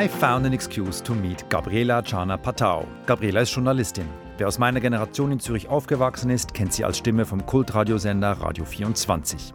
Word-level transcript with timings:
I 0.00 0.08
found 0.08 0.46
an 0.46 0.54
excuse 0.54 1.02
to 1.02 1.14
meet 1.14 1.44
Gabriela 1.50 2.02
Chana 2.02 2.38
Patau. 2.38 2.86
Gabriela 3.04 3.42
ist 3.42 3.50
Journalistin. 3.50 4.06
Wer 4.38 4.48
aus 4.48 4.58
meiner 4.58 4.80
Generation 4.80 5.30
in 5.30 5.40
Zürich 5.40 5.68
aufgewachsen 5.68 6.30
ist, 6.30 6.54
kennt 6.54 6.72
sie 6.72 6.86
als 6.86 6.96
Stimme 6.96 7.26
vom 7.26 7.44
Kultradiosender 7.44 8.32
Radio 8.32 8.64
24. 8.64 9.52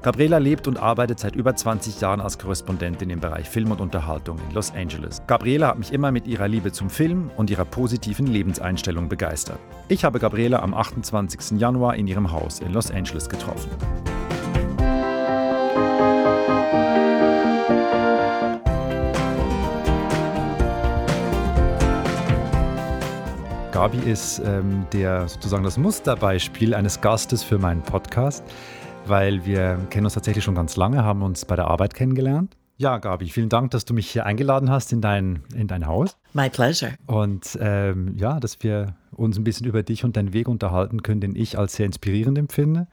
Gabriela 0.00 0.38
lebt 0.38 0.68
und 0.68 0.78
arbeitet 0.78 1.18
seit 1.18 1.34
über 1.34 1.56
20 1.56 2.00
Jahren 2.00 2.20
als 2.20 2.38
Korrespondentin 2.38 3.10
im 3.10 3.18
Bereich 3.18 3.50
Film 3.50 3.72
und 3.72 3.80
Unterhaltung 3.80 4.38
in 4.48 4.54
Los 4.54 4.72
Angeles. 4.72 5.20
Gabriela 5.26 5.66
hat 5.66 5.78
mich 5.78 5.92
immer 5.92 6.12
mit 6.12 6.28
ihrer 6.28 6.46
Liebe 6.46 6.70
zum 6.70 6.90
Film 6.90 7.32
und 7.36 7.50
ihrer 7.50 7.64
positiven 7.64 8.28
Lebenseinstellung 8.28 9.08
begeistert. 9.08 9.58
Ich 9.88 10.04
habe 10.04 10.20
Gabriela 10.20 10.60
am 10.60 10.74
28. 10.74 11.58
Januar 11.58 11.96
in 11.96 12.06
ihrem 12.06 12.30
Haus 12.30 12.60
in 12.60 12.72
Los 12.72 12.92
Angeles 12.92 13.28
getroffen. 13.28 13.70
Gabi 23.78 24.10
ist 24.10 24.42
ähm, 24.44 24.86
der 24.92 25.28
sozusagen 25.28 25.62
das 25.62 25.78
Musterbeispiel 25.78 26.74
eines 26.74 27.00
Gastes 27.00 27.44
für 27.44 27.58
meinen 27.58 27.80
Podcast, 27.80 28.42
weil 29.06 29.46
wir 29.46 29.78
kennen 29.88 30.04
uns 30.04 30.14
tatsächlich 30.14 30.42
schon 30.42 30.56
ganz 30.56 30.74
lange, 30.74 31.04
haben 31.04 31.22
uns 31.22 31.44
bei 31.44 31.54
der 31.54 31.68
Arbeit 31.68 31.94
kennengelernt. 31.94 32.56
Ja, 32.76 32.98
Gabi, 32.98 33.28
vielen 33.28 33.48
Dank, 33.48 33.70
dass 33.70 33.84
du 33.84 33.94
mich 33.94 34.10
hier 34.10 34.26
eingeladen 34.26 34.68
hast 34.68 34.92
in 34.92 35.00
dein, 35.00 35.44
in 35.54 35.68
dein 35.68 35.86
Haus. 35.86 36.16
My 36.32 36.50
pleasure. 36.50 36.94
Und 37.06 37.56
ähm, 37.60 38.16
ja, 38.16 38.40
dass 38.40 38.60
wir 38.64 38.96
uns 39.12 39.38
ein 39.38 39.44
bisschen 39.44 39.64
über 39.64 39.84
dich 39.84 40.02
und 40.02 40.16
deinen 40.16 40.32
Weg 40.32 40.48
unterhalten 40.48 41.04
können, 41.04 41.20
den 41.20 41.36
ich 41.36 41.56
als 41.56 41.74
sehr 41.76 41.86
inspirierend 41.86 42.36
empfinde. 42.36 42.88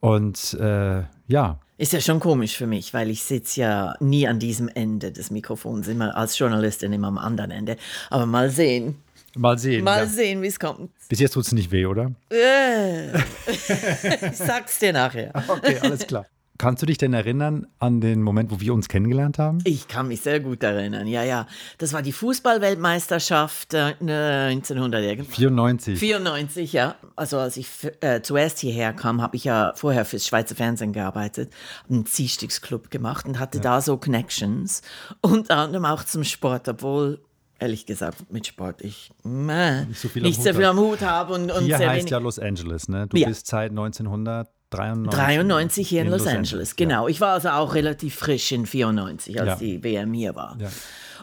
Und 0.00 0.54
äh, 0.54 1.04
ja, 1.28 1.60
ist 1.78 1.92
ja 1.92 2.00
schon 2.00 2.18
komisch 2.18 2.56
für 2.56 2.66
mich, 2.66 2.92
weil 2.94 3.10
ich 3.10 3.22
sitze 3.22 3.60
ja 3.60 3.94
nie 4.00 4.26
an 4.26 4.40
diesem 4.40 4.68
Ende 4.68 5.12
des 5.12 5.30
Mikrofons, 5.30 5.86
immer 5.86 6.16
als 6.16 6.36
Journalistin 6.36 6.92
immer 6.92 7.06
am 7.06 7.18
anderen 7.18 7.52
Ende. 7.52 7.76
Aber 8.10 8.26
mal 8.26 8.50
sehen. 8.50 8.96
Mal 9.36 9.58
sehen. 9.58 9.84
Mal 9.84 10.00
ja. 10.00 10.06
sehen, 10.06 10.42
wie 10.42 10.46
es 10.46 10.58
kommt. 10.58 10.90
Bis 11.08 11.20
jetzt 11.20 11.32
tut 11.32 11.44
es 11.44 11.52
nicht 11.52 11.70
weh, 11.70 11.86
oder? 11.86 12.12
Äh. 12.30 13.16
ich 13.16 14.36
sag's 14.36 14.78
dir 14.78 14.92
nachher. 14.92 15.32
Okay, 15.48 15.78
alles 15.80 16.06
klar. 16.06 16.26
Kannst 16.58 16.82
du 16.82 16.86
dich 16.86 16.96
denn 16.96 17.12
erinnern 17.12 17.66
an 17.78 18.00
den 18.00 18.22
Moment, 18.22 18.50
wo 18.50 18.60
wir 18.60 18.72
uns 18.72 18.88
kennengelernt 18.88 19.38
haben? 19.38 19.58
Ich 19.64 19.88
kann 19.88 20.08
mich 20.08 20.22
sehr 20.22 20.40
gut 20.40 20.62
erinnern, 20.62 21.06
ja, 21.06 21.22
ja. 21.22 21.46
Das 21.78 21.92
war 21.92 22.02
die 22.02 22.12
Fußballweltmeisterschaft 22.12 23.74
äh, 23.74 23.94
1994. 24.00 25.98
94, 25.98 26.72
ja. 26.72 26.96
Also 27.14 27.38
als 27.38 27.56
ich 27.56 27.68
äh, 28.00 28.22
zuerst 28.22 28.58
hierher 28.58 28.92
kam, 28.94 29.20
habe 29.20 29.36
ich 29.36 29.44
ja 29.44 29.72
vorher 29.76 30.04
fürs 30.04 30.26
Schweizer 30.26 30.54
Fernsehen 30.54 30.92
gearbeitet, 30.92 31.52
einen 31.90 32.06
Ziehsticksclub 32.06 32.90
gemacht 32.90 33.26
und 33.26 33.38
hatte 33.38 33.58
ja. 33.58 33.62
da 33.62 33.80
so 33.80 33.96
Connections. 33.98 34.82
Unter 35.20 35.56
anderem 35.58 35.84
auch 35.84 36.04
zum 36.04 36.24
Sport, 36.24 36.68
obwohl 36.68 37.20
ehrlich 37.58 37.86
gesagt 37.86 38.30
mit 38.32 38.46
Sport 38.46 38.82
ich 38.82 39.10
äh, 39.24 39.84
nicht 39.84 40.00
so 40.00 40.08
viel, 40.08 40.22
nicht 40.22 40.38
am, 40.38 40.44
so 40.44 40.50
Hut 40.50 40.56
viel 40.56 40.64
am 40.64 40.78
Hut 40.78 41.00
habe. 41.00 41.34
Und, 41.34 41.50
und 41.50 41.64
Hier 41.64 41.78
heißt 41.78 42.10
ja 42.10 42.18
Los 42.18 42.38
Angeles, 42.38 42.88
ne? 42.88 43.06
Du 43.06 43.16
ja. 43.16 43.28
bist 43.28 43.46
seit 43.46 43.70
1993 43.70 44.48
93 44.70 45.88
hier 45.88 46.00
in, 46.00 46.06
in 46.06 46.12
Los, 46.12 46.20
Los, 46.20 46.28
Angeles, 46.28 46.52
Angeles 46.52 46.76
genau. 46.76 47.04
Ja. 47.04 47.10
Ich 47.10 47.20
war 47.20 47.34
also 47.34 47.50
auch 47.50 47.74
relativ 47.74 48.16
frisch 48.16 48.52
in 48.52 48.66
94, 48.66 49.40
als 49.40 49.48
ja. 49.48 49.56
die 49.56 49.82
WM 49.82 50.12
hier 50.12 50.34
war. 50.34 50.56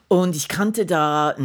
Und 0.08 0.36
ich 0.36 0.48
kannte 0.48 0.86
da 0.86 1.36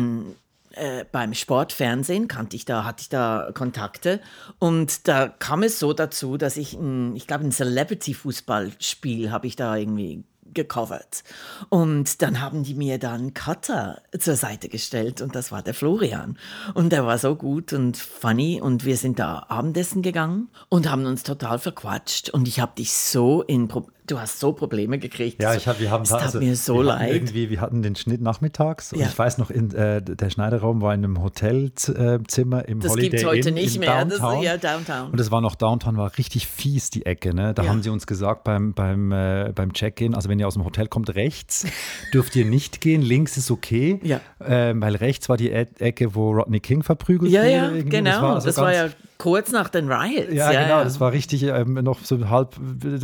äh, 0.79 1.05
beim 1.11 1.35
Sportfernsehen 1.35 2.29
kannte 2.29 2.57
ich 2.57 2.65
da, 2.65 2.85
hatte 2.85 3.03
ich 3.03 3.09
da 3.09 3.51
Kontakte 3.55 4.21
und 4.59 5.09
da 5.09 5.29
kam 5.29 5.63
es 5.63 5.79
so 5.79 5.93
dazu, 5.93 6.37
dass 6.37 6.57
ich, 6.57 6.75
ein, 6.75 7.17
ich 7.17 7.27
glaube, 7.27 7.45
ein 7.45 7.53
Celebrity-Fußballspiel 7.53 9.31
habe 9.31 9.47
ich 9.47 9.57
da 9.57 9.77
irgendwie 9.77 10.25
gecovert. 10.55 11.25
Und 11.69 12.23
dann 12.23 12.41
haben 12.41 12.63
die 12.63 12.75
mir 12.75 12.99
dann 12.99 13.35
Cutter 13.35 14.03
zur 14.19 14.37
Seite 14.37 14.69
gestellt 14.69 15.21
und 15.21 15.35
das 15.35 15.53
war 15.53 15.63
der 15.63 15.75
Florian. 15.75 16.39
Und 16.75 16.93
der 16.93 17.07
war 17.07 17.19
so 17.19 17.37
gut 17.37 17.73
und 17.73 17.97
funny 17.97 18.61
und 18.61 18.85
wir 18.85 18.97
sind 18.97 19.19
da 19.19 19.47
Abendessen 19.49 20.03
gegangen 20.03 20.49
und 20.69 20.91
haben 20.91 21.07
uns 21.07 21.23
total 21.23 21.59
verquatscht 21.59 22.31
und 22.31 22.49
ich 22.49 22.61
habe 22.61 22.73
dich 22.77 22.93
so 22.93 23.43
in 23.43 23.69
du 24.11 24.19
hast 24.19 24.41
so 24.41 24.53
Probleme 24.53 24.99
gekriegt. 24.99 25.43
Ja, 25.43 25.55
ich 25.55 25.69
hab, 25.69 25.81
wir 25.81 25.91
haben 25.91 26.03
es 26.03 26.13
also, 26.13 26.39
mir 26.39 26.57
so 26.57 26.83
leid. 26.83 27.13
Irgendwie, 27.13 27.51
wir 27.51 27.61
hatten 27.61 27.83
den 27.83 27.97
Schnitt 27.97 28.21
nachmittags 28.21 28.93
und 28.93 29.01
ja. 29.01 29.07
ich 29.07 29.19
weiß 29.19 29.39
noch, 29.39 29.51
in, 29.51 29.75
äh, 29.75 30.03
der 30.03 30.31
Schneideraum 30.31 30.81
war 30.81 30.95
in 30.95 31.05
einem 31.05 31.23
Hotelzimmer 31.23 32.69
im 32.69 32.81
das 32.81 32.93
Holiday 32.93 33.11
Das 33.11 33.21
gibt 33.21 33.23
es 33.23 33.25
heute 33.25 33.53
nicht 33.53 33.79
mehr. 33.79 34.05
Downtown. 34.05 34.35
Das, 34.37 34.45
ja, 34.45 34.57
Downtown. 34.57 35.11
Und 35.11 35.21
es 35.21 35.31
war 35.31 35.41
noch 35.41 35.55
Downtown, 35.55 35.97
war 35.97 36.17
richtig 36.19 36.47
fies 36.47 36.91
die 36.91 37.07
Ecke. 37.07 37.35
Ne? 37.35 37.55
Da 37.55 37.65
ja. 37.65 37.69
haben 37.69 37.83
sie 37.83 37.91
uns 37.91 38.07
gesagt 38.07 38.45
beim, 38.45 38.73
beim, 38.73 39.13
äh, 39.13 39.53
beim 39.55 39.73
Check-in, 39.73 40.15
also 40.15 40.29
wenn 40.29 40.39
ihr 40.39 40.47
aus 40.47 40.55
dem 40.55 40.65
Hotel 40.65 40.89
kommt, 40.89 41.15
rechts 41.15 41.67
dürft 42.15 42.35
ihr 42.37 42.45
nicht 42.45 42.81
gehen, 42.81 43.03
links 43.03 43.37
ist 43.37 43.51
okay, 43.51 44.01
ja. 44.03 44.21
äh, 44.41 44.75
weil 44.77 44.97
rechts 44.97 45.29
war 45.29 45.37
die 45.37 45.51
e 45.51 45.67
Ecke, 45.79 46.15
wo 46.15 46.33
Rodney 46.33 46.61
King 46.61 46.83
verprügelt 46.83 47.33
wurde. 47.33 47.51
Ja, 47.51 47.71
ja, 47.71 47.83
genau. 47.83 48.11
Das 48.11 48.23
war, 48.23 48.35
also 48.35 48.47
das 48.47 48.57
war 48.59 48.75
ja 48.75 48.89
kurz 49.19 49.53
nach 49.53 49.69
den 49.69 49.91
Riots. 49.91 50.33
Ja, 50.33 50.53
ja 50.53 50.63
genau. 50.63 50.79
Ja. 50.79 50.85
Das 50.85 51.01
war 51.01 51.13
richtig 51.13 51.43
ähm, 51.43 51.75
noch 51.75 52.01
so 52.05 52.29
halb 52.29 52.57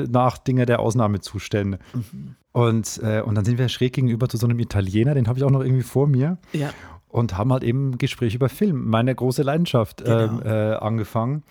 nach 0.09 0.39
Dinge 0.39 0.67
der 0.67 0.81
Ausnahmezustände. 0.81 1.79
Mhm. 1.93 2.37
Und, 2.53 3.01
äh, 3.03 3.21
und 3.21 3.35
dann 3.35 3.45
sind 3.45 3.59
wir 3.59 3.69
schräg 3.69 3.95
gegenüber 3.95 4.29
zu 4.29 4.37
so 4.37 4.47
einem 4.47 4.61
Italiener, 4.61 5.15
den 5.15 5.27
habe 5.27 5.39
ich 5.39 5.45
auch 5.45 5.51
noch 5.51 5.63
irgendwie 5.63 5.83
vor 5.83 6.07
mir. 6.07 6.39
Ja. 6.53 6.71
Und 7.09 7.37
haben 7.37 7.53
halt 7.53 7.63
eben 7.63 7.91
ein 7.91 7.99
Gespräch 7.99 8.35
über 8.35 8.49
Film, 8.49 8.89
meine 8.89 9.15
große 9.15 9.43
Leidenschaft, 9.43 10.05
genau. 10.05 10.19
ähm, 10.19 10.43
äh, 10.45 10.75
angefangen. 10.75 11.43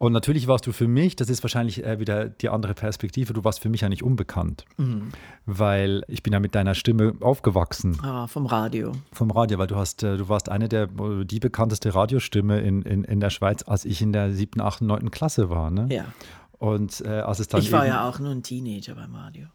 Und 0.00 0.14
natürlich 0.14 0.46
warst 0.46 0.66
du 0.66 0.72
für 0.72 0.88
mich, 0.88 1.14
das 1.14 1.28
ist 1.28 1.44
wahrscheinlich 1.44 1.84
äh, 1.84 2.00
wieder 2.00 2.30
die 2.30 2.48
andere 2.48 2.72
Perspektive, 2.72 3.34
du 3.34 3.44
warst 3.44 3.60
für 3.60 3.68
mich 3.68 3.82
ja 3.82 3.90
nicht 3.90 4.02
unbekannt, 4.02 4.64
mhm. 4.78 5.12
weil 5.44 6.04
ich 6.08 6.22
bin 6.22 6.32
ja 6.32 6.40
mit 6.40 6.54
deiner 6.54 6.74
Stimme 6.74 7.16
aufgewachsen. 7.20 8.00
Ah, 8.02 8.26
vom 8.26 8.46
Radio. 8.46 8.92
Vom 9.12 9.30
Radio, 9.30 9.58
weil 9.58 9.66
du 9.66 9.76
hast, 9.76 10.02
äh, 10.02 10.16
du 10.16 10.30
warst 10.30 10.48
eine 10.48 10.70
der, 10.70 10.86
die 10.86 11.38
bekannteste 11.38 11.94
Radiostimme 11.94 12.60
in, 12.60 12.80
in, 12.80 13.04
in 13.04 13.20
der 13.20 13.28
Schweiz, 13.28 13.62
als 13.64 13.84
ich 13.84 14.00
in 14.00 14.14
der 14.14 14.32
siebten, 14.32 14.62
achten, 14.62 14.86
neunten 14.86 15.10
Klasse 15.10 15.50
war. 15.50 15.70
Ne? 15.70 15.86
Ja. 15.90 16.06
Und 16.52 17.02
äh, 17.02 17.08
als 17.08 17.38
es 17.38 17.48
dann 17.48 17.60
Ich 17.60 17.70
war 17.70 17.86
ja 17.86 18.08
auch 18.08 18.18
nur 18.20 18.30
ein 18.30 18.42
Teenager 18.42 18.94
beim 18.94 19.14
Radio. 19.14 19.48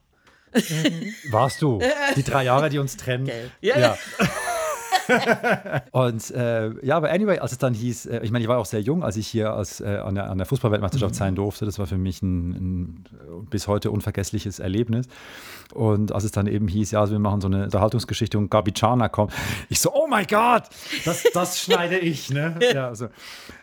Warst 1.32 1.64
du? 1.64 1.80
Die 2.16 2.24
drei 2.24 2.44
Jahre, 2.44 2.70
die 2.70 2.78
uns 2.78 2.98
trennen. 2.98 3.26
Gell. 3.26 3.50
Ja. 3.62 3.80
ja. 3.80 3.98
und 5.92 6.32
äh, 6.32 6.86
ja, 6.86 6.98
aber 6.98 7.12
anyway, 7.12 7.40
als 7.40 7.52
es 7.52 7.58
dann 7.58 7.74
hieß, 7.74 8.08
äh, 8.08 8.20
ich 8.24 8.32
meine, 8.32 8.44
ich 8.44 8.50
war 8.50 8.58
auch 8.58 8.66
sehr 8.66 8.82
jung, 8.82 9.04
als 9.04 9.18
ich 9.18 9.28
hier 9.28 9.54
als, 9.54 9.82
äh, 9.82 9.98
an 9.98 10.16
der, 10.16 10.30
an 10.30 10.38
der 10.38 10.48
Fußballweltmeisterschaft 10.48 11.14
mhm. 11.14 11.18
sein 11.18 11.36
durfte. 11.36 11.66
Das 11.66 11.80
war 11.80 11.88
für 11.88 11.98
mich 11.98 12.22
ein, 12.22 12.50
ein, 12.50 13.06
bis 13.50 13.68
heute 13.68 13.92
unvergessliches 13.92 14.60
Erlebnis. 14.60 15.08
Und 15.74 16.12
als 16.12 16.24
es 16.24 16.32
dann 16.32 16.48
eben 16.48 16.68
hieß, 16.68 16.92
ja, 16.92 17.02
also 17.02 17.14
wir 17.14 17.20
machen 17.20 17.42
so 17.42 17.48
eine 17.48 17.64
Unterhaltungsgeschichte 17.64 18.38
und 18.38 18.50
Gabi 18.50 18.72
Chana 18.72 19.10
kommt, 19.10 19.34
ich 19.70 19.80
so, 19.80 19.94
oh 19.94 20.08
mein 20.08 20.28
Gott, 20.28 20.64
das, 21.06 21.24
das 21.34 21.60
schneide 21.62 21.98
ich. 21.98 22.30
Ne? 22.30 22.58
Ja, 22.74 22.88
also, 22.88 23.08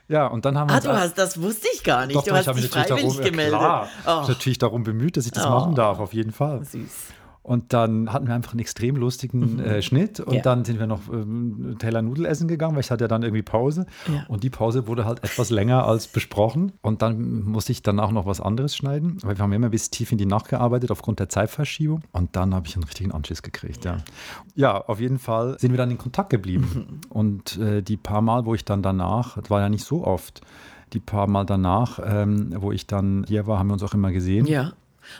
ja, 0.08 0.26
und 0.26 0.44
dann 0.44 0.58
haben 0.58 0.68
wir. 0.68 0.76
Ah, 0.76 0.80
du 0.80 0.92
hast, 0.92 1.16
das 1.16 1.40
wusste 1.40 1.68
ich 1.72 1.82
gar 1.82 2.06
nicht. 2.06 2.16
Doch, 2.16 2.24
du 2.24 2.32
hast 2.32 2.46
dich 2.46 2.68
freiwillig 2.68 3.02
darum, 3.02 3.24
gemeldet. 3.24 3.58
Klar, 3.58 3.88
oh. 4.06 4.20
ich 4.22 4.28
natürlich 4.28 4.58
darum 4.58 4.84
bemüht, 4.84 5.16
dass 5.16 5.26
ich 5.26 5.32
das 5.32 5.46
oh. 5.46 5.50
machen 5.50 5.74
darf, 5.74 5.98
auf 6.00 6.12
jeden 6.12 6.32
Fall. 6.32 6.64
Süß. 6.64 7.11
Und 7.42 7.72
dann 7.72 8.12
hatten 8.12 8.28
wir 8.28 8.34
einfach 8.34 8.52
einen 8.52 8.60
extrem 8.60 8.96
lustigen 8.96 9.54
mhm. 9.54 9.60
äh, 9.60 9.82
Schnitt 9.82 10.20
und 10.20 10.34
ja. 10.34 10.42
dann 10.42 10.64
sind 10.64 10.78
wir 10.78 10.86
noch 10.86 11.08
ähm, 11.12 11.76
Teller 11.78 12.00
Nudel 12.00 12.24
essen 12.24 12.46
gegangen, 12.46 12.74
weil 12.74 12.82
ich 12.82 12.90
hatte 12.90 13.04
ja 13.04 13.08
dann 13.08 13.22
irgendwie 13.22 13.42
Pause. 13.42 13.86
Ja. 14.06 14.24
Und 14.28 14.44
die 14.44 14.50
Pause 14.50 14.86
wurde 14.86 15.04
halt 15.04 15.24
etwas 15.24 15.50
länger 15.50 15.84
als 15.84 16.06
besprochen. 16.06 16.72
Und 16.82 17.02
dann 17.02 17.42
musste 17.42 17.72
ich 17.72 17.82
dann 17.82 17.98
auch 17.98 18.12
noch 18.12 18.26
was 18.26 18.40
anderes 18.40 18.76
schneiden, 18.76 19.18
weil 19.22 19.36
wir 19.36 19.42
haben 19.42 19.52
immer 19.52 19.70
bis 19.70 19.90
tief 19.90 20.12
in 20.12 20.18
die 20.18 20.26
Nacht 20.26 20.48
gearbeitet 20.48 20.92
aufgrund 20.92 21.18
der 21.18 21.28
Zeitverschiebung. 21.28 22.02
Und 22.12 22.36
dann 22.36 22.54
habe 22.54 22.68
ich 22.68 22.76
einen 22.76 22.84
richtigen 22.84 23.10
Anschiss 23.10 23.42
gekriegt, 23.42 23.84
ja. 23.84 23.96
Ja, 24.54 24.80
auf 24.80 25.00
jeden 25.00 25.18
Fall 25.18 25.58
sind 25.58 25.72
wir 25.72 25.78
dann 25.78 25.90
in 25.90 25.98
Kontakt 25.98 26.30
geblieben. 26.30 26.68
Mhm. 26.74 27.00
Und 27.08 27.58
äh, 27.58 27.82
die 27.82 27.96
paar 27.96 28.22
Mal, 28.22 28.46
wo 28.46 28.54
ich 28.54 28.64
dann 28.64 28.82
danach, 28.82 29.36
das 29.36 29.50
war 29.50 29.60
ja 29.60 29.68
nicht 29.68 29.84
so 29.84 30.04
oft, 30.04 30.42
die 30.92 31.00
paar 31.00 31.26
Mal 31.26 31.44
danach, 31.44 31.98
ähm, 32.04 32.54
wo 32.56 32.70
ich 32.70 32.86
dann 32.86 33.24
hier 33.26 33.46
war, 33.46 33.58
haben 33.58 33.68
wir 33.68 33.74
uns 33.74 33.82
auch 33.82 33.94
immer 33.94 34.12
gesehen. 34.12 34.46
Ja. 34.46 34.72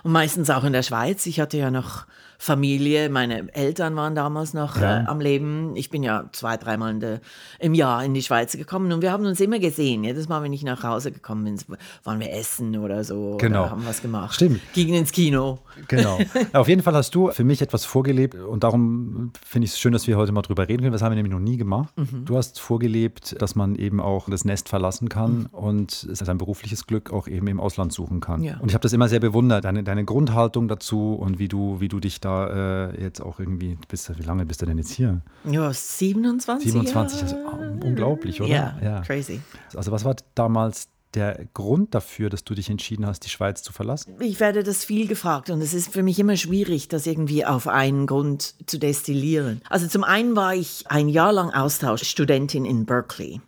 Und 0.02 0.12
meistens 0.12 0.50
auch 0.50 0.64
in 0.64 0.73
der 0.73 0.82
Schweiz. 0.82 1.26
Ich 1.26 1.40
hatte 1.40 1.56
ja 1.56 1.70
noch 1.70 2.06
Familie. 2.43 3.09
Meine 3.09 3.55
Eltern 3.55 3.94
waren 3.94 4.17
damals 4.17 4.53
noch 4.53 4.77
ja. 4.77 5.03
äh, 5.03 5.05
am 5.06 5.21
Leben. 5.21 5.77
Ich 5.77 5.91
bin 5.91 6.03
ja 6.03 6.25
zwei, 6.33 6.56
dreimal 6.56 6.99
de, 6.99 7.21
im 7.61 7.73
Jahr 7.73 8.05
in 8.05 8.15
die 8.15 8.23
Schweiz 8.23 8.56
gekommen 8.56 8.91
und 8.91 9.00
wir 9.00 9.12
haben 9.12 9.25
uns 9.27 9.39
immer 9.39 9.61
gesehen. 9.61 10.03
Jedes 10.03 10.29
Mal, 10.29 10.43
wenn 10.43 10.53
ich 10.53 10.65
nach 10.65 10.83
Hause 10.83 11.12
gekommen 11.12 11.44
bin, 11.44 11.56
waren 12.03 12.19
wir 12.19 12.33
essen 12.33 12.77
oder 12.79 13.05
so. 13.05 13.37
Genau. 13.39 13.61
Oder 13.61 13.71
haben 13.71 13.87
was 13.87 14.03
gemacht. 14.03 14.35
Stimmt. 14.35 14.61
Gingen 14.73 14.94
ins 14.94 15.12
Kino. 15.12 15.61
Genau. 15.87 16.19
Auf 16.53 16.67
jeden 16.67 16.83
Fall 16.83 16.94
hast 16.94 17.15
du 17.15 17.31
für 17.31 17.44
mich 17.44 17.62
etwas 17.62 17.85
vorgelebt 17.85 18.35
und 18.35 18.65
darum 18.65 19.31
finde 19.47 19.67
ich 19.67 19.71
es 19.75 19.79
schön, 19.79 19.93
dass 19.93 20.09
wir 20.09 20.17
heute 20.17 20.33
mal 20.33 20.43
drüber 20.43 20.67
reden 20.67 20.83
können. 20.83 20.93
Das 20.93 21.03
haben 21.03 21.12
wir 21.12 21.23
nämlich 21.23 21.33
noch 21.33 21.38
nie 21.38 21.59
gemacht. 21.59 21.97
Mhm. 21.97 22.25
Du 22.25 22.37
hast 22.37 22.59
vorgelebt, 22.59 23.41
dass 23.41 23.55
man 23.55 23.77
eben 23.77 24.00
auch 24.00 24.29
das 24.29 24.45
Nest 24.45 24.69
verlassen 24.69 25.09
kann 25.09 25.43
mhm. 25.43 25.47
und 25.53 26.09
sein 26.11 26.38
berufliches 26.38 26.88
Glück 26.88 27.12
auch 27.12 27.29
eben 27.29 27.47
im 27.47 27.61
Ausland 27.61 27.93
suchen 27.93 28.19
kann. 28.19 28.43
Ja. 28.43 28.56
Und 28.59 28.69
ich 28.69 28.75
habe 28.75 28.83
das 28.83 28.93
immer 28.93 29.09
sehr 29.09 29.21
bewundert, 29.21 29.65
deine, 29.65 29.85
deine 29.85 30.05
Grundhaltung 30.05 30.67
dazu 30.67 31.15
und 31.15 31.38
wie 31.38 31.47
du, 31.47 31.81
wie 31.81 31.87
du 31.87 32.00
dich 32.00 32.21
da 32.21 32.31
äh, 32.32 33.02
jetzt 33.02 33.20
auch 33.20 33.38
irgendwie, 33.38 33.76
bist, 33.88 34.17
wie 34.19 34.23
lange 34.23 34.46
bist 34.46 34.62
du 34.62 34.67
denn 34.67 34.79
jetzt 34.79 34.90
hier? 34.90 35.20
Ja, 35.44 35.73
27. 35.73 36.73
27, 36.73 37.20
das 37.20 37.32
ist 37.32 37.38
unglaublich, 37.82 38.40
oder? 38.40 38.50
Ja, 38.50 38.79
ja, 38.82 39.00
crazy. 39.02 39.40
Also 39.75 39.93
was 39.93 40.05
war 40.05 40.17
damals 40.34 40.88
der 41.14 41.46
Grund 41.52 41.94
dafür, 41.94 42.31
dass 42.31 42.44
du 42.44 42.55
dich 42.55 42.70
entschieden 42.70 43.06
hast, 43.06 43.20
die 43.20 43.29
Schweiz 43.29 43.62
zu 43.62 43.73
verlassen? 43.73 44.14
Ich 44.20 44.40
werde 44.40 44.62
das 44.62 44.84
viel 44.84 45.06
gefragt 45.06 45.50
und 45.50 45.61
es 45.61 45.75
ist 45.75 45.93
für 45.93 46.02
mich 46.02 46.19
immer 46.19 46.37
schwierig, 46.37 46.88
das 46.88 47.06
irgendwie 47.06 47.44
auf 47.44 47.69
einen 47.69 48.06
Grund 48.06 48.55
zu 48.67 48.78
destillieren. 48.78 49.61
Also 49.69 49.87
zum 49.88 50.05
einen 50.05 50.37
war 50.37 50.55
ich 50.55 50.85
ein 50.88 51.08
Jahr 51.08 51.32
lang 51.32 51.50
Austauschstudentin 51.50 52.64
in 52.64 52.87
Berkeley. 52.87 53.40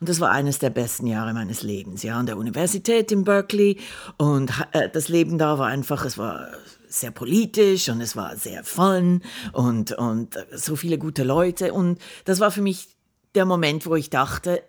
Und 0.00 0.08
das 0.08 0.20
war 0.20 0.30
eines 0.30 0.58
der 0.58 0.70
besten 0.70 1.06
Jahre 1.06 1.32
meines 1.32 1.62
Lebens, 1.62 2.02
ja, 2.02 2.18
an 2.18 2.26
der 2.26 2.36
Universität 2.36 3.10
in 3.10 3.24
Berkeley. 3.24 3.78
Und 4.18 4.52
äh, 4.72 4.90
das 4.90 5.08
Leben 5.08 5.38
da 5.38 5.58
war 5.58 5.68
einfach, 5.68 6.04
es 6.04 6.18
war 6.18 6.48
sehr 6.92 7.10
politisch 7.10 7.88
und 7.88 8.00
es 8.00 8.16
war 8.16 8.36
sehr 8.36 8.64
fun 8.64 9.22
und, 9.52 9.92
und 9.92 10.36
so 10.52 10.76
viele 10.76 10.98
gute 10.98 11.24
Leute. 11.24 11.72
Und 11.72 11.98
das 12.24 12.40
war 12.40 12.50
für 12.50 12.62
mich 12.62 12.96
der 13.34 13.44
Moment, 13.44 13.86
wo 13.86 13.94
ich 13.96 14.10
dachte, 14.10 14.62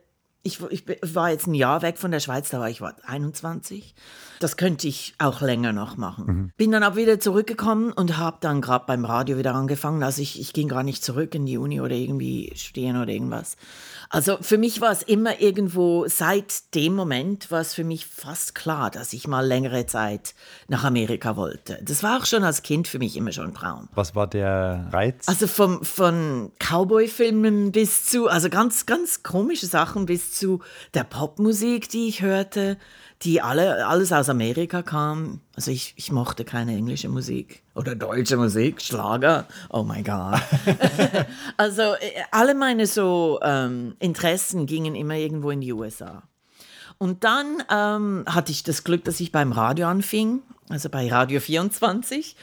ich, 0.45 0.59
ich, 0.71 0.83
war 1.15 1.31
jetzt 1.31 1.47
ein 1.47 1.53
Jahr 1.53 1.81
weg 1.81 1.97
von 1.97 2.11
der 2.11 2.19
Schweiz, 2.19 2.49
da 2.49 2.59
war 2.59 2.69
ich 2.69 2.81
war 2.81 2.95
21. 3.03 3.95
Das 4.41 4.57
könnte 4.57 4.89
ich 4.89 5.15
auch 5.17 5.39
länger 5.39 5.71
noch 5.71 5.95
machen. 5.95 6.25
Mhm. 6.25 6.51
Bin 6.57 6.71
dann 6.71 6.83
auch 6.83 6.97
wieder 6.97 7.17
zurückgekommen 7.17 7.93
und 7.93 8.17
habe 8.17 8.37
dann 8.41 8.59
gerade 8.59 8.85
beim 8.85 9.05
Radio 9.05 9.37
wieder 9.37 9.55
angefangen. 9.55 10.03
Also 10.03 10.21
ich, 10.21 10.39
ich 10.39 10.51
ging 10.51 10.67
gar 10.67 10.83
nicht 10.83 11.01
zurück 11.01 11.33
in 11.33 11.45
die 11.45 11.57
Uni 11.57 11.79
oder 11.79 11.95
irgendwie 11.95 12.51
studieren 12.55 12.97
oder 13.01 13.11
irgendwas. 13.11 13.55
Also 14.13 14.37
für 14.41 14.59
mich 14.59 14.79
war 14.79 14.91
es 14.91 15.01
immer 15.01 15.41
irgendwo, 15.41 16.05
seit 16.07 16.75
dem 16.75 16.93
Moment 16.93 17.49
war 17.49 17.61
es 17.61 17.73
für 17.73 17.83
mich 17.83 18.05
fast 18.05 18.53
klar, 18.53 18.91
dass 18.91 19.11
ich 19.11 19.27
mal 19.27 19.43
längere 19.43 19.87
Zeit 19.87 20.35
nach 20.67 20.83
Amerika 20.83 21.35
wollte. 21.35 21.79
Das 21.81 22.03
war 22.03 22.19
auch 22.19 22.25
schon 22.27 22.43
als 22.43 22.61
Kind 22.61 22.87
für 22.87 22.99
mich 22.99 23.17
immer 23.17 23.31
schon 23.31 23.47
ein 23.47 23.53
Traum. 23.55 23.89
Was 23.95 24.13
war 24.13 24.27
der 24.27 24.87
Reiz? 24.91 25.27
Also 25.27 25.47
vom, 25.47 25.83
von 25.83 26.51
Cowboy-Filmen 26.59 27.71
bis 27.71 28.05
zu, 28.05 28.27
also 28.27 28.51
ganz, 28.51 28.85
ganz 28.85 29.23
komische 29.23 29.65
Sachen 29.65 30.05
bis 30.05 30.31
zu 30.31 30.61
der 30.93 31.05
Popmusik, 31.05 31.89
die 31.89 32.07
ich 32.07 32.21
hörte 32.21 32.77
die 33.23 33.41
alle, 33.41 33.87
alles 33.87 34.11
aus 34.11 34.29
Amerika 34.29 34.81
kam. 34.81 35.39
Also 35.55 35.71
ich, 35.71 35.93
ich 35.95 36.11
mochte 36.11 36.43
keine 36.43 36.75
englische 36.75 37.09
Musik 37.09 37.63
oder 37.75 37.95
deutsche 37.95 38.37
Musik, 38.37 38.81
Schlager, 38.81 39.45
oh 39.69 39.83
mein 39.83 40.03
Gott. 40.03 40.41
also 41.57 41.81
äh, 41.81 42.11
alle 42.31 42.55
meine 42.55 42.85
so 42.85 43.39
ähm, 43.41 43.95
Interessen 43.99 44.65
gingen 44.65 44.95
immer 44.95 45.15
irgendwo 45.15 45.51
in 45.51 45.61
die 45.61 45.73
USA. 45.73 46.23
Und 46.97 47.23
dann 47.23 47.63
ähm, 47.71 48.23
hatte 48.27 48.51
ich 48.51 48.63
das 48.63 48.83
Glück, 48.83 49.03
dass 49.05 49.19
ich 49.19 49.31
beim 49.31 49.51
Radio 49.51 49.87
anfing, 49.87 50.41
also 50.69 50.89
bei 50.89 51.09
Radio 51.09 51.39
24, 51.39 52.35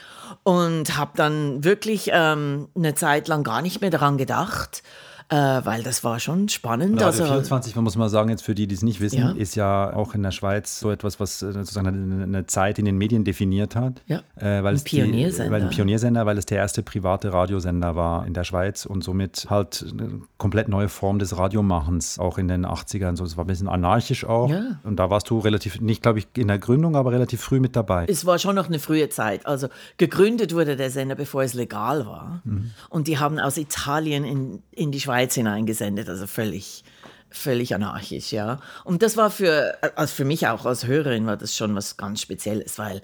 und 0.43 0.97
habe 0.97 1.12
dann 1.17 1.65
wirklich 1.65 2.11
ähm, 2.12 2.69
eine 2.75 2.94
Zeit 2.94 3.29
lang 3.29 3.44
gar 3.44 3.62
nicht 3.62 3.81
mehr 3.81 3.91
daran 3.91 4.19
gedacht, 4.19 4.83
äh, 5.31 5.65
weil 5.65 5.85
das 5.85 6.03
war 6.03 6.19
schon 6.19 6.49
spannend. 6.49 6.97
Radio 6.97 7.06
also, 7.06 7.25
24, 7.25 7.77
man 7.77 7.85
muss 7.85 7.94
mal 7.97 8.09
sagen, 8.09 8.31
jetzt 8.31 8.43
für 8.43 8.56
die, 8.56 8.67
die 8.67 8.75
es 8.75 8.82
nicht 8.82 9.00
wissen, 9.00 9.21
ja. 9.21 9.31
ist 9.31 9.55
ja 9.55 9.94
auch 9.94 10.15
in 10.15 10.25
der 10.25 10.32
Schweiz 10.32 10.81
so 10.81 10.91
etwas, 10.91 11.21
was 11.21 11.41
äh, 11.41 11.53
sozusagen 11.53 11.87
eine, 11.87 12.25
eine 12.25 12.47
Zeit 12.47 12.81
in 12.81 12.85
den 12.85 12.99
Medien 12.99 13.23
definiert 13.23 13.77
hat. 13.77 14.03
Ja. 14.06 14.23
Äh, 14.35 14.65
weil 14.65 14.75
ein 14.75 14.82
Pioniersender. 14.82 15.44
Die, 15.44 15.50
weil 15.53 15.62
ein 15.62 15.71
Pioniersender, 15.71 16.27
weil 16.27 16.37
es 16.37 16.47
der 16.47 16.59
erste 16.59 16.82
private 16.82 17.32
Radiosender 17.32 17.94
war 17.94 18.27
in 18.27 18.35
der 18.35 18.43
Schweiz 18.43 18.87
und 18.87 19.05
somit 19.05 19.47
halt 19.49 19.87
eine 19.93 20.23
komplett 20.37 20.67
neue 20.67 20.88
Form 20.88 21.21
des 21.21 21.38
Radiomachens, 21.38 22.19
auch 22.19 22.37
in 22.37 22.49
den 22.49 22.67
80ern. 22.67 23.17
So, 23.17 23.23
es 23.23 23.37
war 23.37 23.44
ein 23.44 23.47
bisschen 23.47 23.69
anarchisch 23.69 24.25
auch. 24.25 24.50
Ja. 24.50 24.81
Und 24.83 24.97
da 24.97 25.11
warst 25.11 25.31
du 25.31 25.38
relativ, 25.38 25.81
nicht 25.81 26.03
glaube 26.03 26.19
ich 26.19 26.26
in 26.37 26.49
der 26.49 26.59
Gründung, 26.59 26.97
aber 26.97 27.12
relativ 27.12 27.41
früh 27.41 27.61
mit 27.61 27.76
dabei. 27.76 28.06
Es 28.09 28.26
war 28.26 28.41
schon 28.41 28.56
noch 28.56 28.67
eine 28.67 28.81
frühe 28.81 29.09
Zeit. 29.11 29.47
Also 29.47 29.69
gegründet 29.97 30.56
wurde 30.56 30.75
der 30.75 30.91
Sender, 30.91 31.15
bevor 31.15 31.44
es 31.44 31.55
legal 31.55 32.05
war. 32.05 32.43
Mhm. 32.43 32.73
Und 32.88 33.06
die 33.06 33.21
haben 33.21 33.38
aus 33.38 33.56
Italien 33.56 34.25
in, 34.25 34.62
in 34.73 34.91
die 34.91 34.99
Schweiz 34.99 35.20
Schweiz 35.21 35.35
hineingesendet, 35.35 36.09
also 36.09 36.27
völlig, 36.27 36.83
völlig 37.29 37.75
anarchisch, 37.75 38.33
ja. 38.33 38.59
Und 38.85 39.03
das 39.03 39.19
war 39.19 39.31
für, 39.31 39.77
also 39.95 40.15
für 40.15 40.25
mich 40.25 40.47
auch 40.47 40.65
als 40.65 40.87
Hörerin 40.87 41.27
war 41.27 41.37
das 41.37 41.55
schon 41.55 41.75
was 41.75 41.99
ganz 41.99 42.23
Spezielles, 42.23 42.79
weil 42.79 43.03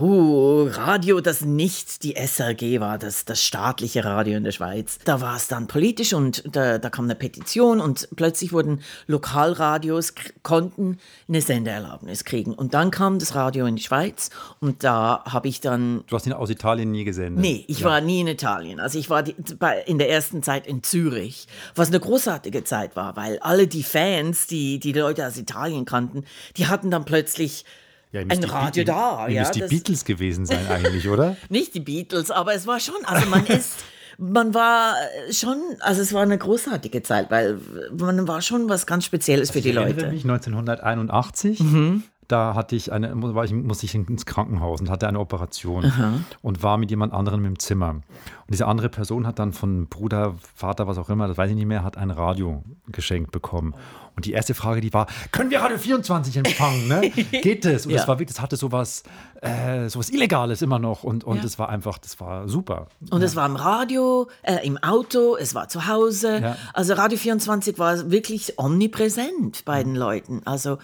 uh, 0.00 0.68
Radio, 0.72 1.20
das 1.20 1.42
nicht 1.42 2.02
die 2.02 2.14
SRG 2.16 2.80
war, 2.80 2.98
das, 2.98 3.24
das 3.24 3.42
staatliche 3.42 4.04
Radio 4.04 4.36
in 4.36 4.44
der 4.44 4.52
Schweiz. 4.52 4.98
Da 5.04 5.20
war 5.20 5.36
es 5.36 5.48
dann 5.48 5.66
politisch 5.66 6.12
und 6.12 6.44
da, 6.50 6.78
da 6.78 6.90
kam 6.90 7.06
eine 7.06 7.14
Petition 7.14 7.80
und 7.80 8.08
plötzlich 8.16 8.52
wurden 8.52 8.82
Lokalradios, 9.06 10.14
konnten 10.42 10.98
eine 11.28 11.40
Sendeerlaubnis 11.40 12.24
kriegen. 12.24 12.52
Und 12.54 12.74
dann 12.74 12.90
kam 12.90 13.18
das 13.18 13.34
Radio 13.34 13.66
in 13.66 13.76
die 13.76 13.82
Schweiz 13.82 14.30
und 14.60 14.84
da 14.84 15.22
habe 15.24 15.48
ich 15.48 15.60
dann... 15.60 16.04
Du 16.06 16.16
hast 16.16 16.26
ihn 16.26 16.32
aus 16.32 16.50
Italien 16.50 16.90
nie 16.90 17.04
gesendet? 17.04 17.40
Nee, 17.40 17.64
ich 17.68 17.80
ja. 17.80 17.86
war 17.86 18.00
nie 18.00 18.20
in 18.20 18.28
Italien. 18.28 18.80
Also 18.80 18.98
ich 18.98 19.10
war 19.10 19.22
die, 19.22 19.34
bei, 19.58 19.82
in 19.82 19.98
der 19.98 20.10
ersten 20.10 20.42
Zeit 20.42 20.66
in 20.66 20.82
Zürich, 20.82 21.46
was 21.74 21.88
eine 21.88 22.00
großartige 22.00 22.64
Zeit 22.64 22.96
war, 22.96 23.16
weil 23.16 23.38
alle 23.40 23.66
die 23.66 23.82
Fans, 23.82 24.46
die 24.46 24.78
die 24.78 24.92
Leute 24.92 25.26
aus 25.26 25.36
Italien 25.36 25.84
kannten, 25.84 26.24
die 26.56 26.66
hatten 26.66 26.90
dann 26.90 27.04
plötzlich 27.04 27.64
ja, 28.12 28.20
ein 28.20 28.44
Radio 28.44 28.82
Be 28.82 28.84
da. 28.84 29.28
Ja, 29.28 29.50
die 29.50 29.62
Beatles 29.62 30.04
gewesen 30.04 30.46
sein 30.46 30.66
eigentlich, 30.68 31.08
oder? 31.08 31.36
Nicht 31.48 31.74
die 31.74 31.80
Beatles, 31.80 32.30
aber 32.30 32.54
es 32.54 32.66
war 32.66 32.80
schon, 32.80 33.04
also 33.04 33.28
man 33.28 33.46
ist, 33.46 33.84
man 34.18 34.54
war 34.54 34.94
schon, 35.30 35.58
also 35.80 36.00
es 36.00 36.12
war 36.12 36.22
eine 36.22 36.38
großartige 36.38 37.02
Zeit, 37.02 37.30
weil 37.30 37.58
man 37.96 38.26
war 38.26 38.42
schon 38.42 38.68
was 38.68 38.86
ganz 38.86 39.04
Spezielles 39.04 39.50
für 39.50 39.58
also 39.58 39.68
die 39.68 39.74
Leute. 39.74 40.08
Mich 40.08 40.24
1981. 40.24 41.60
Mhm 41.60 42.04
da 42.28 42.54
hatte 42.54 42.76
ich 42.76 42.92
eine, 42.92 43.10
war 43.14 43.44
ich, 43.44 43.52
musste 43.52 43.86
ich 43.86 43.94
ins 43.94 44.26
Krankenhaus 44.26 44.80
und 44.80 44.90
hatte 44.90 45.06
eine 45.08 45.20
Operation 45.20 45.84
Aha. 45.84 46.14
und 46.42 46.62
war 46.62 46.76
mit 46.78 46.90
jemand 46.90 47.12
anderem 47.12 47.44
im 47.44 47.58
Zimmer. 47.58 47.90
Und 47.90 48.02
diese 48.48 48.66
andere 48.66 48.88
Person 48.88 49.26
hat 49.26 49.38
dann 49.38 49.52
von 49.52 49.86
Bruder, 49.86 50.34
Vater, 50.54 50.86
was 50.86 50.98
auch 50.98 51.08
immer, 51.08 51.28
das 51.28 51.36
weiß 51.38 51.50
ich 51.50 51.56
nicht 51.56 51.66
mehr, 51.66 51.84
hat 51.84 51.96
ein 51.96 52.10
Radio 52.10 52.62
geschenkt 52.88 53.32
bekommen. 53.32 53.74
Und 54.16 54.24
die 54.24 54.32
erste 54.32 54.54
Frage, 54.54 54.80
die 54.80 54.92
war, 54.94 55.06
können 55.30 55.50
wir 55.50 55.60
Radio 55.60 55.76
24 55.76 56.38
empfangen? 56.38 56.88
Ne? 56.88 57.10
Geht 57.42 57.66
es? 57.66 57.84
Und 57.84 57.92
ja. 57.92 57.98
das 57.98 58.08
war 58.08 58.18
wirklich, 58.18 58.34
das 58.34 58.42
hatte 58.42 58.56
sowas, 58.56 59.02
äh, 59.42 59.90
sowas 59.90 60.08
Illegales 60.08 60.62
immer 60.62 60.78
noch. 60.78 61.04
Und, 61.04 61.22
und 61.24 61.36
ja. 61.36 61.42
das 61.42 61.58
war 61.58 61.68
einfach, 61.68 61.98
das 61.98 62.18
war 62.18 62.48
super. 62.48 62.86
Und 63.10 63.22
es 63.22 63.36
war 63.36 63.44
im 63.44 63.56
Radio, 63.56 64.28
äh, 64.42 64.66
im 64.66 64.78
Auto, 64.78 65.36
es 65.36 65.54
war 65.54 65.68
zu 65.68 65.86
Hause. 65.86 66.56
Also 66.72 66.94
Radio 66.94 67.18
24 67.18 67.78
war 67.78 68.10
wirklich 68.10 68.58
omnipräsent 68.58 69.66
bei 69.66 69.82
den 69.82 69.94
Leuten. 69.94 70.40
Also 70.46 70.78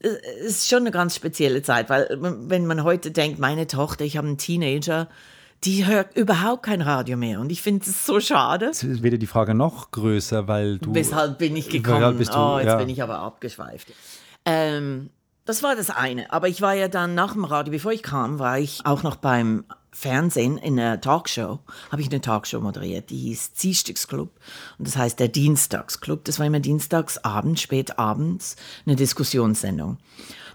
ist 0.00 0.68
schon 0.68 0.80
eine 0.80 0.90
ganz 0.90 1.14
spezielle 1.14 1.62
Zeit, 1.62 1.88
weil 1.88 2.08
wenn 2.20 2.66
man 2.66 2.82
heute 2.84 3.10
denkt, 3.10 3.38
meine 3.38 3.66
Tochter, 3.66 4.04
ich 4.04 4.16
habe 4.16 4.26
einen 4.26 4.38
Teenager, 4.38 5.08
die 5.64 5.86
hört 5.86 6.16
überhaupt 6.16 6.64
kein 6.64 6.80
Radio 6.80 7.16
mehr. 7.16 7.40
Und 7.40 7.52
ich 7.52 7.62
finde 7.62 7.84
es 7.84 8.04
so 8.04 8.18
schade. 8.18 8.66
Jetzt 8.66 9.02
wird 9.02 9.22
die 9.22 9.26
Frage 9.26 9.54
noch 9.54 9.92
größer, 9.92 10.48
weil 10.48 10.78
du. 10.78 10.94
Weshalb 10.94 11.38
bin 11.38 11.54
ich 11.56 11.68
gekommen? 11.68 12.18
Du, 12.18 12.36
oh, 12.36 12.58
jetzt 12.58 12.66
ja. 12.66 12.76
bin 12.76 12.88
ich 12.88 13.02
aber 13.02 13.20
abgeschweift. 13.20 13.92
Ähm, 14.44 15.10
das 15.44 15.62
war 15.62 15.76
das 15.76 15.90
eine. 15.90 16.32
Aber 16.32 16.48
ich 16.48 16.62
war 16.62 16.74
ja 16.74 16.88
dann 16.88 17.14
nach 17.14 17.34
dem 17.34 17.44
Radio, 17.44 17.72
bevor 17.72 17.92
ich 17.92 18.02
kam, 18.02 18.38
war 18.38 18.58
ich 18.58 18.84
auch 18.84 19.02
noch 19.02 19.16
beim 19.16 19.64
Fernsehen 19.92 20.56
in 20.56 20.80
einer 20.80 21.00
Talkshow, 21.00 21.60
habe 21.90 22.02
ich 22.02 22.08
eine 22.08 22.20
Talkshow 22.20 22.60
moderiert, 22.60 23.10
die 23.10 23.18
hieß 23.18 23.54
Ziehstücksclub 23.54 24.30
und 24.78 24.88
das 24.88 24.96
heißt 24.96 25.20
der 25.20 25.28
Dienstagsclub. 25.28 26.24
Das 26.24 26.38
war 26.38 26.46
immer 26.46 26.60
dienstags 26.60 27.18
abends, 27.18 27.60
spät 27.60 27.98
abends, 27.98 28.56
eine 28.86 28.96
Diskussionssendung. 28.96 29.98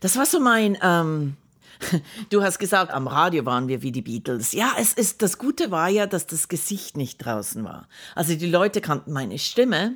Das 0.01 0.17
war 0.17 0.25
so 0.25 0.39
mein, 0.39 0.77
ähm, 0.81 1.37
du 2.29 2.41
hast 2.41 2.57
gesagt, 2.57 2.91
am 2.91 3.07
Radio 3.07 3.45
waren 3.45 3.67
wir 3.67 3.83
wie 3.83 3.91
die 3.91 4.01
Beatles. 4.01 4.53
Ja, 4.53 4.73
es 4.79 4.93
ist, 4.93 5.21
das 5.21 5.37
Gute 5.37 5.69
war 5.69 5.89
ja, 5.89 6.07
dass 6.07 6.25
das 6.25 6.47
Gesicht 6.47 6.97
nicht 6.97 7.19
draußen 7.19 7.63
war. 7.63 7.87
Also 8.15 8.35
die 8.35 8.49
Leute 8.49 8.81
kannten 8.81 9.13
meine 9.13 9.37
Stimme, 9.37 9.95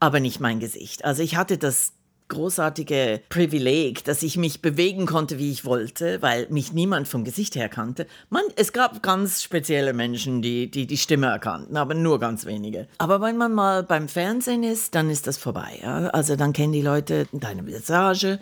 aber 0.00 0.20
nicht 0.20 0.38
mein 0.38 0.60
Gesicht. 0.60 1.04
Also 1.04 1.22
ich 1.22 1.36
hatte 1.36 1.58
das 1.58 1.94
großartige 2.28 3.20
Privileg, 3.28 4.04
dass 4.04 4.22
ich 4.22 4.36
mich 4.36 4.62
bewegen 4.62 5.06
konnte, 5.06 5.38
wie 5.38 5.50
ich 5.50 5.64
wollte, 5.64 6.20
weil 6.22 6.46
mich 6.50 6.72
niemand 6.72 7.08
vom 7.08 7.24
Gesicht 7.24 7.56
her 7.56 7.68
kannte. 7.68 8.06
Man, 8.30 8.42
es 8.56 8.72
gab 8.72 9.02
ganz 9.02 9.42
spezielle 9.42 9.92
Menschen, 9.92 10.42
die, 10.42 10.70
die 10.70 10.86
die 10.86 10.96
Stimme 10.96 11.26
erkannten, 11.26 11.76
aber 11.76 11.94
nur 11.94 12.18
ganz 12.18 12.46
wenige. 12.46 12.86
Aber 12.98 13.20
wenn 13.20 13.36
man 13.36 13.52
mal 13.52 13.82
beim 13.82 14.08
Fernsehen 14.08 14.62
ist, 14.62 14.94
dann 14.94 15.10
ist 15.10 15.26
das 15.26 15.38
vorbei. 15.38 15.78
Ja? 15.82 16.08
Also 16.08 16.36
dann 16.36 16.52
kennen 16.52 16.72
die 16.72 16.82
Leute 16.82 17.26
deine 17.32 17.66
Visage, 17.66 18.38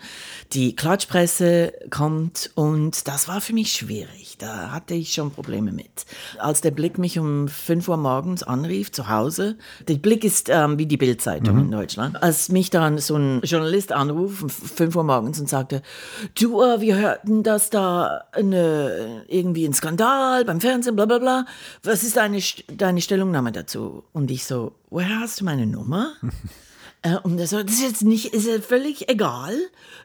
die 0.53 0.75
Klatschpresse 0.75 1.73
kommt 1.89 2.51
und 2.55 3.07
das 3.07 3.27
war 3.27 3.41
für 3.41 3.53
mich 3.53 3.71
schwierig. 3.71 4.37
Da 4.37 4.71
hatte 4.71 4.93
ich 4.93 5.13
schon 5.13 5.31
Probleme 5.31 5.71
mit. 5.71 6.05
Als 6.39 6.61
der 6.61 6.71
Blick 6.71 6.97
mich 6.97 7.17
um 7.19 7.47
5 7.47 7.87
Uhr 7.87 7.97
morgens 7.97 8.43
anrief 8.43 8.91
zu 8.91 9.09
Hause, 9.09 9.57
der 9.87 9.95
Blick 9.95 10.23
ist 10.23 10.49
ähm, 10.49 10.77
wie 10.77 10.85
die 10.85 10.97
Bildzeitung 10.97 11.55
mhm. 11.55 11.61
in 11.63 11.71
Deutschland, 11.71 12.21
als 12.21 12.49
mich 12.49 12.69
dann 12.69 12.97
so 12.97 13.15
ein 13.15 13.41
Journalist 13.43 13.76
Journalist 13.77 13.91
anrufen, 13.91 14.43
um 14.43 14.49
5 14.49 14.95
Uhr 14.95 15.03
morgens 15.03 15.39
und 15.39 15.47
sagte, 15.47 15.81
du, 16.39 16.61
äh, 16.61 16.81
wir 16.81 16.95
hörten, 16.97 17.43
dass 17.43 17.69
da 17.69 18.23
eine, 18.31 19.23
irgendwie 19.27 19.65
ein 19.65 19.73
Skandal 19.73 20.45
beim 20.45 20.59
Fernsehen, 20.59 20.95
bla 20.95 21.05
bla 21.05 21.19
bla. 21.19 21.45
Was 21.83 22.03
ist 22.03 22.17
deine, 22.17 22.41
deine 22.67 23.01
Stellungnahme 23.01 23.51
dazu? 23.51 24.03
Und 24.13 24.31
ich 24.31 24.45
so, 24.45 24.73
woher 24.89 25.19
hast 25.19 25.39
du 25.39 25.45
meine 25.45 25.67
Nummer? 25.67 26.13
äh, 27.03 27.17
und 27.17 27.39
er 27.39 27.47
so, 27.47 27.61
das 27.61 27.73
ist 27.73 27.83
jetzt 27.83 28.03
nicht, 28.03 28.33
ist 28.33 28.47
ja 28.47 28.59
völlig 28.59 29.09
egal. 29.09 29.55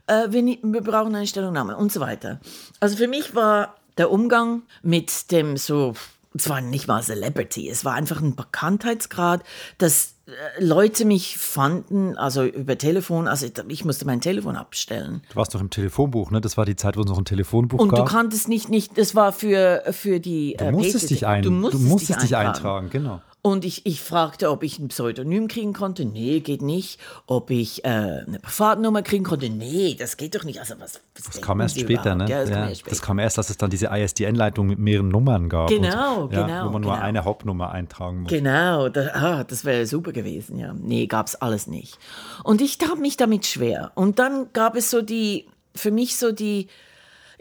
Äh, 0.07 0.29
wir, 0.31 0.43
wir 0.45 0.83
brauchen 0.83 1.14
eine 1.14 1.26
Stellungnahme 1.26 1.76
und 1.76 1.93
so 1.93 2.00
weiter. 2.00 2.41
Also 2.81 2.97
für 2.97 3.09
mich 3.09 3.35
war 3.35 3.76
der 3.97 4.11
Umgang 4.11 4.62
mit 4.83 5.31
dem 5.31 5.57
so, 5.57 5.95
es 6.35 6.49
war 6.49 6.61
nicht 6.61 6.88
mal 6.88 7.02
Celebrity, 7.02 7.69
es 7.69 7.85
war 7.85 7.95
einfach 7.95 8.21
ein 8.21 8.37
Bekanntheitsgrad, 8.37 9.43
das 9.79 10.07
äh, 10.07 10.12
Leute 10.59 11.05
mich 11.05 11.37
fanden, 11.37 12.17
also 12.17 12.45
über 12.45 12.79
Telefon, 12.79 13.26
also 13.26 13.47
ich 13.69 13.85
musste 13.85 14.05
mein 14.07 14.21
Telefon 14.21 14.55
abstellen. 14.55 15.23
Du 15.31 15.37
warst 15.37 15.52
doch 15.55 15.61
im 15.61 15.71
Telefonbuch, 15.71 16.31
ne? 16.31 16.41
Das 16.41 16.57
war 16.57 16.64
die 16.64 16.76
Zeit, 16.76 16.97
wo 16.97 17.00
es 17.00 17.07
noch 17.07 17.19
ein 17.19 17.25
Telefonbuch 17.25 17.81
Und 17.81 17.88
gab. 17.88 18.00
Und 18.00 18.09
du 18.09 18.12
kanntest 18.12 18.49
nicht, 18.49 18.69
nicht, 18.69 18.97
das 18.97 19.17
war 19.17 19.33
für, 19.33 19.83
für 19.91 20.21
die. 20.21 20.57
Du 20.57 20.71
musstest, 20.71 21.11
dich, 21.11 21.26
ein, 21.26 21.43
du 21.43 21.50
musstest, 21.50 21.85
du 21.85 21.88
musstest 21.88 22.23
dich 22.23 22.37
eintragen. 22.37 22.52
dich 22.52 22.64
eintragen, 22.64 22.91
genau. 22.91 23.21
Und 23.44 23.64
ich, 23.64 23.84
ich 23.87 24.00
fragte, 24.00 24.50
ob 24.50 24.62
ich 24.62 24.78
ein 24.78 24.87
Pseudonym 24.87 25.49
kriegen 25.49 25.72
konnte. 25.72 26.04
Nee, 26.04 26.38
geht 26.38 26.62
nicht. 26.62 27.00
Ob 27.26 27.50
ich 27.50 27.84
äh, 27.84 27.88
eine 27.88 28.38
Privatnummer 28.40 29.02
kriegen 29.02 29.25
konnte. 29.25 29.50
Nee, 29.50 29.96
das 29.99 30.16
geht 30.16 30.37
doch 30.37 30.44
nicht. 30.44 30.61
Also 30.61 30.75
was, 30.78 31.00
was 31.16 31.25
das 31.25 31.40
kam 31.40 31.61
erst 31.61 31.80
später, 31.80 32.14
ne? 32.14 32.28
Ja, 32.28 32.42
das, 32.42 32.50
ja, 32.50 32.54
kam 32.54 32.68
erst 32.68 32.80
später. 32.80 32.90
das 32.90 33.02
kam 33.02 33.18
erst, 33.18 33.38
als 33.38 33.50
es 33.50 33.56
dann 33.56 33.70
diese 33.70 33.87
ISDN-Leitung 33.87 34.68
mit 34.68 34.78
mehreren 34.78 35.08
Nummern 35.08 35.49
gab. 35.49 35.68
Genau, 35.70 36.22
und, 36.22 36.32
ja, 36.32 36.46
genau. 36.46 36.66
Wo 36.66 36.70
man 36.70 36.82
genau. 36.82 36.94
nur 36.94 37.02
eine 37.02 37.25
Hauptnummer 37.25 37.72
eintragen 37.72 38.22
muss. 38.22 38.30
Genau, 38.30 38.88
das, 38.88 39.08
ah, 39.12 39.42
das 39.42 39.64
wäre 39.64 39.87
super 39.87 40.12
gewesen, 40.12 40.56
ja. 40.56 40.72
Nee, 40.72 41.08
gab 41.08 41.26
es 41.26 41.34
alles 41.34 41.66
nicht. 41.66 41.99
Und 42.44 42.61
ich 42.61 42.78
tat 42.78 43.00
mich 43.00 43.16
damit 43.16 43.44
schwer. 43.46 43.90
Und 43.96 44.20
dann 44.20 44.52
gab 44.52 44.76
es 44.76 44.88
so 44.88 45.02
die, 45.02 45.49
für 45.75 45.90
mich 45.90 46.16
so 46.16 46.30
die 46.30 46.68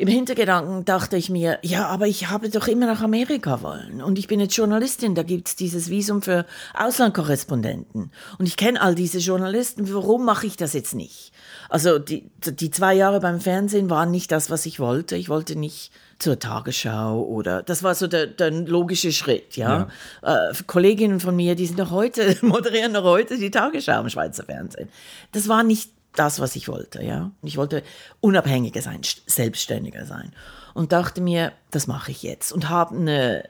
im 0.02 0.08
Hintergedanken 0.08 0.84
dachte 0.84 1.16
ich 1.16 1.30
mir, 1.30 1.60
ja, 1.62 1.86
aber 1.86 2.08
ich 2.08 2.30
habe 2.30 2.50
doch 2.50 2.68
immer 2.68 2.88
nach 2.88 3.04
Amerika 3.04 3.62
wollen. 3.62 4.02
Und 4.02 4.18
ich 4.18 4.26
bin 4.26 4.40
jetzt 4.40 4.58
Journalistin, 4.58 5.14
da 5.14 5.22
gibt 5.22 5.50
es 5.50 5.56
dieses 5.56 5.92
Visum 5.92 6.24
für 6.24 6.48
Auslandkorrespondenten. 6.74 8.12
Und 8.40 8.46
ich 8.48 8.58
kenne 8.58 8.82
all 8.82 8.96
diese 8.96 9.20
Journalisten, 9.20 9.94
warum 9.94 10.26
mache 10.26 10.48
ich 10.48 10.58
das 10.58 10.74
jetzt 10.74 10.96
nicht? 10.96 11.32
Also 11.70 12.00
die, 12.00 12.32
die 12.44 12.72
zwei 12.72 12.96
Jahre 12.96 13.20
beim 13.20 13.40
Fernsehen 13.40 13.92
waren 13.92 14.10
nicht 14.10 14.32
das, 14.32 14.50
was 14.50 14.66
ich 14.66 14.80
wollte. 14.80 15.16
Ich 15.18 15.30
wollte 15.30 15.56
nicht 15.56 15.92
zur 16.18 16.40
Tagesschau 16.40 17.22
oder 17.22 17.62
das 17.62 17.84
war 17.84 17.94
so 17.94 18.08
der, 18.08 18.26
der 18.26 18.50
logische 18.50 19.12
Schritt, 19.12 19.56
ja. 19.56 19.88
ja. 20.24 20.50
Äh, 20.50 20.54
Kolleginnen 20.66 21.20
von 21.20 21.36
mir, 21.36 21.54
die 21.54 21.68
sind 21.68 21.78
noch 21.78 21.92
heute, 21.92 22.38
moderieren 22.42 22.94
noch 22.94 23.04
heute 23.04 23.38
die 23.38 23.52
Tagesschau 23.52 24.02
im 24.02 24.10
Schweizer 24.10 24.46
Fernsehen. 24.46 24.90
Das 25.32 25.48
war 25.48 25.62
nicht 25.62 25.92
das, 26.14 26.40
was 26.40 26.56
ich 26.56 26.68
wollte. 26.68 27.04
Ja? 27.04 27.32
Ich 27.42 27.58
wollte 27.58 27.84
unabhängiger 28.20 28.82
sein, 28.82 29.02
selbstständiger 29.26 30.06
sein. 30.06 30.34
Und 30.74 30.92
dachte 30.92 31.22
mir, 31.22 31.54
das 31.70 31.88
mache 31.88 32.12
ich 32.12 32.24
jetzt. 32.24 32.52
Und 32.52 32.70
habe 32.70 32.96
eine, 32.96 33.44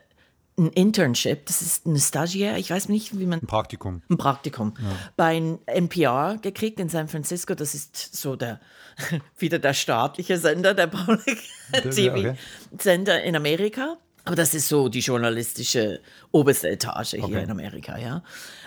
ein 0.58 0.70
Internship, 0.70 1.46
das 1.46 1.62
ist 1.62 1.86
eine 1.86 2.00
Stagiaire, 2.00 2.58
ich 2.58 2.70
weiß 2.70 2.89
nicht, 2.89 3.18
wie 3.18 3.25
man... 3.25 3.39
Ein 3.41 3.48
Praktikum. 3.48 4.01
Ein 4.10 4.18
Praktikum. 4.18 4.74
Ja. 4.80 4.89
Bei 5.15 5.58
NPR 5.65 6.38
gekriegt 6.41 6.80
in 6.80 6.89
San 6.89 7.08
Francisco. 7.08 7.56
Das 7.56 7.74
ist 7.74 8.15
so 8.15 8.36
der, 8.36 8.60
wieder 9.38 9.60
der 9.60 9.74
staatliche 9.74 10.38
Sender, 10.38 10.74
der 10.74 10.88
Public 10.88 11.39
TV-Sender 11.72 13.15
okay. 13.18 13.27
in 13.27 13.36
Amerika. 13.36 13.98
Aber 14.24 14.36
das 14.36 14.53
ist 14.53 14.68
so 14.68 14.88
die 14.88 15.00
journalistische 15.00 16.00
oberste 16.32 16.70
Etage 16.70 17.12
hier 17.12 17.24
okay. 17.24 17.44
in 17.44 17.50
Amerika, 17.50 17.98
ja. 17.98 18.24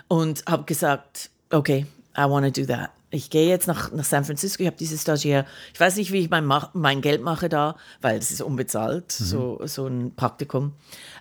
Und 0.09 0.45
habe 0.49 0.65
gesagt, 0.65 1.31
okay, 1.51 1.87
I 2.17 2.23
want 2.23 2.45
to 2.45 2.61
do 2.61 2.67
that 2.67 2.91
ich 3.15 3.31
gehe 3.31 3.49
jetzt 3.49 3.67
nach, 3.67 3.93
nach 3.93 4.05
San 4.05 4.25
Francisco, 4.25 4.63
ich 4.63 4.67
habe 4.67 4.77
dieses 4.77 5.03
Stagiaire, 5.03 5.47
ich 5.73 5.81
weiß 5.81 5.97
nicht, 5.97 6.13
wie 6.13 6.19
ich 6.19 6.31
mein, 6.31 6.51
mein 6.73 7.01
Geld 7.01 7.23
mache 7.23 7.49
da, 7.49 7.77
weil 8.01 8.19
es 8.19 8.31
ist 8.31 8.43
unbezahlt, 8.43 9.17
mhm. 9.19 9.25
so, 9.25 9.61
so 9.65 9.87
ein 9.87 10.15
Praktikum. 10.15 10.73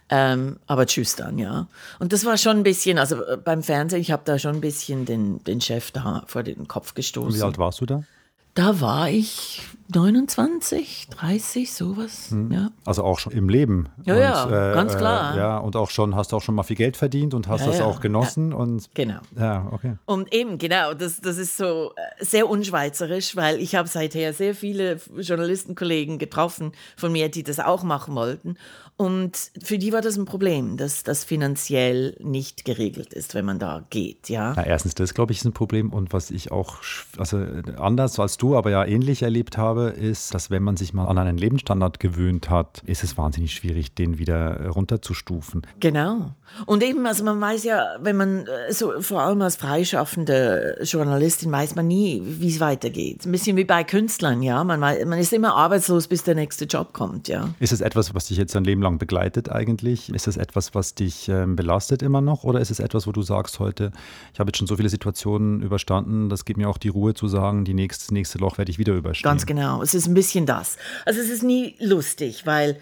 Ähm, 0.09 0.57
aber 0.67 0.85
tschüss 0.85 1.15
dann, 1.15 1.39
ja. 1.39 1.67
Und 1.99 2.13
das 2.13 2.25
war 2.25 2.37
schon 2.37 2.57
ein 2.57 2.63
bisschen, 2.63 2.97
also 2.97 3.23
äh, 3.23 3.37
beim 3.37 3.63
Fernsehen, 3.63 4.01
ich 4.01 4.11
habe 4.11 4.23
da 4.25 4.37
schon 4.37 4.55
ein 4.55 4.61
bisschen 4.61 5.05
den, 5.05 5.43
den 5.43 5.61
Chef 5.61 5.91
da 5.91 6.23
vor 6.27 6.43
den 6.43 6.67
Kopf 6.67 6.93
gestoßen. 6.93 7.31
Und 7.31 7.37
wie 7.37 7.43
alt 7.43 7.57
warst 7.57 7.81
du 7.81 7.85
da? 7.85 8.03
Da 8.53 8.79
war 8.81 9.09
ich 9.09 9.61
29, 9.93 11.07
30, 11.09 11.73
sowas. 11.73 12.29
Hm. 12.29 12.51
Ja. 12.51 12.69
Also 12.85 13.03
auch 13.03 13.19
schon 13.19 13.33
im 13.33 13.49
Leben. 13.49 13.89
Ja, 14.05 14.13
und, 14.13 14.19
ja, 14.51 14.71
äh, 14.71 14.73
ganz 14.73 14.95
klar. 14.95 15.35
Äh, 15.35 15.37
ja, 15.39 15.57
und 15.57 15.75
auch 15.75 15.89
schon, 15.89 16.15
hast 16.15 16.31
du 16.31 16.37
auch 16.37 16.41
schon 16.41 16.55
mal 16.55 16.63
viel 16.63 16.75
Geld 16.75 16.97
verdient 16.97 17.33
und 17.33 17.47
hast 17.47 17.61
ja, 17.61 17.67
das 17.67 17.79
ja. 17.79 17.85
auch 17.85 17.99
genossen. 17.99 18.51
Ja. 18.51 18.57
Und, 18.57 18.89
genau. 18.93 19.19
Ja, 19.37 19.67
okay. 19.71 19.95
Und 20.05 20.33
eben, 20.33 20.57
genau, 20.57 20.93
das, 20.93 21.21
das 21.21 21.37
ist 21.37 21.57
so 21.57 21.93
äh, 21.95 22.23
sehr 22.23 22.49
unschweizerisch, 22.49 23.35
weil 23.35 23.59
ich 23.59 23.75
habe 23.75 23.87
seither 23.87 24.33
sehr 24.33 24.55
viele 24.55 24.99
Journalistenkollegen 25.17 26.17
getroffen 26.17 26.71
von 26.95 27.11
mir, 27.11 27.29
die 27.29 27.43
das 27.43 27.59
auch 27.59 27.83
machen 27.83 28.15
wollten. 28.15 28.55
Und 28.97 29.51
für 29.61 29.77
die 29.77 29.91
war 29.91 30.01
das 30.01 30.17
ein 30.17 30.25
Problem, 30.25 30.77
dass 30.77 31.03
das 31.03 31.23
finanziell 31.23 32.15
nicht 32.19 32.65
geregelt 32.65 33.13
ist, 33.13 33.33
wenn 33.33 33.45
man 33.45 33.59
da 33.59 33.83
geht, 33.89 34.29
ja. 34.29 34.53
ja 34.53 34.63
erstens, 34.63 34.95
das 34.95 35.13
glaube 35.13 35.31
ich 35.31 35.39
ist 35.39 35.45
ein 35.45 35.53
Problem 35.53 35.91
und 35.91 36.13
was 36.13 36.31
ich 36.31 36.51
auch, 36.51 36.77
also 37.17 37.43
anders 37.77 38.19
als 38.19 38.37
du, 38.37 38.55
aber 38.55 38.71
ja 38.71 38.85
ähnlich 38.85 39.23
erlebt 39.23 39.57
habe, 39.57 39.89
ist, 39.89 40.33
dass 40.33 40.49
wenn 40.49 40.63
man 40.63 40.77
sich 40.77 40.93
mal 40.93 41.07
an 41.07 41.17
einen 41.17 41.37
Lebensstandard 41.37 41.99
gewöhnt 41.99 42.49
hat, 42.49 42.81
ist 42.85 43.03
es 43.03 43.17
wahnsinnig 43.17 43.53
schwierig, 43.53 43.93
den 43.95 44.19
wieder 44.19 44.67
runterzustufen. 44.67 45.65
Genau. 45.79 46.31
Und 46.65 46.83
eben, 46.83 47.05
also 47.07 47.23
man 47.23 47.41
weiß 47.41 47.63
ja, 47.63 47.95
wenn 47.99 48.15
man 48.15 48.45
äh, 48.45 48.71
so 48.71 49.01
vor 49.01 49.21
allem 49.21 49.41
als 49.41 49.55
freischaffende 49.55 50.77
Journalistin 50.83 51.51
weiß 51.51 51.75
man 51.75 51.87
nie, 51.87 52.21
wie 52.23 52.49
es 52.49 52.59
weitergeht. 52.59 53.25
Ein 53.25 53.31
bisschen 53.31 53.57
wie 53.57 53.63
bei 53.63 53.83
Künstlern, 53.83 54.43
ja. 54.43 54.63
Man, 54.63 54.79
man 54.79 55.19
ist 55.19 55.33
immer 55.33 55.55
arbeitslos, 55.55 56.07
bis 56.07 56.23
der 56.23 56.35
nächste 56.35 56.65
Job 56.65 56.93
kommt, 56.93 57.27
ja. 57.27 57.49
Ist 57.59 57.73
es 57.73 57.81
etwas, 57.81 58.13
was 58.13 58.27
dich 58.27 58.37
jetzt 58.37 58.55
ein 58.55 58.63
Leben 58.63 58.82
lang 58.83 58.99
begleitet 58.99 59.51
eigentlich? 59.51 60.09
Ist 60.13 60.27
es 60.27 60.37
etwas, 60.37 60.75
was 60.75 60.93
dich 60.93 61.27
ähm, 61.29 61.55
belastet 61.55 62.01
immer 62.01 62.21
noch? 62.21 62.43
Oder 62.43 62.59
ist 62.59 62.69
es 62.69 62.79
etwas, 62.79 63.07
wo 63.07 63.11
du 63.11 63.23
sagst 63.23 63.59
heute, 63.59 63.91
ich 64.33 64.39
habe 64.39 64.49
jetzt 64.49 64.57
schon 64.57 64.67
so 64.67 64.75
viele 64.75 64.89
Situationen 64.89 65.61
überstanden, 65.61 66.29
das 66.29 66.45
gibt 66.45 66.57
mir 66.57 66.69
auch 66.69 66.77
die 66.77 66.89
Ruhe 66.89 67.13
zu 67.13 67.27
sagen, 67.27 67.65
die 67.65 67.73
nächste, 67.73 68.05
das 68.05 68.11
nächste 68.11 68.37
Loch 68.37 68.57
werde 68.57 68.69
ich 68.69 68.77
wieder 68.77 68.93
überstehen? 68.93 69.23
Ganz 69.23 69.45
genau. 69.45 69.81
Es 69.81 69.95
ist 69.95 70.07
ein 70.07 70.13
bisschen 70.13 70.45
das. 70.45 70.77
Also 71.05 71.19
es 71.19 71.29
ist 71.29 71.43
nie 71.43 71.75
lustig, 71.79 72.45
weil 72.45 72.77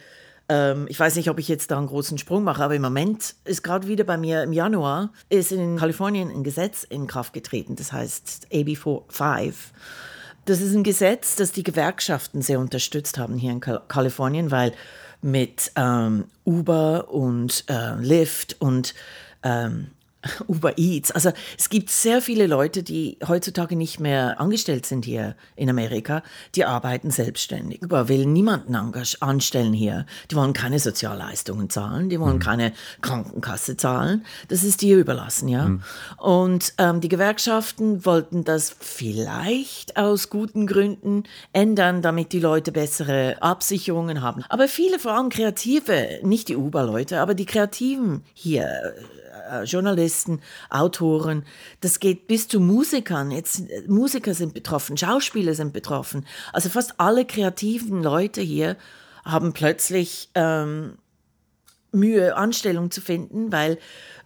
ähm, 0.49 0.85
ich 0.89 0.99
weiß 0.99 1.15
nicht, 1.15 1.29
ob 1.29 1.39
ich 1.39 1.47
jetzt 1.47 1.71
da 1.71 1.77
einen 1.77 1.87
großen 1.87 2.17
Sprung 2.17 2.43
mache, 2.43 2.63
aber 2.63 2.75
im 2.75 2.81
Moment 2.81 3.35
ist 3.45 3.63
gerade 3.63 3.87
wieder 3.87 4.03
bei 4.03 4.17
mir 4.17 4.43
im 4.43 4.51
Januar 4.51 5.11
ist 5.29 5.53
in 5.53 5.77
Kalifornien 5.77 6.29
ein 6.29 6.43
Gesetz 6.43 6.83
in 6.83 7.07
Kraft 7.07 7.31
getreten, 7.31 7.75
das 7.77 7.93
heißt 7.93 8.47
AB 8.53 8.75
5. 8.75 9.71
Das 10.45 10.59
ist 10.59 10.75
ein 10.75 10.83
Gesetz, 10.83 11.35
das 11.35 11.51
die 11.51 11.63
Gewerkschaften 11.63 12.41
sehr 12.41 12.59
unterstützt 12.59 13.17
haben 13.17 13.37
hier 13.37 13.51
in 13.51 13.61
Kalifornien, 13.61 14.51
weil 14.51 14.73
mit 15.21 15.71
ähm, 15.75 16.25
Uber 16.45 17.09
und 17.09 17.65
äh, 17.67 17.95
Lyft 17.95 18.57
und 18.59 18.93
ähm, 19.43 19.91
Uber 20.47 20.77
Eats. 20.77 21.11
Also 21.11 21.31
es 21.57 21.69
gibt 21.69 21.89
sehr 21.89 22.21
viele 22.21 22.47
Leute, 22.47 22.83
die 22.83 23.17
heutzutage 23.27 23.75
nicht 23.75 23.99
mehr 23.99 24.39
angestellt 24.39 24.85
sind 24.85 25.05
hier 25.05 25.35
in 25.55 25.69
Amerika, 25.69 26.23
die 26.55 26.65
arbeiten 26.65 27.11
selbstständig. 27.11 27.83
Uber 27.83 28.07
will 28.07 28.25
niemanden 28.25 28.75
anstellen 29.19 29.73
hier. 29.73 30.05
Die 30.29 30.35
wollen 30.35 30.53
keine 30.53 30.79
Sozialleistungen 30.79 31.69
zahlen, 31.69 32.09
die 32.09 32.19
wollen 32.19 32.35
mhm. 32.35 32.41
keine 32.41 32.73
Krankenkasse 33.01 33.77
zahlen. 33.77 34.25
Das 34.47 34.63
ist 34.63 34.81
dir 34.81 34.97
überlassen, 34.97 35.47
ja. 35.47 35.65
Mhm. 35.67 35.81
Und 36.17 36.73
ähm, 36.77 37.01
die 37.01 37.09
Gewerkschaften 37.09 38.05
wollten 38.05 38.43
das 38.43 38.75
vielleicht 38.79 39.97
aus 39.97 40.29
guten 40.29 40.67
Gründen 40.67 41.23
ändern, 41.53 42.01
damit 42.01 42.33
die 42.33 42.39
Leute 42.39 42.71
bessere 42.71 43.37
Absicherungen 43.41 44.21
haben. 44.21 44.43
Aber 44.49 44.67
viele, 44.67 44.99
vor 44.99 45.13
allem 45.13 45.29
Kreative, 45.29 46.19
nicht 46.23 46.49
die 46.49 46.55
Uber-Leute, 46.55 47.19
aber 47.19 47.33
die 47.33 47.45
Kreativen 47.45 48.23
hier, 48.33 48.93
äh, 49.49 49.63
Journalisten, 49.63 50.41
Autoren, 50.69 51.45
das 51.81 51.99
geht 51.99 52.27
bis 52.27 52.47
zu 52.47 52.59
Musikern. 52.59 53.31
Jetzt 53.31 53.69
äh, 53.69 53.83
Musiker 53.87 54.33
sind 54.33 54.53
betroffen, 54.53 54.97
Schauspieler 54.97 55.53
sind 55.53 55.73
betroffen. 55.73 56.25
Also 56.53 56.69
fast 56.69 56.99
alle 56.99 57.25
kreativen 57.25 58.03
Leute 58.03 58.41
hier 58.41 58.77
haben 59.23 59.53
plötzlich 59.53 60.29
ähm, 60.35 60.97
Mühe, 61.91 62.35
Anstellung 62.35 62.91
zu 62.91 63.01
finden, 63.01 63.51
weil 63.51 63.77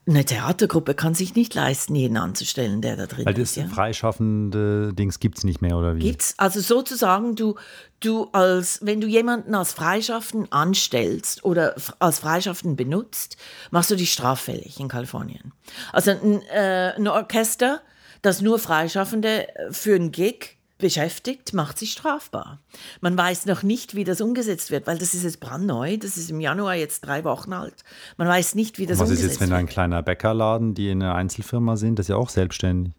eine 0.07 0.23
Theatergruppe 0.23 0.93
kann 0.93 1.15
sich 1.15 1.35
nicht 1.35 1.55
leisten, 1.55 1.95
jeden 1.95 2.17
anzustellen, 2.17 2.81
der 2.81 2.95
da 2.95 3.07
drin 3.07 3.25
Weil 3.25 3.33
das 3.33 3.51
ist. 3.51 3.55
Ja? 3.55 3.67
freischaffende 3.67 4.93
Dings 4.93 5.19
gibt 5.19 5.39
es 5.39 5.43
nicht 5.43 5.61
mehr, 5.61 5.77
oder 5.77 5.95
wie? 5.95 5.99
Gibt's. 5.99 6.35
Also 6.37 6.59
sozusagen, 6.59 7.35
du, 7.35 7.55
du 8.01 8.25
als, 8.31 8.79
wenn 8.83 9.01
du 9.01 9.07
jemanden 9.07 9.55
als 9.55 9.73
Freischaffen 9.73 10.51
anstellst 10.51 11.43
oder 11.43 11.75
als 11.97 12.19
Freischaffen 12.19 12.75
benutzt, 12.75 13.37
machst 13.71 13.89
du 13.89 13.95
dich 13.95 14.13
straffällig 14.13 14.79
in 14.79 14.89
Kalifornien. 14.89 15.53
Also 15.91 16.11
ein, 16.11 16.41
äh, 16.43 16.93
ein 16.95 17.07
Orchester, 17.07 17.81
das 18.21 18.41
nur 18.41 18.59
Freischaffende 18.59 19.47
für 19.71 19.95
einen 19.95 20.11
Gig 20.11 20.54
beschäftigt, 20.77 21.53
macht 21.53 21.79
sich 21.79 21.93
strafbar. 21.93 22.59
Man 23.01 23.17
weiß 23.17 23.45
noch 23.45 23.63
nicht, 23.63 23.95
wie 23.95 24.03
das 24.03 24.21
umgesetzt 24.21 24.71
wird, 24.71 24.87
weil 24.87 24.97
das 24.97 25.13
ist 25.13 25.23
jetzt 25.23 25.39
brandneu. 25.39 25.97
Das 25.97 26.17
ist 26.17 26.29
im 26.29 26.39
Januar 26.39 26.75
jetzt 26.75 27.01
drei 27.01 27.23
Wochen 27.23 27.53
alt. 27.53 27.83
Man 28.17 28.27
weiß 28.27 28.55
nicht, 28.55 28.77
wie 28.77 28.85
das 28.85 28.99
umgesetzt 28.99 29.21
wird. 29.21 29.29
Was 29.29 29.33
ist 29.33 29.39
jetzt, 29.39 29.49
wenn 29.49 29.57
ein 29.57 29.67
kleiner 29.67 30.03
Bäckerladen, 30.03 30.73
die 30.73 30.89
in 30.89 31.01
einer 31.01 31.15
Einzelfirma 31.15 31.77
sind, 31.77 31.99
das 31.99 32.05
ist 32.05 32.09
ja 32.09 32.17
auch 32.17 32.29
selbstständig? 32.29 32.93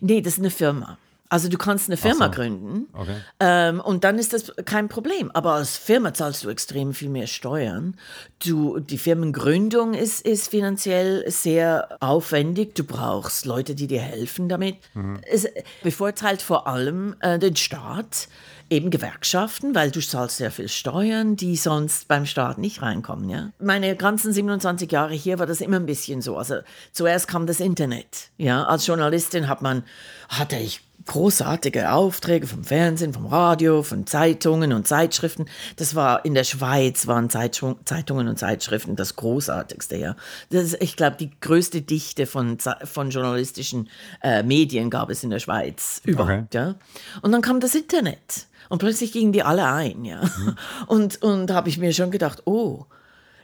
Nee, 0.00 0.20
das 0.20 0.34
ist 0.34 0.38
eine 0.38 0.50
Firma. 0.50 0.98
Also 1.32 1.48
du 1.48 1.56
kannst 1.56 1.88
eine 1.88 1.96
Firma 1.96 2.26
so. 2.26 2.30
gründen 2.30 2.88
okay. 2.92 3.16
ähm, 3.40 3.80
und 3.80 4.04
dann 4.04 4.18
ist 4.18 4.34
das 4.34 4.52
kein 4.66 4.90
Problem. 4.90 5.30
Aber 5.30 5.54
als 5.54 5.78
Firma 5.78 6.12
zahlst 6.12 6.44
du 6.44 6.50
extrem 6.50 6.92
viel 6.92 7.08
mehr 7.08 7.26
Steuern. 7.26 7.96
Du, 8.44 8.80
die 8.80 8.98
Firmengründung 8.98 9.94
ist, 9.94 10.20
ist 10.26 10.48
finanziell 10.48 11.24
sehr 11.30 11.96
aufwendig. 12.00 12.74
Du 12.74 12.84
brauchst 12.84 13.46
Leute, 13.46 13.74
die 13.74 13.86
dir 13.86 14.02
helfen 14.02 14.50
damit. 14.50 14.76
Mhm. 14.92 15.20
Es 15.22 15.48
bevorteilt 15.82 16.42
vor 16.42 16.66
allem 16.66 17.16
äh, 17.20 17.38
den 17.38 17.56
Staat 17.56 18.28
eben 18.68 18.90
Gewerkschaften, 18.90 19.74
weil 19.74 19.90
du 19.90 20.00
zahlst 20.00 20.36
sehr 20.36 20.50
viel 20.50 20.68
Steuern, 20.68 21.36
die 21.36 21.56
sonst 21.56 22.08
beim 22.08 22.26
Staat 22.26 22.58
nicht 22.58 22.82
reinkommen. 22.82 23.30
Ja? 23.30 23.52
Meine 23.58 23.96
ganzen 23.96 24.34
27 24.34 24.92
Jahre 24.92 25.14
hier 25.14 25.38
war 25.38 25.46
das 25.46 25.62
immer 25.62 25.76
ein 25.76 25.86
bisschen 25.86 26.20
so. 26.20 26.36
Also 26.36 26.56
zuerst 26.92 27.26
kam 27.26 27.46
das 27.46 27.60
Internet. 27.60 28.30
Ja? 28.36 28.64
Als 28.64 28.86
Journalistin 28.86 29.48
hat 29.48 29.62
man, 29.62 29.84
hatte 30.28 30.56
ich 30.56 30.82
großartige 31.06 31.92
Aufträge 31.92 32.46
vom 32.46 32.64
Fernsehen, 32.64 33.12
vom 33.12 33.26
Radio, 33.26 33.82
von 33.82 34.06
Zeitungen 34.06 34.72
und 34.72 34.86
Zeitschriften. 34.86 35.46
Das 35.76 35.94
war 35.94 36.24
in 36.24 36.34
der 36.34 36.44
Schweiz 36.44 37.06
waren 37.06 37.30
Zeitungen 37.30 38.28
und 38.28 38.38
Zeitschriften 38.38 38.96
das 38.96 39.16
Großartigste, 39.16 39.96
ja. 39.96 40.16
Das 40.50 40.64
ist, 40.64 40.82
ich 40.82 40.96
glaube, 40.96 41.16
die 41.16 41.30
größte 41.40 41.82
Dichte 41.82 42.26
von, 42.26 42.58
von 42.84 43.10
journalistischen 43.10 43.88
äh, 44.22 44.42
Medien 44.42 44.90
gab 44.90 45.10
es 45.10 45.24
in 45.24 45.30
der 45.30 45.38
Schweiz 45.38 46.00
überhaupt, 46.04 46.54
okay. 46.54 46.58
ja. 46.58 46.74
Und 47.22 47.32
dann 47.32 47.42
kam 47.42 47.60
das 47.60 47.74
Internet. 47.74 48.46
Und 48.68 48.78
plötzlich 48.78 49.12
gingen 49.12 49.32
die 49.32 49.42
alle 49.42 49.66
ein, 49.66 50.04
ja. 50.04 50.22
Mhm. 50.22 50.56
Und, 50.86 51.22
und 51.22 51.50
habe 51.50 51.68
ich 51.68 51.78
mir 51.78 51.92
schon 51.92 52.10
gedacht, 52.10 52.42
oh, 52.46 52.86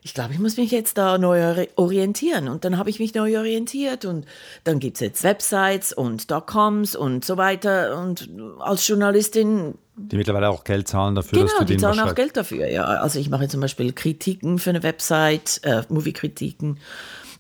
ich 0.03 0.15
glaube, 0.15 0.33
ich 0.33 0.39
muss 0.39 0.57
mich 0.57 0.71
jetzt 0.71 0.99
da 0.99 1.19
neu 1.19 1.67
orientieren. 1.77 2.49
Und 2.49 2.65
dann 2.65 2.79
habe 2.79 2.91
ich 2.91 2.99
mich 2.99 3.15
neu 3.15 3.39
orientiert 3.39 4.05
und 4.05 4.27
dann 4.65 4.79
gibt 4.79 4.97
es 4.97 5.01
jetzt 5.01 5.25
Websites 5.25 5.93
und 5.93 6.31
Dotcoms 6.31 6.97
und 6.97 7.25
so 7.25 7.37
weiter. 7.37 8.01
Und 8.01 8.29
als 8.61 8.87
Journalistin. 8.87 9.75
Die 9.97 10.17
mittlerweile 10.17 10.49
auch 10.49 10.65
Geld 10.65 10.89
zahlen 10.89 11.15
dafür, 11.15 11.39
genau, 11.39 11.51
dass 11.51 11.59
du 11.59 11.65
die 11.65 11.77
zahlen 11.77 12.01
auch 12.01 12.15
Geld 12.15 12.37
dafür, 12.37 12.69
ja. 12.69 12.85
Also 12.85 13.19
ich 13.19 13.31
mache 13.31 13.49
zum 13.49 13.61
Beispiel 13.61 13.93
Kritiken 13.93 14.59
für 14.59 14.71
eine 14.71 14.83
Website, 14.83 15.61
äh, 15.65 15.83
Movie-Kritiken 15.89 16.79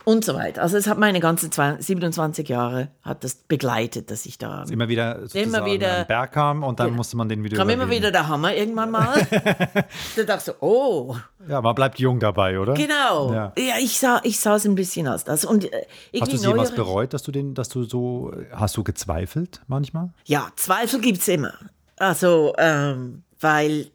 und 0.08 0.24
so 0.24 0.34
weiter. 0.34 0.62
Also 0.62 0.78
es 0.78 0.86
hat 0.86 0.96
meine 0.96 1.20
ganzen 1.20 1.50
27 1.52 2.48
Jahre 2.48 2.88
hat 3.02 3.24
das 3.24 3.34
begleitet, 3.34 4.10
dass 4.10 4.24
ich 4.24 4.38
da 4.38 4.64
immer 4.70 4.88
wieder 4.88 5.20
immer 5.34 5.66
wieder 5.66 6.06
Berg 6.06 6.32
kam 6.32 6.62
und 6.62 6.80
dann 6.80 6.88
ja, 6.88 6.94
musste 6.94 7.18
man 7.18 7.28
den 7.28 7.44
wieder 7.44 7.58
kam 7.58 7.68
immer 7.68 7.90
wieder 7.90 8.10
der 8.10 8.26
Hammer 8.26 8.54
irgendwann 8.54 8.90
mal. 8.90 9.26
da 10.16 10.22
dachte 10.22 10.38
ich 10.38 10.40
so, 10.44 10.52
oh. 10.60 11.14
Ja, 11.46 11.60
man 11.60 11.74
bleibt 11.74 11.98
jung 11.98 12.20
dabei, 12.20 12.58
oder? 12.58 12.72
Genau. 12.72 13.34
Ja, 13.34 13.52
ja 13.58 13.74
ich 13.78 13.98
sah 13.98 14.22
ich 14.24 14.40
sah 14.40 14.56
es 14.56 14.64
ein 14.64 14.76
bisschen 14.76 15.06
als 15.06 15.24
das 15.24 15.44
und 15.44 15.70
äh, 15.70 15.84
Hast 16.18 16.32
du 16.32 16.38
sie 16.38 16.48
jemals 16.48 16.74
bereut, 16.74 17.12
dass 17.12 17.22
du 17.22 17.30
den 17.30 17.52
dass 17.52 17.68
du 17.68 17.84
so 17.84 18.32
hast 18.50 18.78
du 18.78 18.84
gezweifelt 18.84 19.60
manchmal? 19.66 20.14
Ja, 20.24 20.48
Zweifel 20.56 21.02
gibt 21.02 21.18
es 21.18 21.28
immer. 21.28 21.52
Also 21.98 22.54
ähm, 22.56 23.24
weil 23.40 23.90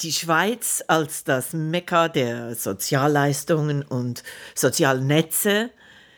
die 0.00 0.12
Schweiz 0.12 0.82
als 0.88 1.24
das 1.24 1.52
Mekka 1.52 2.08
der 2.08 2.54
Sozialleistungen 2.54 3.82
und 3.82 4.22
Sozialnetze 4.54 5.70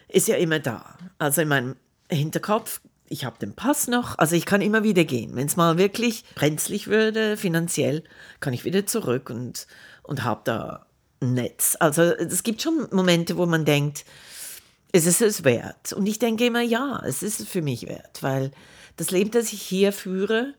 ist 0.09 0.28
ja 0.28 0.37
immer 0.37 0.59
da. 0.59 0.97
Also 1.18 1.42
in 1.42 1.49
meinem 1.49 1.76
Hinterkopf, 2.11 2.80
ich 3.09 3.25
habe 3.25 3.38
den 3.38 3.54
Pass 3.54 3.87
noch, 3.87 4.18
also 4.18 4.35
ich 4.35 4.47
kann 4.47 4.62
immer 4.62 4.83
wieder 4.83 5.04
gehen. 5.04 5.37
Wenn 5.37 5.47
es 5.47 5.56
mal 5.56 5.78
wirklich 5.78 6.25
brenzlig 6.35 6.88
würde, 6.88 7.37
finanziell, 7.37 8.02
kann 8.40 8.54
ich 8.54 8.64
wieder 8.64 8.87
zurück 8.87 9.30
und, 9.30 9.66
und 10.02 10.25
habe 10.25 10.40
da 10.45 10.87
ein 11.21 11.35
Netz. 11.35 11.76
Also 11.78 12.02
es 12.02 12.42
gibt 12.42 12.62
schon 12.62 12.88
Momente, 12.90 13.37
wo 13.37 13.47
man 13.47 13.64
denkt, 13.64 14.04
es 14.92 15.06
ist 15.06 15.21
es 15.21 15.45
wert. 15.45 15.92
Und 15.92 16.06
ich 16.06 16.18
denke 16.18 16.47
immer, 16.47 16.62
ja, 16.62 17.02
es 17.04 17.23
ist 17.23 17.40
es 17.40 17.49
für 17.49 17.62
mich 17.62 17.87
wert, 17.87 18.23
weil 18.23 18.50
das 18.97 19.11
Leben, 19.11 19.30
das 19.30 19.52
ich 19.52 19.62
hier 19.62 19.92
führe, 19.92 20.54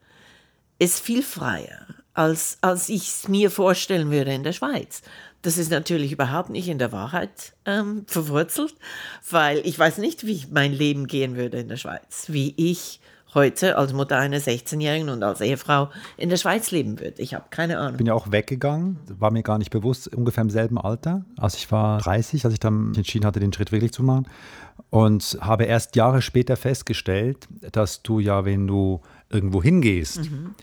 ist 0.80 1.00
viel 1.00 1.24
freier 1.24 1.88
als, 2.18 2.58
als 2.62 2.90
ich 2.90 3.08
es 3.08 3.28
mir 3.28 3.52
vorstellen 3.52 4.10
würde 4.10 4.34
in 4.34 4.44
der 4.44 4.52
Schweiz. 4.52 5.04
Das 5.44 5.60
ist 5.60 5.70
natürlich 5.70 6.12
überhaupt 6.12 6.50
nicht 6.50 6.68
in 6.68 6.80
der 6.80 6.92
Wahrheit 6.92 7.54
ähm, 7.66 8.06
verwurzelt, 8.08 8.74
weil 9.30 9.60
ich 9.64 9.78
weiß 9.78 10.00
nicht, 10.00 10.26
wie 10.26 10.44
mein 10.52 10.74
Leben 10.74 11.06
gehen 11.06 11.36
würde 11.36 11.60
in 11.60 11.70
der 11.70 11.78
Schweiz, 11.78 12.26
wie 12.28 12.56
ich 12.58 13.00
heute 13.36 13.78
als 13.78 13.94
Mutter 13.94 14.18
einer 14.18 14.40
16-Jährigen 14.40 15.10
und 15.10 15.22
als 15.22 15.42
Ehefrau 15.42 15.92
in 16.18 16.30
der 16.30 16.38
Schweiz 16.38 16.72
leben 16.72 17.00
würde. 17.00 17.22
Ich 17.22 17.36
habe 17.36 17.46
keine 17.52 17.78
Ahnung. 17.78 17.92
Ich 17.92 17.98
bin 17.98 18.08
ja 18.08 18.16
auch 18.16 18.32
weggegangen, 18.32 18.98
war 19.20 19.30
mir 19.30 19.44
gar 19.44 19.60
nicht 19.60 19.70
bewusst, 19.70 20.08
ungefähr 20.08 20.42
im 20.42 20.50
selben 20.50 20.80
Alter. 20.80 21.24
Also 21.38 21.58
ich 21.58 21.72
war 21.72 22.00
30, 22.00 22.44
als 22.46 22.54
ich 22.56 22.60
dann 22.60 22.96
entschieden 22.96 23.28
hatte, 23.28 23.40
den 23.40 23.54
Schritt 23.54 23.72
wirklich 23.72 23.94
zu 23.94 24.02
machen. 24.02 24.28
Und 24.90 25.38
habe 25.40 25.66
erst 25.66 25.96
Jahre 25.96 26.24
später 26.24 26.56
festgestellt, 26.56 27.48
dass 27.72 28.02
du 28.02 28.20
ja, 28.20 28.44
wenn 28.44 28.66
du 28.66 29.02
irgendwo 29.30 29.62
hingehst, 29.62 30.32
mhm 30.32 30.56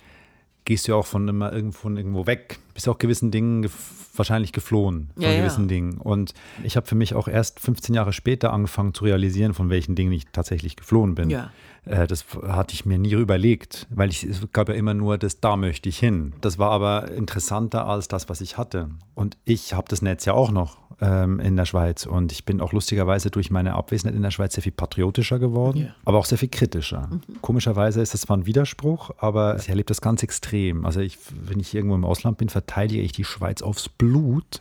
gehst 0.64 0.88
du 0.88 0.94
auch 0.94 1.06
von 1.06 1.28
immer 1.28 1.52
irgendwo, 1.52 1.88
irgendwo 1.90 2.26
weg. 2.26 2.58
Bist 2.72 2.88
auch 2.88 2.98
gewissen 2.98 3.30
Dingen 3.30 3.62
gef 3.62 3.72
wahrscheinlich 4.16 4.52
geflohen, 4.52 5.10
von 5.14 5.24
ja, 5.24 5.36
gewissen 5.36 5.64
ja. 5.64 5.68
Dingen. 5.68 5.98
Und 5.98 6.34
ich 6.62 6.76
habe 6.76 6.86
für 6.86 6.94
mich 6.94 7.14
auch 7.14 7.26
erst 7.26 7.58
15 7.58 7.96
Jahre 7.96 8.12
später 8.12 8.52
angefangen 8.52 8.94
zu 8.94 9.04
realisieren, 9.04 9.54
von 9.54 9.70
welchen 9.70 9.96
Dingen 9.96 10.12
ich 10.12 10.26
tatsächlich 10.32 10.76
geflohen 10.76 11.16
bin. 11.16 11.30
Ja. 11.30 11.50
Äh, 11.84 12.06
das 12.06 12.24
hatte 12.46 12.74
ich 12.74 12.86
mir 12.86 12.98
nie 12.98 13.12
überlegt, 13.12 13.86
weil 13.90 14.10
ich, 14.10 14.22
es 14.22 14.40
gab 14.52 14.68
ja 14.68 14.74
immer 14.76 14.94
nur 14.94 15.18
das, 15.18 15.40
da 15.40 15.56
möchte 15.56 15.88
ich 15.88 15.98
hin. 15.98 16.32
Das 16.40 16.58
war 16.58 16.70
aber 16.70 17.10
interessanter 17.10 17.86
als 17.86 18.08
das, 18.08 18.28
was 18.28 18.40
ich 18.40 18.56
hatte. 18.56 18.88
Und 19.14 19.36
ich 19.44 19.74
habe 19.74 19.88
das 19.88 20.00
Netz 20.00 20.24
ja 20.24 20.34
auch 20.34 20.50
noch 20.50 20.78
ähm, 21.00 21.40
in 21.40 21.56
der 21.56 21.64
Schweiz. 21.64 22.06
Und 22.06 22.32
ich 22.32 22.44
bin 22.44 22.60
auch 22.60 22.72
lustigerweise 22.72 23.30
durch 23.30 23.50
meine 23.50 23.74
Abwesenheit 23.74 24.14
in 24.14 24.22
der 24.22 24.30
Schweiz 24.30 24.54
sehr 24.54 24.62
viel 24.62 24.72
patriotischer 24.72 25.38
geworden, 25.38 25.78
yeah. 25.78 25.94
aber 26.04 26.18
auch 26.18 26.26
sehr 26.26 26.38
viel 26.38 26.48
kritischer. 26.48 27.08
Mhm. 27.08 27.40
Komischerweise 27.40 28.00
ist 28.00 28.14
das 28.14 28.22
zwar 28.22 28.36
ein 28.36 28.46
Widerspruch, 28.46 29.10
aber 29.18 29.56
ich 29.56 29.68
erlebe 29.68 29.86
das 29.86 30.00
ganz 30.00 30.22
extrem. 30.22 30.84
Also 30.86 31.00
ich, 31.00 31.18
wenn 31.30 31.60
ich 31.60 31.74
irgendwo 31.74 31.94
im 31.94 32.04
Ausland 32.04 32.38
bin, 32.38 32.48
verteidige 32.48 33.02
ich 33.02 33.12
die 33.12 33.24
Schweiz 33.24 33.62
aufs 33.62 33.88
Blut. 33.88 34.60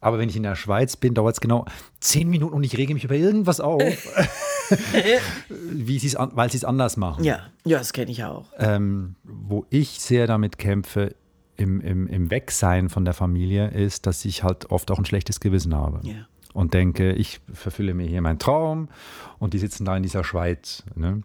Aber 0.00 0.18
wenn 0.18 0.28
ich 0.28 0.36
in 0.36 0.42
der 0.42 0.56
Schweiz 0.56 0.96
bin, 0.96 1.14
dauert 1.14 1.34
es 1.34 1.40
genau 1.40 1.64
zehn 2.00 2.28
Minuten 2.28 2.54
und 2.54 2.62
ich 2.62 2.76
rege 2.76 2.94
mich 2.94 3.04
über 3.04 3.16
irgendwas 3.16 3.60
auf, 3.60 3.82
wie 5.48 5.98
sie's 5.98 6.14
an, 6.14 6.30
weil 6.34 6.50
sie 6.50 6.58
es 6.58 6.64
anders 6.64 6.96
machen. 6.96 7.24
Ja, 7.24 7.40
ja 7.64 7.78
das 7.78 7.92
kenne 7.92 8.10
ich 8.10 8.22
auch. 8.22 8.44
Ähm, 8.58 9.16
wo 9.24 9.66
ich 9.70 10.00
sehr 10.00 10.26
damit 10.26 10.58
kämpfe, 10.58 11.14
im, 11.56 11.80
im, 11.80 12.06
im 12.06 12.30
Wegsein 12.30 12.88
von 12.88 13.04
der 13.04 13.14
Familie 13.14 13.68
ist, 13.68 14.06
dass 14.06 14.24
ich 14.24 14.42
halt 14.42 14.70
oft 14.70 14.90
auch 14.90 14.98
ein 14.98 15.04
schlechtes 15.04 15.40
Gewissen 15.40 15.74
habe. 15.74 16.00
Yeah. 16.06 16.26
Und 16.52 16.72
denke, 16.72 17.12
ich 17.12 17.40
verfülle 17.52 17.92
mir 17.92 18.06
hier 18.06 18.22
meinen 18.22 18.38
Traum 18.38 18.88
und 19.38 19.52
die 19.52 19.58
sitzen 19.58 19.84
da 19.84 19.96
in 19.96 20.02
dieser 20.02 20.24
Schweiz. 20.24 20.84
Ne? 20.94 21.22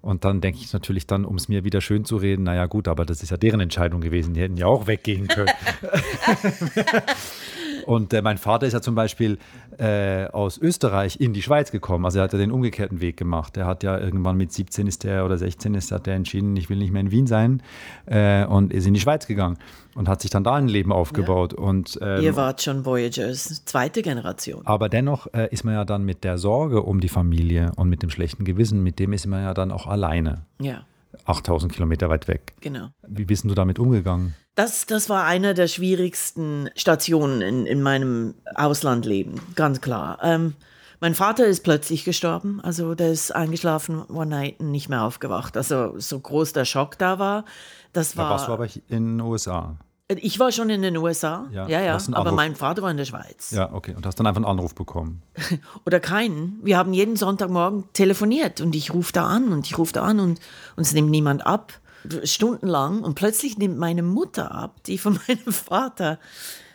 Und 0.00 0.24
dann 0.24 0.40
denke 0.40 0.58
ich 0.60 0.72
natürlich 0.72 1.06
dann, 1.06 1.24
um 1.24 1.36
es 1.36 1.48
mir 1.48 1.62
wieder 1.64 1.80
schön 1.80 2.04
zu 2.04 2.16
reden, 2.16 2.42
naja 2.42 2.66
gut, 2.66 2.88
aber 2.88 3.04
das 3.04 3.22
ist 3.22 3.30
ja 3.30 3.36
deren 3.36 3.60
Entscheidung 3.60 4.00
gewesen, 4.00 4.34
die 4.34 4.40
hätten 4.40 4.56
ja 4.56 4.66
auch 4.66 4.88
weggehen 4.88 5.28
können. 5.28 5.50
Und 7.86 8.12
äh, 8.12 8.22
mein 8.22 8.38
Vater 8.38 8.66
ist 8.66 8.72
ja 8.72 8.80
zum 8.80 8.94
Beispiel 8.94 9.38
äh, 9.78 10.26
aus 10.26 10.58
Österreich 10.58 11.20
in 11.20 11.32
die 11.32 11.42
Schweiz 11.42 11.70
gekommen. 11.70 12.04
Also 12.04 12.18
er 12.18 12.24
hat 12.24 12.32
ja 12.32 12.38
den 12.38 12.52
umgekehrten 12.52 13.00
Weg 13.00 13.16
gemacht. 13.16 13.56
Er 13.56 13.66
hat 13.66 13.82
ja 13.82 13.98
irgendwann 13.98 14.36
mit 14.36 14.52
17 14.52 14.86
ist 14.86 15.04
der 15.04 15.24
oder 15.24 15.38
16 15.38 15.74
ist, 15.74 15.92
hat 15.92 16.06
er 16.06 16.14
entschieden, 16.14 16.56
ich 16.56 16.70
will 16.70 16.78
nicht 16.78 16.92
mehr 16.92 17.00
in 17.00 17.10
Wien 17.10 17.26
sein 17.26 17.62
äh, 18.06 18.44
und 18.44 18.72
ist 18.72 18.86
in 18.86 18.94
die 18.94 19.00
Schweiz 19.00 19.26
gegangen 19.26 19.58
und 19.94 20.08
hat 20.08 20.22
sich 20.22 20.30
dann 20.30 20.44
da 20.44 20.54
ein 20.54 20.68
Leben 20.68 20.92
aufgebaut. 20.92 21.52
Ja. 21.52 21.58
Und, 21.58 21.98
ähm, 22.02 22.22
Ihr 22.22 22.36
wart 22.36 22.62
schon 22.62 22.84
Voyagers, 22.84 23.64
zweite 23.64 24.02
Generation. 24.02 24.62
Aber 24.64 24.88
dennoch 24.88 25.26
äh, 25.34 25.48
ist 25.50 25.64
man 25.64 25.74
ja 25.74 25.84
dann 25.84 26.04
mit 26.04 26.24
der 26.24 26.38
Sorge 26.38 26.82
um 26.82 27.00
die 27.00 27.08
Familie 27.08 27.72
und 27.76 27.88
mit 27.88 28.02
dem 28.02 28.10
schlechten 28.10 28.44
Gewissen, 28.44 28.82
mit 28.82 28.98
dem 28.98 29.12
ist 29.12 29.26
man 29.26 29.42
ja 29.42 29.54
dann 29.54 29.70
auch 29.70 29.86
alleine. 29.86 30.42
Ja. 30.60 30.84
8000 31.24 31.72
Kilometer 31.72 32.08
weit 32.08 32.28
weg. 32.28 32.54
Genau. 32.60 32.88
Wie 33.06 33.24
bist 33.24 33.44
du 33.44 33.54
damit 33.54 33.78
umgegangen? 33.78 34.34
Das, 34.54 34.86
das 34.86 35.08
war 35.08 35.24
eine 35.24 35.54
der 35.54 35.66
schwierigsten 35.66 36.68
Stationen 36.76 37.40
in, 37.40 37.66
in 37.66 37.82
meinem 37.82 38.34
Auslandleben, 38.54 39.40
ganz 39.54 39.80
klar. 39.80 40.18
Ähm, 40.22 40.54
mein 41.00 41.14
Vater 41.14 41.46
ist 41.46 41.64
plötzlich 41.64 42.04
gestorben, 42.04 42.60
also 42.62 42.94
der 42.94 43.10
ist 43.10 43.34
eingeschlafen, 43.34 44.04
one 44.08 44.26
night 44.26 44.60
und 44.60 44.70
nicht 44.70 44.88
mehr 44.88 45.02
aufgewacht. 45.02 45.56
Also 45.56 45.98
so 45.98 46.20
groß 46.20 46.52
der 46.52 46.64
Schock 46.64 46.98
da 46.98 47.18
war, 47.18 47.44
das 47.92 48.16
war. 48.16 48.26
Da 48.26 48.30
warst 48.30 48.48
du 48.48 48.52
aber 48.52 48.68
in 48.88 49.18
den 49.18 49.20
USA? 49.20 49.76
Ich 50.08 50.38
war 50.38 50.52
schon 50.52 50.68
in 50.68 50.82
den 50.82 50.96
USA, 50.96 51.48
ja, 51.50 51.66
ja, 51.66 51.80
ja 51.80 51.98
aber 52.12 52.32
mein 52.32 52.54
Vater 52.54 52.82
war 52.82 52.90
in 52.90 52.98
der 52.98 53.04
Schweiz. 53.04 53.50
Ja, 53.50 53.72
okay. 53.72 53.94
Und 53.94 54.04
hast 54.04 54.16
dann 54.16 54.26
einfach 54.26 54.38
einen 54.38 54.50
Anruf 54.50 54.74
bekommen? 54.74 55.22
Oder 55.86 56.00
keinen. 56.00 56.60
Wir 56.62 56.76
haben 56.76 56.92
jeden 56.92 57.16
Sonntagmorgen 57.16 57.84
telefoniert 57.94 58.60
und 58.60 58.76
ich 58.76 58.92
rufe 58.92 59.12
da 59.12 59.26
an 59.26 59.52
und 59.52 59.66
ich 59.66 59.78
rufe 59.78 59.94
da 59.94 60.02
an 60.02 60.20
und, 60.20 60.40
und 60.76 60.82
es 60.82 60.92
nimmt 60.92 61.10
niemand 61.10 61.46
ab. 61.46 61.72
Stundenlang 62.24 63.02
und 63.02 63.14
plötzlich 63.14 63.58
nimmt 63.58 63.78
meine 63.78 64.02
Mutter 64.02 64.52
ab, 64.52 64.82
die 64.84 64.98
von 64.98 65.18
meinem 65.28 65.52
Vater 65.52 66.18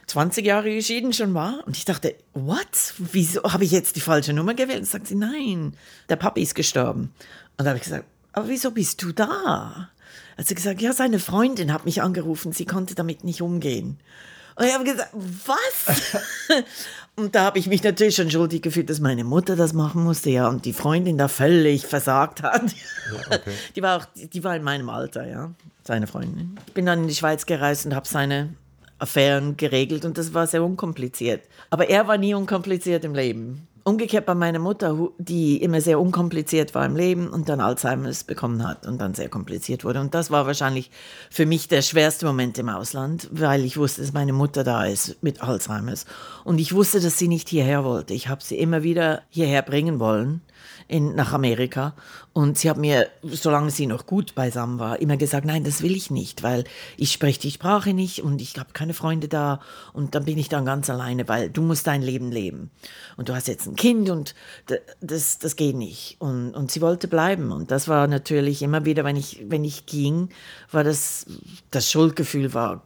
20 0.08 0.46
Jahre 0.46 0.74
geschieden 0.74 1.14
schon 1.14 1.34
war. 1.34 1.66
Und 1.66 1.78
ich 1.78 1.86
dachte, 1.86 2.16
what? 2.34 2.94
Wieso 2.98 3.44
habe 3.44 3.66
ich 3.66 3.72
jetzt 3.72 3.96
die 3.96 4.02
falsche 4.02 4.34
Nummer 4.34 4.54
gewählt? 4.54 4.80
Und 4.80 4.86
sagt 4.86 5.08
sie, 5.08 5.16
nein, 5.16 5.76
der 6.10 6.16
Papi 6.16 6.42
ist 6.42 6.56
gestorben. 6.56 7.14
Und 7.58 7.66
da 7.66 7.70
habe 7.70 7.78
ich 7.78 7.84
gesagt, 7.84 8.06
aber 8.34 8.48
wieso 8.48 8.72
bist 8.72 9.02
du 9.02 9.12
da? 9.12 9.90
hat 10.38 10.48
sie 10.48 10.56
gesagt, 10.56 10.82
ja, 10.82 10.94
seine 10.94 11.20
Freundin 11.20 11.74
hat 11.74 11.86
mich 11.86 12.02
angerufen, 12.02 12.52
sie 12.52 12.66
konnte 12.66 12.96
damit 12.96 13.24
nicht 13.24 13.42
umgehen. 13.42 14.00
Und 14.56 14.66
ich 14.66 14.74
habe 14.74 14.84
gesagt, 14.84 15.12
was? 15.14 16.24
und 17.18 17.34
da 17.34 17.46
habe 17.46 17.58
ich 17.58 17.68
mich 17.68 17.84
natürlich 17.84 18.16
schon 18.16 18.30
schuldig 18.30 18.62
gefühlt, 18.62 18.90
dass 18.90 19.00
meine 19.00 19.24
Mutter 19.24 19.56
das 19.56 19.74
machen 19.74 20.04
musste, 20.04 20.30
ja, 20.30 20.48
und 20.48 20.66
die 20.66 20.74
Freundin 20.74 21.18
da 21.18 21.28
völlig 21.28 21.86
versagt 21.86 22.44
hat. 22.44 22.72
Ja, 22.72 23.38
okay. 23.38 23.52
Die 23.76 23.82
war 23.82 23.98
auch, 23.98 24.06
die 24.16 24.44
war 24.44 24.56
in 24.56 24.64
meinem 24.64 24.90
Alter, 24.90 25.28
ja, 25.28 25.52
seine 25.84 26.08
Freundin. 26.08 26.58
Ich 26.68 26.74
bin 26.74 26.86
dann 26.86 27.02
in 27.02 27.08
die 27.08 27.16
Schweiz 27.16 27.46
gereist 27.46 27.86
und 27.86 27.96
habe 27.96 28.08
seine 28.08 28.54
Affären 29.00 29.58
geregelt 29.58 30.06
und 30.06 30.18
das 30.18 30.34
war 30.34 30.46
sehr 30.48 30.64
unkompliziert. 30.64 31.44
Aber 31.70 31.90
er 31.90 32.08
war 32.08 32.18
nie 32.18 32.34
unkompliziert 32.34 33.04
im 33.04 33.16
Leben. 33.16 33.68
Umgekehrt 33.88 34.26
bei 34.26 34.36
meiner 34.36 34.60
Mutter, 34.60 34.98
die 35.18 35.64
immer 35.64 35.80
sehr 35.80 35.98
unkompliziert 35.98 36.76
war 36.76 36.86
im 36.86 36.98
Leben 36.98 37.30
und 37.30 37.48
dann 37.48 37.62
Alzheimer's 37.62 38.26
bekommen 38.26 38.68
hat 38.68 38.86
und 38.86 39.00
dann 39.00 39.14
sehr 39.14 39.30
kompliziert 39.30 39.86
wurde. 39.86 40.02
Und 40.02 40.14
das 40.14 40.30
war 40.30 40.46
wahrscheinlich 40.46 40.92
für 41.32 41.46
mich 41.46 41.70
der 41.70 41.82
schwerste 41.82 42.26
Moment 42.26 42.58
im 42.58 42.68
Ausland, 42.68 43.30
weil 43.32 43.64
ich 43.64 43.78
wusste, 43.78 44.02
dass 44.02 44.12
meine 44.12 44.34
Mutter 44.34 44.66
da 44.66 44.84
ist 44.84 45.24
mit 45.24 45.42
Alzheimer's. 45.42 46.06
Und 46.44 46.60
ich 46.60 46.74
wusste, 46.74 47.00
dass 47.00 47.18
sie 47.18 47.30
nicht 47.30 47.48
hierher 47.48 47.86
wollte. 47.86 48.14
Ich 48.14 48.28
habe 48.28 48.44
sie 48.44 48.58
immer 48.58 48.84
wieder 48.84 49.22
hierher 49.30 49.62
bringen 49.62 50.02
wollen 50.02 50.42
in, 50.88 51.16
nach 51.16 51.34
Amerika. 51.34 51.94
Und 52.34 52.58
sie 52.58 52.70
hat 52.70 52.78
mir, 52.78 53.08
solange 53.24 53.72
sie 53.72 53.88
noch 53.88 54.06
gut 54.06 54.36
beisammen 54.36 54.80
war, 54.80 55.00
immer 55.02 55.18
gesagt, 55.18 55.46
nein, 55.46 55.64
das 55.64 55.82
will 55.82 55.96
ich 55.96 56.12
nicht, 56.12 56.44
weil 56.44 56.64
ich 56.96 57.12
spreche 57.12 57.40
die 57.40 57.52
Sprache 57.52 57.94
nicht 57.94 58.24
und 58.24 58.42
ich 58.42 58.58
habe 58.58 58.70
keine 58.74 58.94
Freunde 58.94 59.28
da 59.28 59.60
und 59.94 60.16
dann 60.16 60.26
bin 60.26 60.38
ich 60.38 60.48
dann 60.50 60.66
ganz 60.66 60.90
alleine, 60.90 61.28
weil 61.28 61.50
du 61.50 61.62
musst 61.62 61.88
dein 61.88 62.02
Leben 62.02 62.32
leben. 62.32 62.70
Und 63.18 63.30
du 63.30 63.36
hast 63.36 63.48
jetzt 63.48 63.68
ein 63.68 63.76
Kind 63.76 64.10
und 64.10 64.36
das, 65.02 65.40
das 65.40 65.56
geht 65.56 65.76
nicht. 65.76 66.18
Und, 66.20 66.52
und 66.54 66.72
sie 66.72 66.82
wollte 66.82 67.08
bleiben. 67.08 67.52
Und 67.52 67.72
das 67.72 67.88
war 67.88 68.08
natürlich 68.08 68.62
immer 68.62 68.86
wieder, 68.86 69.04
wenn 69.04 69.16
ich, 69.16 69.44
wenn 69.48 69.64
ich 69.64 69.86
ging, 69.86 70.30
war 70.72 70.84
das, 70.84 71.26
das 71.72 71.90
Schuldgefühl 71.90 72.54
war 72.54 72.84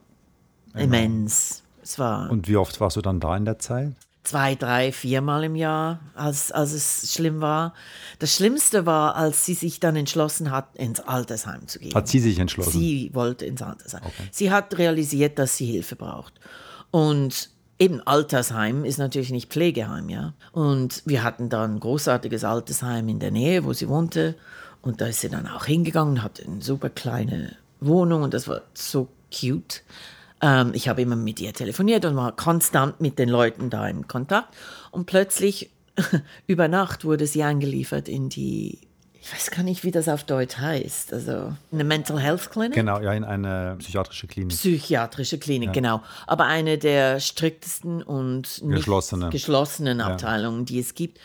immens. 0.75 1.63
Es 1.83 1.99
war 1.99 2.29
und 2.29 2.47
wie 2.47 2.57
oft 2.57 2.79
warst 2.79 2.95
du 2.95 3.01
dann 3.01 3.19
da 3.19 3.35
in 3.35 3.45
der 3.45 3.59
Zeit? 3.59 3.93
Zwei, 4.23 4.55
drei, 4.55 4.91
viermal 4.91 5.43
im 5.43 5.55
Jahr, 5.55 5.99
als, 6.13 6.51
als 6.51 6.73
es 6.73 7.13
schlimm 7.13 7.41
war. 7.41 7.73
Das 8.19 8.35
Schlimmste 8.35 8.85
war, 8.85 9.15
als 9.15 9.45
sie 9.45 9.55
sich 9.55 9.79
dann 9.79 9.95
entschlossen 9.95 10.51
hat, 10.51 10.75
ins 10.75 10.99
Altersheim 10.99 11.67
zu 11.67 11.79
gehen. 11.79 11.93
Hat 11.93 12.07
sie 12.07 12.19
sich 12.19 12.37
entschlossen? 12.39 12.71
Sie 12.71 13.09
wollte 13.13 13.45
ins 13.45 13.61
Altersheim. 13.61 14.01
Okay. 14.03 14.29
Sie 14.31 14.51
hat 14.51 14.77
realisiert, 14.77 15.39
dass 15.39 15.57
sie 15.57 15.65
Hilfe 15.65 15.95
braucht. 15.95 16.33
Und 16.91 17.49
eben 17.79 17.99
Altersheim 18.01 18.85
ist 18.85 18.99
natürlich 18.99 19.31
nicht 19.31 19.49
Pflegeheim, 19.49 20.09
ja. 20.09 20.33
Und 20.51 21.01
wir 21.05 21.23
hatten 21.23 21.49
da 21.49 21.63
ein 21.63 21.79
großartiges 21.79 22.43
Altersheim 22.43 23.09
in 23.09 23.19
der 23.19 23.31
Nähe, 23.31 23.63
wo 23.63 23.73
sie 23.73 23.89
wohnte. 23.89 24.35
Und 24.83 25.01
da 25.01 25.07
ist 25.07 25.21
sie 25.21 25.29
dann 25.29 25.47
auch 25.47 25.65
hingegangen, 25.65 26.21
hatte 26.21 26.43
eine 26.43 26.61
super 26.61 26.89
kleine 26.89 27.55
Wohnung 27.79 28.23
und 28.23 28.33
das 28.33 28.47
war 28.47 28.61
so 28.73 29.07
cute. 29.31 29.83
Ähm, 30.41 30.71
ich 30.73 30.87
habe 30.87 31.01
immer 31.01 31.15
mit 31.15 31.39
ihr 31.39 31.53
telefoniert 31.53 32.05
und 32.05 32.15
war 32.15 32.35
konstant 32.35 32.99
mit 32.99 33.19
den 33.19 33.29
Leuten 33.29 33.69
da 33.69 33.87
im 33.87 34.07
Kontakt. 34.07 34.55
Und 34.91 35.05
plötzlich, 35.05 35.69
über 36.47 36.67
Nacht, 36.67 37.05
wurde 37.05 37.27
sie 37.27 37.43
eingeliefert 37.43 38.07
in 38.07 38.29
die 38.29 38.79
ich 39.23 39.31
weiß 39.31 39.51
gar 39.51 39.61
nicht, 39.61 39.83
wie 39.83 39.91
das 39.91 40.09
auf 40.09 40.23
Deutsch 40.23 40.57
heißt. 40.57 41.13
Also 41.13 41.53
eine 41.71 41.83
Mental 41.83 42.19
Health 42.19 42.49
Clinic? 42.49 42.73
Genau, 42.73 42.99
ja, 42.99 43.13
in 43.13 43.23
eine 43.23 43.75
psychiatrische 43.77 44.25
Klinik. 44.25 44.57
Psychiatrische 44.57 45.37
Klinik, 45.37 45.67
ja. 45.67 45.73
genau. 45.73 46.01
Aber 46.25 46.45
eine 46.45 46.79
der 46.79 47.19
striktesten 47.19 48.01
und 48.01 48.63
Geschlossene. 48.65 49.29
geschlossenen 49.29 50.01
Abteilungen, 50.01 50.61
ja. 50.61 50.65
die 50.65 50.79
es 50.79 50.95
gibt. 50.95 51.19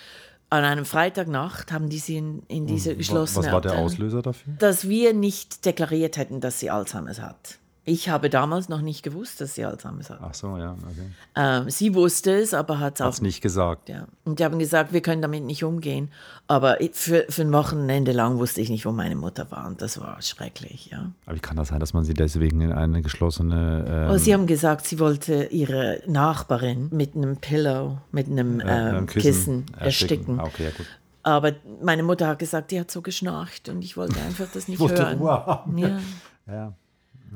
An 0.51 0.65
einem 0.65 0.85
Freitagnacht 0.85 1.73
haben 1.73 1.89
die 1.89 1.99
sie 1.99 2.19
in, 2.19 2.43
in 2.49 2.67
diese 2.67 2.95
geschlossene 2.95 3.47
Was 3.47 3.53
war 3.53 3.63
der 3.63 3.79
Auslöser 3.79 4.21
dafür? 4.21 4.53
Dass 4.59 4.87
wir 4.87 5.15
nicht 5.15 5.65
deklariert 5.65 6.19
hätten, 6.19 6.43
dass 6.43 6.61
sie 6.61 6.69
Alzheimer's 6.69 7.21
hat. 7.23 7.59
Ich 7.89 8.09
habe 8.09 8.29
damals 8.29 8.69
noch 8.69 8.81
nicht 8.81 9.05
gewusst, 9.05 9.41
dass 9.41 9.55
sie 9.55 9.65
Alzheimer's 9.65 10.11
hat. 10.11 10.19
Ach 10.21 10.35
so, 10.35 10.57
ja, 10.59 10.73
okay. 10.73 11.11
Ähm, 11.37 11.71
sie 11.71 11.95
wusste 11.95 12.33
es, 12.33 12.53
aber 12.53 12.81
hat 12.81 12.97
es 12.97 13.01
auch 13.01 13.21
nicht 13.21 13.41
gesagt. 13.41 13.89
Ja. 13.89 14.09
Und 14.25 14.41
die 14.41 14.45
haben 14.45 14.59
gesagt, 14.59 14.93
wir 14.93 15.01
können 15.01 15.23
damit 15.23 15.45
nicht 15.45 15.63
umgehen. 15.63 16.11
Aber 16.49 16.79
für, 16.93 17.27
für 17.29 17.43
ein 17.43 17.53
Wochenende 17.53 18.11
lang 18.11 18.39
wusste 18.39 18.61
ich 18.61 18.71
nicht, 18.71 18.85
wo 18.87 18.91
meine 18.91 19.15
Mutter 19.15 19.49
war. 19.53 19.69
Und 19.69 19.83
das 19.83 20.01
war 20.01 20.21
schrecklich, 20.21 20.87
ja. 20.91 21.13
Aber 21.27 21.37
wie 21.37 21.41
kann 21.41 21.57
das 21.57 21.69
sein, 21.69 21.79
dass 21.79 21.95
man 21.95 22.03
sie 22.03 22.13
deswegen 22.13 22.61
in 22.61 22.73
eine 22.73 23.03
geschlossene. 23.03 23.85
Ähm 23.89 24.11
oh, 24.11 24.19
sie 24.19 24.35
haben 24.35 24.49
gesagt, 24.49 24.85
sie 24.85 24.99
wollte 24.99 25.45
ihre 25.45 26.03
Nachbarin 26.09 26.89
mit 26.91 27.15
einem 27.15 27.37
Pillow, 27.37 27.99
mit 28.11 28.27
einem, 28.27 28.59
äh, 28.59 28.99
ähm, 28.99 29.07
Kissen, 29.07 29.23
Kissen, 29.23 29.67
ersticken. 29.79 30.39
ersticken. 30.39 30.41
Ah, 30.41 30.45
okay, 30.45 30.65
ja, 30.65 30.71
gut. 30.71 30.87
Aber 31.23 31.53
meine 31.83 32.03
Mutter 32.03 32.27
hat 32.27 32.41
gesagt, 32.41 32.73
die 32.73 32.81
hat 32.81 32.91
so 32.91 33.01
geschnarcht 33.01 33.69
und 33.69 33.83
ich 33.83 33.97
wollte 33.97 34.21
einfach 34.21 34.47
das 34.53 34.67
nicht 34.67 34.81
hören. 34.81 35.19
Ruhe 35.19 35.47
haben. 35.47 35.79
Ja. 35.79 36.01
ja. 36.49 36.73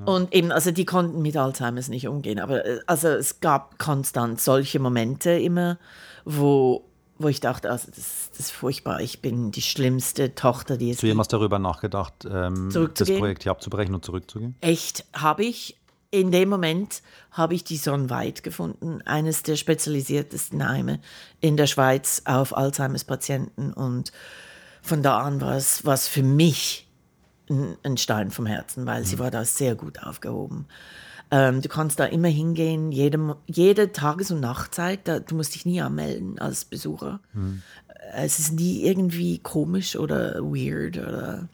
Und 0.05 0.35
eben, 0.35 0.53
also 0.53 0.70
die 0.70 0.85
konnten 0.85 1.20
mit 1.22 1.37
Alzheimer's 1.37 1.88
nicht 1.88 2.09
umgehen. 2.09 2.38
Aber 2.38 2.64
äh, 2.64 2.81
also 2.87 3.09
es 3.09 3.40
gab 3.40 3.79
konstant 3.79 4.40
solche 4.40 4.79
Momente 4.79 5.31
immer, 5.31 5.79
wo, 6.24 6.85
wo 7.18 7.29
ich 7.29 7.40
dachte, 7.40 7.70
also 7.70 7.88
das, 7.88 8.31
das 8.31 8.40
ist 8.40 8.50
furchtbar. 8.53 9.00
Ich 9.00 9.20
bin 9.20 9.50
die 9.50 9.62
schlimmste 9.62 10.35
Tochter, 10.35 10.76
die 10.76 10.90
es 10.90 10.98
Zu 10.98 11.07
jemals 11.07 11.29
darüber 11.29 11.59
nachgedacht, 11.59 12.14
ähm, 12.24 12.70
das 12.94 13.11
Projekt 13.11 13.42
hier 13.42 13.53
abzubrechen 13.53 13.94
und 13.94 14.05
zurückzugehen? 14.05 14.55
Echt, 14.61 15.05
habe 15.12 15.44
ich. 15.44 15.76
In 16.12 16.33
dem 16.33 16.48
Moment 16.48 17.03
habe 17.31 17.55
ich 17.55 17.62
die 17.62 17.76
Sonnenweit 17.76 18.42
gefunden, 18.42 19.00
eines 19.05 19.44
der 19.44 19.55
spezialisiertesten 19.55 20.68
Heime 20.68 20.98
in 21.40 21.57
der 21.57 21.68
Schweiz 21.68 22.22
auf 22.24 22.57
Alzheimer's-Patienten. 22.57 23.72
Und 23.72 24.11
von 24.83 25.05
da 25.05 25.20
an 25.20 25.40
war 25.40 25.55
es 25.55 25.87
was 25.87 26.09
für 26.09 26.24
mich 26.24 26.89
ein 27.50 27.96
Stein 27.96 28.30
vom 28.30 28.46
Herzen, 28.46 28.86
weil 28.86 29.00
mhm. 29.00 29.06
sie 29.06 29.18
war 29.18 29.30
da 29.30 29.44
sehr 29.44 29.74
gut 29.74 30.02
aufgehoben. 30.02 30.66
Ähm, 31.30 31.62
du 31.62 31.68
kannst 31.68 32.00
da 32.00 32.06
immer 32.06 32.28
hingehen, 32.28 32.90
jede, 32.90 33.36
jede 33.46 33.92
Tages- 33.92 34.30
und 34.30 34.40
Nachtzeit. 34.40 35.00
Da, 35.04 35.20
du 35.20 35.36
musst 35.36 35.54
dich 35.54 35.64
nie 35.64 35.80
anmelden 35.80 36.38
als 36.38 36.64
Besucher. 36.64 37.20
Mhm. 37.32 37.62
Es 38.14 38.38
ist 38.38 38.52
nie 38.52 38.82
irgendwie 38.82 39.38
komisch 39.38 39.94
oder 39.96 40.40
weird 40.40 40.98
oder. 40.98 41.48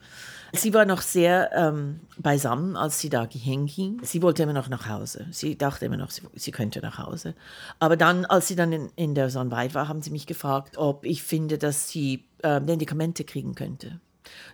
Sie 0.52 0.72
war 0.72 0.86
noch 0.86 1.02
sehr 1.02 1.50
ähm, 1.54 2.00
beisammen, 2.16 2.76
als 2.76 3.00
sie 3.00 3.10
da 3.10 3.26
hinging. 3.26 4.00
Sie 4.02 4.22
wollte 4.22 4.44
immer 4.44 4.54
noch 4.54 4.70
nach 4.70 4.88
Hause. 4.88 5.26
Sie 5.30 5.58
dachte 5.58 5.84
immer 5.84 5.98
noch, 5.98 6.10
sie, 6.10 6.22
sie 6.34 6.52
könnte 6.52 6.80
nach 6.80 6.98
Hause. 6.98 7.34
Aber 7.78 7.96
dann, 7.96 8.24
als 8.24 8.48
sie 8.48 8.56
dann 8.56 8.72
in, 8.72 8.90
in 8.96 9.14
der 9.14 9.28
Sonnenweit 9.28 9.74
war, 9.74 9.88
haben 9.88 10.00
sie 10.00 10.10
mich 10.10 10.26
gefragt, 10.26 10.78
ob 10.78 11.04
ich 11.04 11.22
finde, 11.22 11.58
dass 11.58 11.90
sie 11.90 12.24
äh, 12.42 12.60
Medikamente 12.60 13.24
kriegen 13.24 13.54
könnte. 13.54 14.00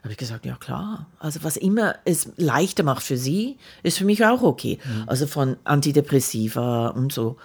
Da 0.00 0.04
habe 0.04 0.12
ich 0.12 0.18
gesagt, 0.18 0.46
ja 0.46 0.56
klar. 0.56 1.06
Also 1.18 1.42
was 1.42 1.56
immer 1.56 1.96
es 2.04 2.28
leichter 2.36 2.82
macht 2.82 3.02
für 3.02 3.16
sie, 3.16 3.58
ist 3.82 3.98
für 3.98 4.04
mich 4.04 4.24
auch 4.24 4.42
okay. 4.42 4.78
Mhm. 4.84 5.04
Also 5.06 5.26
von 5.26 5.56
Antidepressiva 5.64 6.88
und 6.88 7.12
so. 7.12 7.36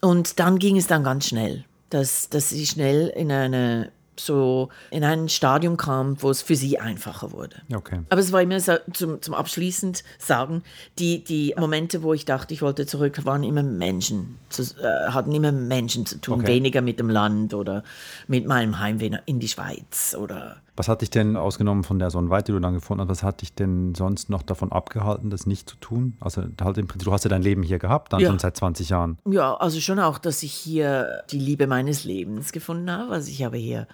Und 0.00 0.38
dann 0.38 0.58
ging 0.58 0.76
es 0.76 0.86
dann 0.86 1.02
ganz 1.04 1.28
schnell, 1.28 1.64
dass, 1.90 2.28
dass 2.28 2.50
sie 2.50 2.66
schnell 2.66 3.08
in 3.08 3.32
eine 3.32 3.90
so 4.18 4.68
in 4.90 5.04
ein 5.04 5.28
Stadium 5.28 5.76
kam, 5.76 6.20
wo 6.22 6.30
es 6.30 6.42
für 6.42 6.56
sie 6.56 6.78
einfacher 6.78 7.32
wurde. 7.32 7.56
Okay. 7.72 8.00
Aber 8.08 8.20
es 8.20 8.32
war 8.32 8.42
immer 8.42 8.60
so, 8.60 8.74
zum, 8.92 9.20
zum 9.22 9.34
abschließend 9.34 10.04
sagen, 10.18 10.62
die, 10.98 11.24
die 11.24 11.54
Momente, 11.58 12.02
wo 12.02 12.12
ich 12.12 12.24
dachte, 12.24 12.54
ich 12.54 12.62
wollte 12.62 12.86
zurück, 12.86 13.24
waren 13.24 13.42
immer 13.42 13.62
Menschen, 13.62 14.38
zu, 14.48 14.62
äh, 14.62 15.10
hatten 15.10 15.32
immer 15.32 15.52
Menschen 15.52 16.06
zu 16.06 16.20
tun, 16.20 16.40
okay. 16.40 16.48
weniger 16.48 16.80
mit 16.80 16.98
dem 16.98 17.10
Land 17.10 17.54
oder 17.54 17.82
mit 18.28 18.46
meinem 18.46 18.78
Heimweh 18.78 19.10
in 19.26 19.40
die 19.40 19.48
Schweiz 19.48 20.16
oder 20.18 20.56
was 20.76 20.88
hat 20.88 21.02
dich 21.02 21.10
denn, 21.10 21.36
ausgenommen 21.36 21.84
von 21.84 21.98
der 21.98 22.10
Sonnenweite, 22.10 22.46
die 22.46 22.52
du 22.52 22.60
dann 22.60 22.74
gefunden 22.74 23.02
hast, 23.02 23.08
was 23.08 23.22
hat 23.22 23.42
dich 23.42 23.54
denn 23.54 23.94
sonst 23.94 24.30
noch 24.30 24.42
davon 24.42 24.72
abgehalten, 24.72 25.30
das 25.30 25.46
nicht 25.46 25.68
zu 25.68 25.76
tun? 25.76 26.16
Also 26.20 26.42
halt 26.60 26.78
im 26.78 26.88
Prinzip, 26.88 27.06
du 27.06 27.12
hast 27.12 27.24
ja 27.24 27.30
dein 27.30 27.42
Leben 27.42 27.62
hier 27.62 27.78
gehabt, 27.78 28.12
dann 28.12 28.20
ja. 28.20 28.28
schon 28.28 28.38
seit 28.38 28.56
20 28.56 28.88
Jahren. 28.88 29.18
Ja, 29.28 29.54
also 29.54 29.80
schon 29.80 30.00
auch, 30.00 30.18
dass 30.18 30.42
ich 30.42 30.52
hier 30.52 31.22
die 31.30 31.38
Liebe 31.38 31.66
meines 31.66 32.04
Lebens 32.04 32.52
gefunden 32.52 32.90
habe. 32.90 33.12
Also 33.12 33.30
ich 33.30 33.44
habe 33.44 33.56
hier 33.56 33.86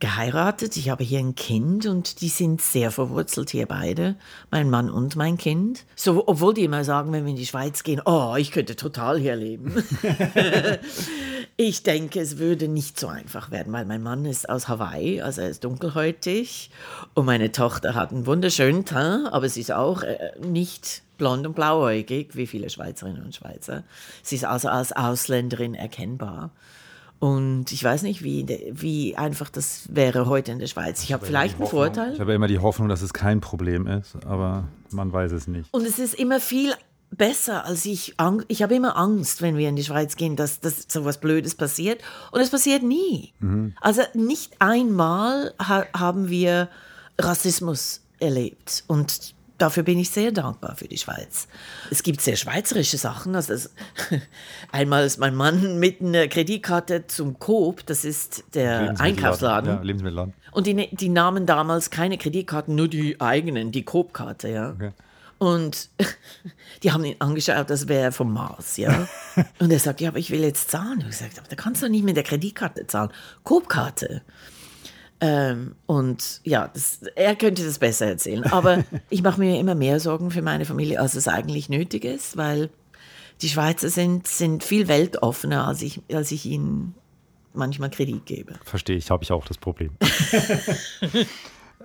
geheiratet, 0.00 0.76
ich 0.76 0.90
habe 0.90 1.04
hier 1.04 1.20
ein 1.20 1.34
Kind 1.34 1.86
und 1.86 2.20
die 2.20 2.28
sind 2.28 2.60
sehr 2.60 2.90
verwurzelt 2.90 3.50
hier 3.50 3.66
beide, 3.66 4.16
mein 4.50 4.68
Mann 4.68 4.90
und 4.90 5.14
mein 5.14 5.38
Kind. 5.38 5.84
So, 5.94 6.26
obwohl 6.26 6.54
die 6.54 6.64
immer 6.64 6.82
sagen, 6.84 7.12
wenn 7.12 7.24
wir 7.24 7.30
in 7.30 7.36
die 7.36 7.46
Schweiz 7.46 7.84
gehen, 7.84 8.02
oh, 8.04 8.34
ich 8.36 8.50
könnte 8.50 8.74
total 8.74 9.18
hier 9.18 9.36
leben. 9.36 9.72
ich 11.56 11.82
denke, 11.82 12.20
es 12.20 12.38
würde 12.38 12.68
nicht 12.68 12.98
so 12.98 13.06
einfach 13.06 13.50
werden, 13.50 13.72
weil 13.72 13.84
mein 13.84 14.02
Mann 14.02 14.24
ist 14.24 14.48
aus 14.48 14.68
Hawaii, 14.68 15.20
also 15.20 15.40
er 15.40 15.50
ist 15.50 15.62
dunkelhäutig 15.62 16.70
und 17.14 17.26
meine 17.26 17.52
Tochter 17.52 17.94
hat 17.94 18.10
einen 18.10 18.26
wunderschönen 18.26 18.84
Teint, 18.84 19.32
aber 19.32 19.48
sie 19.48 19.60
ist 19.60 19.72
auch 19.72 20.02
äh, 20.02 20.32
nicht 20.44 21.02
blond 21.16 21.46
und 21.46 21.54
blauäugig, 21.54 22.34
wie 22.34 22.48
viele 22.48 22.70
Schweizerinnen 22.70 23.22
und 23.22 23.34
Schweizer. 23.36 23.84
Sie 24.22 24.34
ist 24.34 24.44
also 24.44 24.68
als 24.68 24.90
Ausländerin 24.92 25.74
erkennbar. 25.74 26.50
Und 27.20 27.70
ich 27.70 27.82
weiß 27.82 28.02
nicht, 28.02 28.24
wie, 28.24 28.44
wie 28.72 29.16
einfach 29.16 29.48
das 29.48 29.88
wäre 29.90 30.26
heute 30.26 30.50
in 30.50 30.58
der 30.58 30.66
Schweiz. 30.66 30.98
Ich, 30.98 31.06
ich 31.06 31.12
habe 31.12 31.24
vielleicht 31.24 31.58
einen 31.58 31.68
Vorteil. 31.68 32.12
Ich 32.12 32.20
habe 32.20 32.34
immer 32.34 32.48
die 32.48 32.58
Hoffnung, 32.58 32.88
dass 32.88 33.00
es 33.00 33.14
kein 33.14 33.40
Problem 33.40 33.86
ist, 33.86 34.16
aber 34.26 34.68
man 34.90 35.12
weiß 35.12 35.30
es 35.32 35.46
nicht. 35.46 35.72
Und 35.72 35.86
es 35.86 36.00
ist 36.00 36.14
immer 36.14 36.40
viel 36.40 36.74
besser, 37.16 37.64
als 37.64 37.84
ich. 37.84 38.14
Ich 38.48 38.62
habe 38.62 38.74
immer 38.74 38.96
Angst, 38.96 39.42
wenn 39.42 39.56
wir 39.56 39.68
in 39.68 39.76
die 39.76 39.84
Schweiz 39.84 40.16
gehen, 40.16 40.36
dass, 40.36 40.60
dass 40.60 40.86
so 40.88 41.04
was 41.04 41.18
Blödes 41.18 41.54
passiert. 41.54 42.02
Und 42.32 42.40
es 42.40 42.50
passiert 42.50 42.82
nie. 42.82 43.32
Mhm. 43.40 43.74
Also 43.80 44.02
nicht 44.14 44.60
einmal 44.60 45.54
ha 45.58 45.84
haben 45.96 46.28
wir 46.28 46.68
Rassismus 47.18 48.02
erlebt. 48.20 48.84
Und 48.86 49.34
dafür 49.58 49.82
bin 49.82 49.98
ich 49.98 50.10
sehr 50.10 50.32
dankbar 50.32 50.76
für 50.76 50.88
die 50.88 50.98
Schweiz. 50.98 51.48
Es 51.90 52.02
gibt 52.02 52.20
sehr 52.20 52.36
schweizerische 52.36 52.98
Sachen. 52.98 53.34
Also 53.34 53.52
das, 53.52 53.70
einmal 54.72 55.04
ist 55.04 55.18
mein 55.18 55.34
Mann 55.34 55.78
mit 55.78 56.00
einer 56.00 56.28
Kreditkarte 56.28 57.06
zum 57.06 57.38
Coop, 57.38 57.86
das 57.86 58.04
ist 58.04 58.44
der 58.54 58.98
Einkaufsladen. 58.98 59.70
Ja, 59.70 59.82
Lebensmittelladen. 59.82 60.34
Und 60.52 60.66
die, 60.66 60.88
die 60.94 61.08
nahmen 61.08 61.46
damals 61.46 61.90
keine 61.90 62.18
Kreditkarten, 62.18 62.74
nur 62.74 62.88
die 62.88 63.20
eigenen, 63.20 63.72
die 63.72 63.84
Coop-Karte, 63.84 64.48
ja. 64.48 64.70
Okay. 64.70 64.92
Und 65.44 65.90
die 66.82 66.92
haben 66.92 67.04
ihn 67.04 67.16
angeschaut, 67.18 67.68
das 67.68 67.86
wäre 67.86 68.12
vom 68.12 68.32
Mars, 68.32 68.78
ja. 68.78 69.06
Und 69.58 69.70
er 69.70 69.78
sagt, 69.78 70.00
ja, 70.00 70.08
aber 70.08 70.18
ich 70.18 70.30
will 70.30 70.40
jetzt 70.40 70.70
zahlen. 70.70 71.00
Und 71.00 71.00
ich 71.00 71.18
gesagt, 71.18 71.38
aber 71.38 71.48
da 71.48 71.56
kannst 71.56 71.82
du 71.82 71.88
nicht 71.88 72.04
mit 72.04 72.16
der 72.16 72.24
Kreditkarte 72.24 72.86
zahlen. 72.86 73.10
Coop-Karte. 73.42 74.22
Ähm, 75.20 75.76
und 75.86 76.40
ja, 76.44 76.68
das, 76.68 77.00
er 77.14 77.36
könnte 77.36 77.64
das 77.64 77.78
besser 77.78 78.06
erzählen. 78.06 78.44
Aber 78.44 78.84
ich 79.10 79.22
mache 79.22 79.38
mir 79.38 79.58
immer 79.60 79.74
mehr 79.74 80.00
Sorgen 80.00 80.30
für 80.30 80.42
meine 80.42 80.64
Familie, 80.64 81.00
als 81.00 81.14
es 81.14 81.28
eigentlich 81.28 81.68
nötig 81.68 82.04
ist, 82.04 82.36
weil 82.36 82.70
die 83.42 83.48
Schweizer 83.48 83.90
sind, 83.90 84.26
sind 84.26 84.64
viel 84.64 84.88
weltoffener, 84.88 85.66
als 85.66 85.82
ich, 85.82 86.00
als 86.12 86.32
ich 86.32 86.46
ihnen 86.46 86.94
manchmal 87.52 87.90
Kredit 87.90 88.24
gebe. 88.24 88.54
Verstehe 88.64 88.96
ich, 88.96 89.10
habe 89.10 89.22
ich 89.22 89.30
auch 89.30 89.44
das 89.44 89.58
Problem. 89.58 89.90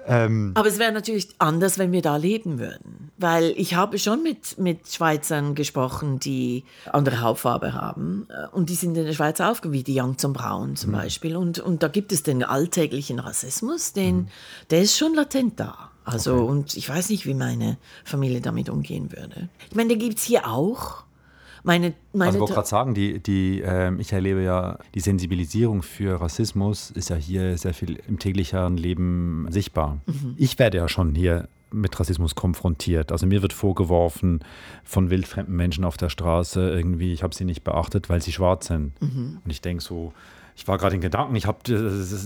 Ähm, 0.09 0.51
Aber 0.55 0.67
es 0.67 0.79
wäre 0.79 0.91
natürlich 0.91 1.29
anders, 1.37 1.77
wenn 1.77 1.91
wir 1.91 2.01
da 2.01 2.17
leben 2.17 2.57
würden. 2.57 3.11
Weil 3.17 3.53
ich 3.55 3.75
habe 3.75 3.99
schon 3.99 4.23
mit, 4.23 4.57
mit 4.57 4.87
Schweizern 4.87 5.53
gesprochen, 5.53 6.19
die 6.19 6.63
andere 6.91 7.21
Hautfarbe 7.21 7.73
haben. 7.73 8.27
Äh, 8.29 8.47
und 8.55 8.69
die 8.69 8.75
sind 8.75 8.97
in 8.97 9.05
der 9.05 9.13
Schweiz 9.13 9.39
aufgewachsen, 9.39 9.73
wie 9.73 9.83
die 9.83 10.01
Young 10.01 10.17
zum 10.17 10.33
Braun 10.33 10.75
zum 10.75 10.91
mhm. 10.91 10.95
Beispiel. 10.95 11.37
Und, 11.37 11.59
und 11.59 11.83
da 11.83 11.87
gibt 11.89 12.11
es 12.11 12.23
den 12.23 12.43
alltäglichen 12.43 13.19
Rassismus, 13.19 13.93
den, 13.93 14.15
mhm. 14.15 14.27
der 14.71 14.81
ist 14.81 14.97
schon 14.97 15.13
latent 15.13 15.59
da. 15.59 15.91
Also, 16.05 16.33
okay. 16.33 16.43
und 16.43 16.73
ich 16.75 16.89
weiß 16.89 17.09
nicht, 17.09 17.27
wie 17.27 17.35
meine 17.35 17.77
Familie 18.03 18.41
damit 18.41 18.69
umgehen 18.69 19.11
würde. 19.11 19.49
Ich 19.69 19.75
meine, 19.75 19.89
den 19.89 19.99
gibt 19.99 20.17
es 20.17 20.23
hier 20.23 20.47
auch. 20.47 21.03
Meine, 21.63 21.93
meine 22.13 22.27
also 22.27 22.37
ich 22.37 22.41
wollte 22.41 22.53
gerade 22.53 22.67
sagen, 22.67 22.93
die, 22.93 23.19
die, 23.19 23.61
äh, 23.61 23.93
ich 23.99 24.13
erlebe 24.13 24.43
ja, 24.43 24.77
die 24.95 24.99
Sensibilisierung 24.99 25.81
für 25.81 26.21
Rassismus 26.21 26.91
ist 26.91 27.09
ja 27.09 27.15
hier 27.15 27.57
sehr 27.57 27.73
viel 27.73 27.99
im 28.07 28.19
täglichen 28.19 28.77
Leben 28.77 29.47
sichtbar. 29.49 29.99
Mhm. 30.05 30.35
Ich 30.37 30.57
werde 30.59 30.77
ja 30.77 30.87
schon 30.87 31.15
hier 31.15 31.47
mit 31.71 31.99
Rassismus 31.99 32.35
konfrontiert. 32.35 33.11
Also 33.11 33.25
mir 33.25 33.41
wird 33.41 33.53
vorgeworfen 33.53 34.39
von 34.83 35.09
wildfremden 35.09 35.55
Menschen 35.55 35.83
auf 35.83 35.97
der 35.97 36.09
Straße 36.09 36.69
irgendwie, 36.69 37.13
ich 37.13 37.23
habe 37.23 37.35
sie 37.35 37.45
nicht 37.45 37.63
beachtet, 37.63 38.09
weil 38.09 38.21
sie 38.21 38.31
schwarz 38.31 38.67
sind. 38.67 38.99
Mhm. 39.01 39.39
Und 39.43 39.51
ich 39.51 39.61
denke 39.61 39.83
so, 39.83 40.13
ich 40.59 40.67
war 40.67 40.77
gerade 40.77 40.95
in 40.95 41.01
Gedanken. 41.01 41.37
Ich 41.37 41.45
habe 41.45 41.59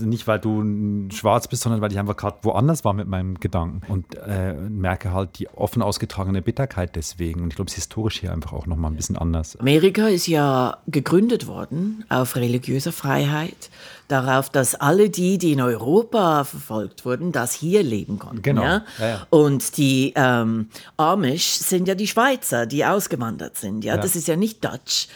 nicht, 0.02 0.26
weil 0.26 0.40
du 0.40 1.08
schwarz 1.12 1.46
bist, 1.46 1.62
sondern 1.62 1.80
weil 1.80 1.92
ich 1.92 2.00
einfach 2.00 2.16
gerade 2.16 2.38
woanders 2.42 2.84
war 2.84 2.92
mit 2.92 3.06
meinem 3.06 3.38
Gedanken 3.38 3.80
und 3.86 4.16
äh, 4.16 4.54
merke 4.54 5.12
halt 5.12 5.38
die 5.38 5.48
offen 5.48 5.82
ausgetragene 5.82 6.42
Bitterkeit 6.42 6.96
deswegen. 6.96 7.42
Und 7.42 7.50
ich 7.50 7.54
glaube, 7.54 7.68
es 7.68 7.74
ist 7.74 7.84
historisch 7.84 8.18
hier 8.18 8.32
einfach 8.32 8.52
auch 8.52 8.66
nochmal 8.66 8.90
ein 8.90 8.96
bisschen 8.96 9.16
anders. 9.16 9.56
Amerika 9.60 10.08
ist 10.08 10.26
ja 10.26 10.78
gegründet 10.88 11.46
worden 11.46 12.04
auf 12.08 12.34
religiöser 12.34 12.90
Freiheit 12.90 13.70
darauf, 14.08 14.50
dass 14.50 14.74
alle 14.74 15.10
die, 15.10 15.38
die 15.38 15.52
in 15.52 15.60
Europa 15.60 16.44
verfolgt 16.44 17.04
wurden, 17.04 17.32
das 17.32 17.54
hier 17.54 17.82
leben 17.82 18.18
konnten. 18.18 18.42
Genau. 18.42 18.62
Ja? 18.62 18.84
Ja, 18.98 19.08
ja. 19.08 19.26
Und 19.30 19.76
die 19.76 20.12
ähm, 20.16 20.68
Amish 20.96 21.44
sind 21.44 21.88
ja 21.88 21.94
die 21.94 22.06
Schweizer, 22.06 22.66
die 22.66 22.84
ausgewandert 22.84 23.56
sind. 23.56 23.84
Ja, 23.84 23.96
das 23.96 24.16
ist 24.16 24.28
ja 24.28 24.36
nicht 24.36 24.64
Dutch. 24.64 25.08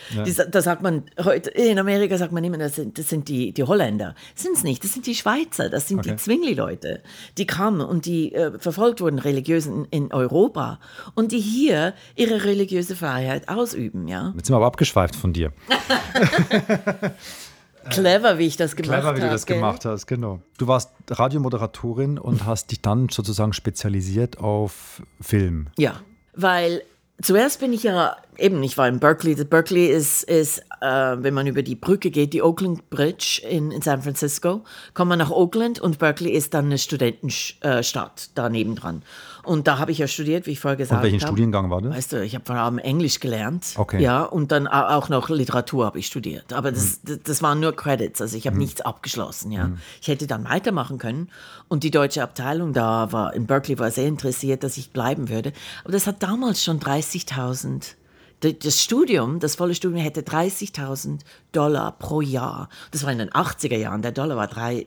da 0.51 0.63
sagt 0.63 0.83
man 0.83 1.05
heute 1.23 1.51
in 1.51 1.79
Amerika 1.79 2.17
sagt 2.17 2.33
man 2.33 2.43
immer, 2.45 2.59
das 2.59 2.77
sind, 2.77 2.99
das 2.99 3.09
sind 3.09 3.29
die, 3.29 3.53
die 3.53 3.63
Holländer. 3.65 4.15
Sind 4.35 4.57
es 4.57 4.63
nicht? 4.63 4.83
Das 4.85 4.93
sind 4.93 5.07
die 5.07 5.15
Schweizer. 5.15 5.69
Das 5.69 5.89
sind 5.89 5.99
okay. 6.01 6.11
die 6.11 6.17
Zwingli-Leute, 6.17 7.03
die 7.37 7.47
kamen 7.47 7.81
und 7.81 8.07
die 8.07 8.35
äh, 8.35 8.59
verfolgt 8.59 9.01
wurden 9.01 9.19
religiös 9.19 9.67
in, 9.67 9.85
in, 9.91 10.13
Europa 10.13 10.81
und 11.15 11.33
die 11.33 11.41
hier 11.41 11.93
ihre 12.17 12.45
religiöse 12.45 12.97
Freiheit 12.97 13.49
ausüben. 13.49 14.09
Ja. 14.09 14.33
Jetzt 14.37 14.47
sind 14.47 14.55
wir 14.55 14.57
aber 14.57 14.67
abgeschweift 14.67 15.15
von 15.15 15.33
dir. 15.33 15.53
Clever, 17.91 18.39
wie 18.39 18.47
ich 18.47 18.57
das 18.57 18.77
gemacht 18.77 18.93
habe. 18.93 19.03
Clever, 19.03 19.17
wie 19.17 19.21
du 19.21 19.31
das 19.31 19.47
gell? 19.47 19.57
gemacht 19.57 19.85
hast, 19.85 20.07
genau. 20.07 20.41
Du 20.59 20.67
warst 20.67 20.91
Radiomoderatorin 21.11 22.19
und 22.19 22.45
hast 22.45 22.71
dich 22.71 22.83
dann 22.83 23.09
sozusagen 23.09 23.53
spezialisiert 23.53 24.39
auf 24.39 25.03
Film. 25.21 25.69
Ja, 25.77 26.01
weil 26.35 26.83
zuerst 27.23 27.61
bin 27.61 27.73
ich 27.73 27.83
ja 27.83 28.17
eben, 28.37 28.63
ich 28.63 28.79
war 28.79 28.89
in 28.89 29.01
Berkeley. 29.01 29.35
Berkeley 29.45 29.87
ist, 29.87 30.23
ist 30.25 30.63
äh, 30.81 30.87
wenn 30.87 31.35
man 31.35 31.47
über 31.47 31.63
die 31.63 31.75
Brücke 31.75 32.11
geht, 32.11 32.33
die 32.33 32.43
Oakland 32.43 32.89
Bridge 32.91 33.43
in, 33.49 33.71
in 33.71 33.83
San 33.83 34.03
Francisco, 34.03 34.63
kommt 34.95 35.09
man 35.09 35.19
nach 35.19 35.31
Oakland 35.31 35.81
und 35.81 35.99
Berkeley 35.99 36.31
ist 36.31 36.55
dann 36.55 36.67
eine 36.67 36.79
Studentenstadt 36.79 38.31
daneben 38.35 38.77
dran. 38.77 39.03
Und 39.43 39.67
da 39.67 39.79
habe 39.79 39.93
ich 39.93 39.99
ja 39.99 40.07
studiert, 40.07 40.47
wie 40.47 40.53
ich 40.53 40.61
vorher 40.61 40.77
gesagt 40.77 40.97
habe. 40.97 41.07
Und 41.07 41.13
welchen 41.13 41.23
hab. 41.23 41.31
Studiengang 41.31 41.71
war 41.71 41.83
das? 41.83 41.95
Weißt 41.95 42.13
du, 42.13 42.23
ich 42.23 42.35
habe 42.35 42.45
vor 42.45 42.57
allem 42.57 42.79
Englisch 42.79 43.21
gelernt. 43.21 43.75
Okay. 43.77 44.03
Ja, 44.03 44.23
und 44.23 44.53
dann 44.53 44.67
auch 44.67 45.09
noch 45.09 45.29
Literatur 45.29 45.87
habe 45.87 45.99
ich 45.99 46.07
studiert. 46.07 46.53
Aber 46.53 46.73
das, 46.73 47.01
mhm. 47.07 47.21
das, 47.25 47.43
waren 47.43 47.61
nur 47.61 47.75
Credits, 47.75 48.21
also 48.21 48.37
ich 48.37 48.47
habe 48.47 48.55
mhm. 48.55 48.63
nichts 48.63 48.81
abgeschlossen. 48.81 49.53
Ja. 49.53 49.69
Mhm. 49.69 49.79
Ich 50.01 50.09
hätte 50.09 50.27
dann 50.27 50.45
weitermachen 50.45 50.99
können. 50.99 51.29
Und 51.69 51.85
die 51.85 51.91
deutsche 51.91 52.23
Abteilung 52.23 52.73
da 52.73 53.13
war, 53.13 53.35
in 53.35 53.47
Berkeley 53.47 53.79
war 53.79 53.91
sehr 53.91 54.07
interessiert, 54.07 54.63
dass 54.63 54.77
ich 54.77 54.91
bleiben 54.91 55.29
würde. 55.29 55.53
Aber 55.85 55.93
das 55.93 56.07
hat 56.07 56.23
damals 56.23 56.63
schon 56.63 56.81
30.000 56.81 57.95
das 58.41 58.81
Studium, 58.81 59.41
das 59.41 59.57
volle 59.57 59.75
Studium 59.75 60.01
hätte 60.01 60.21
30.000 60.21 61.21
Dollar 61.53 61.93
pro 61.99 62.21
Jahr. 62.21 62.69
Das 62.93 63.03
war 63.03 63.11
in 63.11 63.19
den 63.19 63.31
80er 63.31 63.77
Jahren. 63.77 64.03
Der 64.03 64.13
Dollar 64.13 64.37
war 64.37 64.47
drei, 64.47 64.87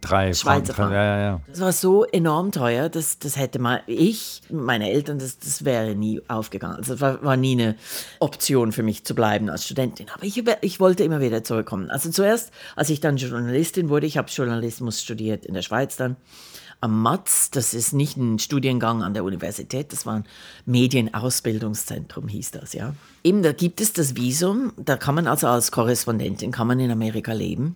Drei 0.00 0.34
Schweizer 0.34 0.74
Franken. 0.74 0.94
Ja, 0.94 1.04
ja, 1.04 1.20
ja. 1.20 1.40
Das 1.46 1.60
war 1.60 1.72
so 1.72 2.04
enorm 2.04 2.50
teuer, 2.50 2.88
dass 2.88 3.18
das 3.20 3.36
hätte 3.36 3.60
mal 3.60 3.82
ich, 3.86 4.42
meine 4.50 4.90
Eltern, 4.90 5.18
das, 5.20 5.38
das 5.38 5.64
wäre 5.64 5.94
nie 5.94 6.20
aufgegangen. 6.26 6.76
Also 6.76 6.94
das 6.94 7.00
war, 7.00 7.22
war 7.22 7.36
nie 7.36 7.52
eine 7.52 7.76
Option 8.18 8.72
für 8.72 8.82
mich 8.82 9.04
zu 9.04 9.14
bleiben 9.14 9.48
als 9.48 9.64
Studentin. 9.64 10.06
Aber 10.12 10.24
ich, 10.24 10.42
ich 10.62 10.80
wollte 10.80 11.04
immer 11.04 11.20
wieder 11.20 11.44
zurückkommen. 11.44 11.90
Also 11.90 12.10
zuerst, 12.10 12.52
als 12.74 12.90
ich 12.90 13.00
dann 13.00 13.18
Journalistin 13.18 13.88
wurde, 13.88 14.06
ich 14.06 14.18
habe 14.18 14.28
Journalismus 14.28 15.00
studiert 15.00 15.46
in 15.46 15.54
der 15.54 15.62
Schweiz 15.62 15.96
dann 15.96 16.16
am 16.80 17.02
MATS, 17.02 17.50
das 17.50 17.74
ist 17.74 17.92
nicht 17.92 18.16
ein 18.16 18.38
Studiengang 18.38 19.02
an 19.02 19.14
der 19.14 19.24
Universität, 19.24 19.92
das 19.92 20.06
war 20.06 20.14
ein 20.14 20.24
Medienausbildungszentrum, 20.64 22.28
hieß 22.28 22.52
das, 22.52 22.72
ja. 22.72 22.94
Eben, 23.24 23.42
da 23.42 23.52
gibt 23.52 23.80
es 23.80 23.92
das 23.92 24.14
Visum, 24.14 24.72
da 24.76 24.96
kann 24.96 25.16
man 25.16 25.26
also 25.26 25.48
als 25.48 25.72
Korrespondentin, 25.72 26.52
kann 26.52 26.68
man 26.68 26.78
in 26.78 26.90
Amerika 26.90 27.32
leben. 27.32 27.74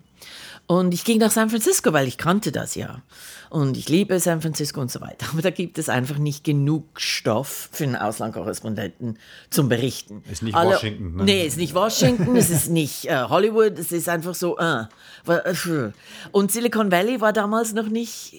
Und 0.67 0.95
ich 0.95 1.05
ging 1.05 1.19
nach 1.19 1.31
San 1.31 1.51
Francisco, 1.51 1.93
weil 1.93 2.09
ich 2.09 2.17
kannte 2.17 2.53
das 2.53 2.75
ja. 2.75 3.03
Und 3.51 3.77
ich 3.77 3.89
liebe 3.89 4.19
San 4.21 4.41
Francisco 4.41 4.81
und 4.81 4.91
so 4.91 5.01
weiter. 5.01 5.27
Aber 5.33 5.43
da 5.43 5.51
gibt 5.51 5.77
es 5.77 5.89
einfach 5.89 6.19
nicht 6.19 6.45
genug 6.45 7.01
Stoff 7.01 7.69
für 7.73 7.85
einen 7.85 7.97
Auslandkorrespondenten 7.97 9.19
zum 9.51 9.69
Berichten. 9.69 10.23
Ist 10.31 10.43
nicht 10.43 10.55
Alle, 10.55 10.71
Washington, 10.71 11.17
ne? 11.17 11.25
Nee, 11.25 11.47
ist 11.47 11.59
nicht 11.59 11.75
Washington, 11.75 12.37
es 12.37 12.49
ist 12.49 12.71
nicht 12.71 13.07
äh, 13.07 13.25
Hollywood, 13.29 13.79
es 13.79 13.93
ist 13.93 14.09
einfach 14.09 14.35
so, 14.35 14.57
äh, 14.59 14.85
äh, 15.27 15.91
Und 16.31 16.53
Silicon 16.53 16.91
Valley 16.91 17.21
war 17.21 17.33
damals 17.33 17.75
noch 17.75 17.89
nicht 17.89 18.35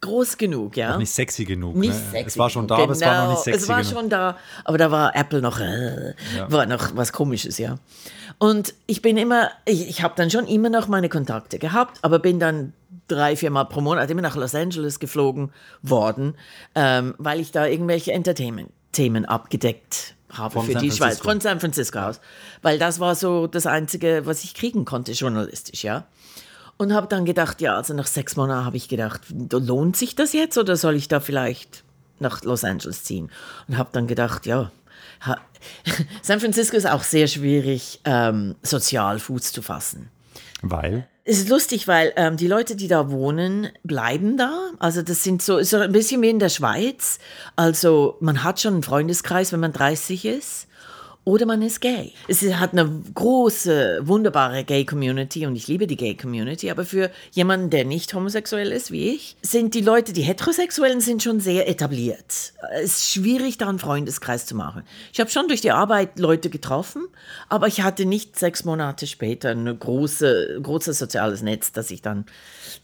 groß 0.00 0.38
genug, 0.38 0.76
ja. 0.76 0.92
Noch 0.92 0.98
nicht 0.98 1.12
sexy 1.12 1.44
genug. 1.44 1.76
Nicht 1.76 1.94
ne? 1.94 2.10
sexy 2.10 2.26
es 2.26 2.38
war 2.38 2.50
schon 2.50 2.66
da, 2.66 2.76
genau. 2.76 2.84
aber 2.84 2.92
es 2.92 3.00
war 3.00 3.24
noch 3.24 3.30
nicht 3.30 3.42
sexy 3.42 3.62
Es 3.62 3.68
war 3.68 3.80
genug. 3.80 3.92
schon 3.92 4.08
da, 4.10 4.36
aber 4.64 4.78
da 4.78 4.90
war 4.90 5.16
Apple 5.16 5.40
noch, 5.40 5.60
äh, 5.60 6.14
ja. 6.36 6.50
war 6.50 6.66
noch 6.66 6.96
was 6.96 7.12
Komisches, 7.12 7.58
ja. 7.58 7.76
Und 8.38 8.74
ich 8.86 9.02
bin 9.02 9.16
immer, 9.16 9.50
ich, 9.64 9.88
ich 9.88 10.02
habe 10.02 10.14
dann 10.16 10.30
schon 10.30 10.46
immer 10.46 10.70
noch 10.70 10.88
meine 10.88 11.08
Kontakte 11.08 11.58
gehabt, 11.58 11.98
aber 12.02 12.18
bin 12.18 12.38
dann 12.38 12.72
drei, 13.08 13.36
vier 13.36 13.50
Mal 13.50 13.64
pro 13.64 13.80
Monat 13.80 14.10
immer 14.10 14.22
nach 14.22 14.36
Los 14.36 14.54
Angeles 14.54 15.00
geflogen 15.00 15.50
worden, 15.82 16.34
ähm, 16.74 17.14
weil 17.18 17.40
ich 17.40 17.50
da 17.50 17.66
irgendwelche 17.66 18.12
Entertainment-Themen 18.12 19.24
abgedeckt 19.24 20.14
habe 20.30 20.52
von 20.52 20.66
für 20.66 20.72
San 20.72 20.82
die 20.82 20.90
Francisco. 20.90 21.04
Schweiz, 21.04 21.18
von 21.20 21.40
San 21.40 21.60
Francisco 21.60 21.98
aus. 21.98 22.20
Weil 22.62 22.78
das 22.78 23.00
war 23.00 23.14
so 23.14 23.46
das 23.46 23.66
Einzige, 23.66 24.22
was 24.24 24.44
ich 24.44 24.54
kriegen 24.54 24.84
konnte, 24.84 25.12
journalistisch, 25.12 25.82
ja. 25.84 26.04
Und 26.78 26.94
habe 26.94 27.08
dann 27.08 27.24
gedacht, 27.24 27.60
ja, 27.60 27.76
also 27.76 27.92
nach 27.92 28.06
sechs 28.06 28.36
Monaten 28.36 28.64
habe 28.64 28.76
ich 28.76 28.88
gedacht, 28.88 29.22
lohnt 29.50 29.96
sich 29.96 30.14
das 30.14 30.32
jetzt 30.32 30.56
oder 30.56 30.76
soll 30.76 30.94
ich 30.94 31.08
da 31.08 31.18
vielleicht 31.20 31.82
nach 32.20 32.42
Los 32.44 32.64
Angeles 32.64 33.04
ziehen? 33.04 33.30
Und 33.66 33.76
habe 33.76 33.90
dann 33.92 34.06
gedacht, 34.06 34.46
ja, 34.46 34.70
San 36.22 36.40
Francisco 36.40 36.76
ist 36.76 36.88
auch 36.88 37.02
sehr 37.02 37.26
schwierig, 37.26 38.00
ähm, 38.04 38.54
sozial 38.62 39.18
Fuß 39.18 39.52
zu 39.52 39.62
fassen. 39.62 40.08
Weil? 40.62 41.08
Es 41.24 41.38
ist 41.38 41.48
lustig, 41.50 41.86
weil 41.86 42.12
ähm, 42.16 42.36
die 42.36 42.46
Leute, 42.46 42.74
die 42.74 42.88
da 42.88 43.10
wohnen, 43.10 43.68
bleiben 43.82 44.36
da. 44.36 44.70
Also 44.78 45.02
das 45.02 45.22
sind 45.22 45.42
so, 45.42 45.58
ist 45.58 45.70
so 45.70 45.76
ein 45.76 45.92
bisschen 45.92 46.22
wie 46.22 46.30
in 46.30 46.38
der 46.38 46.48
Schweiz. 46.48 47.18
Also 47.54 48.16
man 48.20 48.44
hat 48.44 48.60
schon 48.60 48.74
einen 48.74 48.82
Freundeskreis, 48.82 49.52
wenn 49.52 49.60
man 49.60 49.72
30 49.72 50.24
ist. 50.24 50.67
Oder 51.28 51.44
man 51.44 51.60
ist 51.60 51.80
gay. 51.80 52.14
Es 52.26 52.42
hat 52.54 52.72
eine 52.72 52.90
große, 53.12 54.00
wunderbare 54.02 54.64
Gay-Community 54.64 55.46
und 55.46 55.56
ich 55.56 55.68
liebe 55.68 55.86
die 55.86 55.96
Gay-Community, 55.96 56.70
aber 56.70 56.86
für 56.86 57.10
jemanden, 57.32 57.68
der 57.68 57.84
nicht 57.84 58.14
homosexuell 58.14 58.72
ist 58.72 58.90
wie 58.90 59.10
ich, 59.10 59.36
sind 59.42 59.74
die 59.74 59.82
Leute, 59.82 60.14
die 60.14 60.22
Heterosexuellen 60.22 61.02
sind 61.02 61.22
schon 61.22 61.40
sehr 61.40 61.68
etabliert. 61.68 62.54
Es 62.80 62.84
ist 62.84 63.10
schwierig, 63.10 63.58
da 63.58 63.68
einen 63.68 63.78
Freundeskreis 63.78 64.46
zu 64.46 64.54
machen. 64.54 64.84
Ich 65.12 65.20
habe 65.20 65.28
schon 65.28 65.48
durch 65.48 65.60
die 65.60 65.70
Arbeit 65.70 66.18
Leute 66.18 66.48
getroffen, 66.48 67.06
aber 67.50 67.66
ich 67.66 67.82
hatte 67.82 68.06
nicht 68.06 68.38
sechs 68.38 68.64
Monate 68.64 69.06
später 69.06 69.50
ein 69.50 69.78
große, 69.78 70.60
großes 70.62 70.98
soziales 70.98 71.42
Netz, 71.42 71.72
dass 71.72 71.90
ich 71.90 72.00
dann 72.00 72.24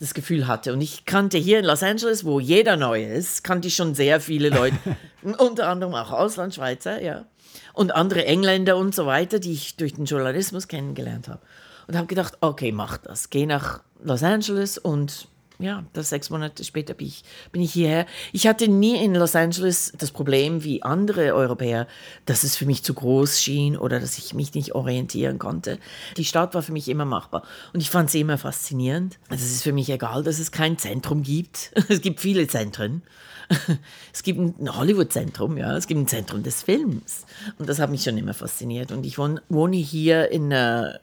das 0.01 0.13
Gefühl 0.13 0.47
hatte. 0.47 0.75
Und 0.75 0.83
ich 0.83 1.07
kannte 1.07 1.39
hier 1.39 1.61
in 1.61 1.65
Los 1.65 1.83
Angeles, 1.83 2.27
wo 2.27 2.41
jeder 2.41 2.77
neu 2.77 3.05
ist, 3.05 3.43
kannte 3.43 3.69
ich 3.69 3.75
schon 3.75 3.95
sehr 3.95 4.21
viele 4.21 4.51
Leute, 4.51 4.77
unter 5.39 5.69
anderem 5.69 5.95
auch 5.95 6.11
Auslandschweizer, 6.11 7.01
ja 7.01 7.25
und 7.73 7.95
andere 7.95 8.25
Engländer 8.25 8.77
und 8.77 8.95
so 8.95 9.07
weiter, 9.07 9.39
die 9.39 9.53
ich 9.53 9.77
durch 9.77 9.95
den 9.95 10.05
Journalismus 10.05 10.69
kennengelernt 10.69 11.29
habe. 11.29 11.41
Und 11.87 11.97
habe 11.97 12.07
gedacht, 12.07 12.39
okay, 12.41 12.73
mach 12.73 12.97
das. 12.97 13.31
Geh 13.31 13.45
nach 13.47 13.83
Los 14.03 14.23
Angeles 14.23 14.79
und 14.79 15.29
ja, 15.59 15.85
das 15.93 16.09
sechs 16.09 16.31
Monate 16.31 16.65
später 16.65 16.95
bin 16.95 17.07
ich, 17.07 17.23
bin 17.53 17.63
ich 17.63 17.73
hierher. 17.73 18.07
Ich 18.33 18.47
hatte 18.47 18.67
nie 18.67 19.03
in 19.03 19.15
Los 19.15 19.37
Angeles 19.37 19.93
das 19.97 20.11
Problem 20.11 20.65
wie 20.65 20.83
andere 20.83 21.35
Europäer, 21.35 21.87
dass 22.27 22.43
es 22.43 22.57
für 22.57 22.67
mich 22.67 22.83
zu 22.83 22.93
groß 22.95 23.41
schien 23.41 23.77
oder 23.77 24.01
dass 24.01 24.19
ich 24.19 24.35
mich 24.35 24.55
nicht 24.55 24.75
orientieren 24.75 25.39
konnte. 25.39 25.79
Die 26.17 26.25
Stadt 26.25 26.55
war 26.55 26.63
für 26.63 26.73
mich 26.73 26.89
immer 26.89 27.05
machbar 27.05 27.45
und 27.73 27.81
ich 27.81 27.91
fand 27.91 28.11
sie 28.11 28.21
immer 28.21 28.37
faszinierend. 28.37 29.19
Also 29.29 29.45
es 29.45 29.53
ist 29.53 29.63
für 29.63 29.73
mich 29.73 29.89
egal, 29.91 30.25
dass 30.25 30.41
es 30.41 30.51
kein 30.51 30.79
Zentrum 30.79 31.23
gibt. 31.23 31.73
Es 31.89 32.01
gibt 32.01 32.21
viele 32.21 32.49
Zentren. 32.49 33.03
Es 34.13 34.23
gibt 34.23 34.39
ein 34.39 34.77
Hollywood-Zentrum, 34.77 35.57
ja, 35.57 35.77
es 35.77 35.87
gibt 35.87 36.01
ein 36.01 36.09
Zentrum 36.09 36.43
des 36.43 36.63
Films. 36.63 37.27
Und 37.59 37.69
das 37.69 37.79
hat 37.79 37.91
mich 37.91 38.03
schon 38.03 38.17
immer 38.17 38.35
fasziniert. 38.35 38.93
Und 38.93 39.05
ich 39.05 39.19
wohne, 39.19 39.43
wohne 39.49 39.77
hier 39.77 40.31
in 40.31 40.51
der 40.51 41.01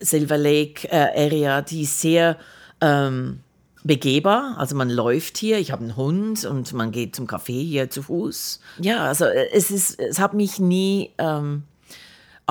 Silver 0.00 0.38
Lake 0.38 0.88
äh, 0.88 1.26
Area, 1.26 1.62
die 1.62 1.84
sehr 1.84 2.38
ähm, 2.80 3.40
begehbar. 3.84 4.56
Also 4.58 4.76
man 4.76 4.90
läuft 4.90 5.38
hier, 5.38 5.58
ich 5.58 5.72
habe 5.72 5.82
einen 5.82 5.96
Hund 5.96 6.44
und 6.44 6.72
man 6.72 6.92
geht 6.92 7.16
zum 7.16 7.26
Café 7.26 7.60
hier 7.62 7.90
zu 7.90 8.02
Fuß. 8.02 8.60
Ja, 8.78 9.04
also 9.04 9.24
äh, 9.24 9.48
es 9.52 9.70
ist, 9.70 9.98
es 9.98 10.18
hat 10.18 10.34
mich 10.34 10.58
nie 10.58 11.10
ähm, 11.18 11.64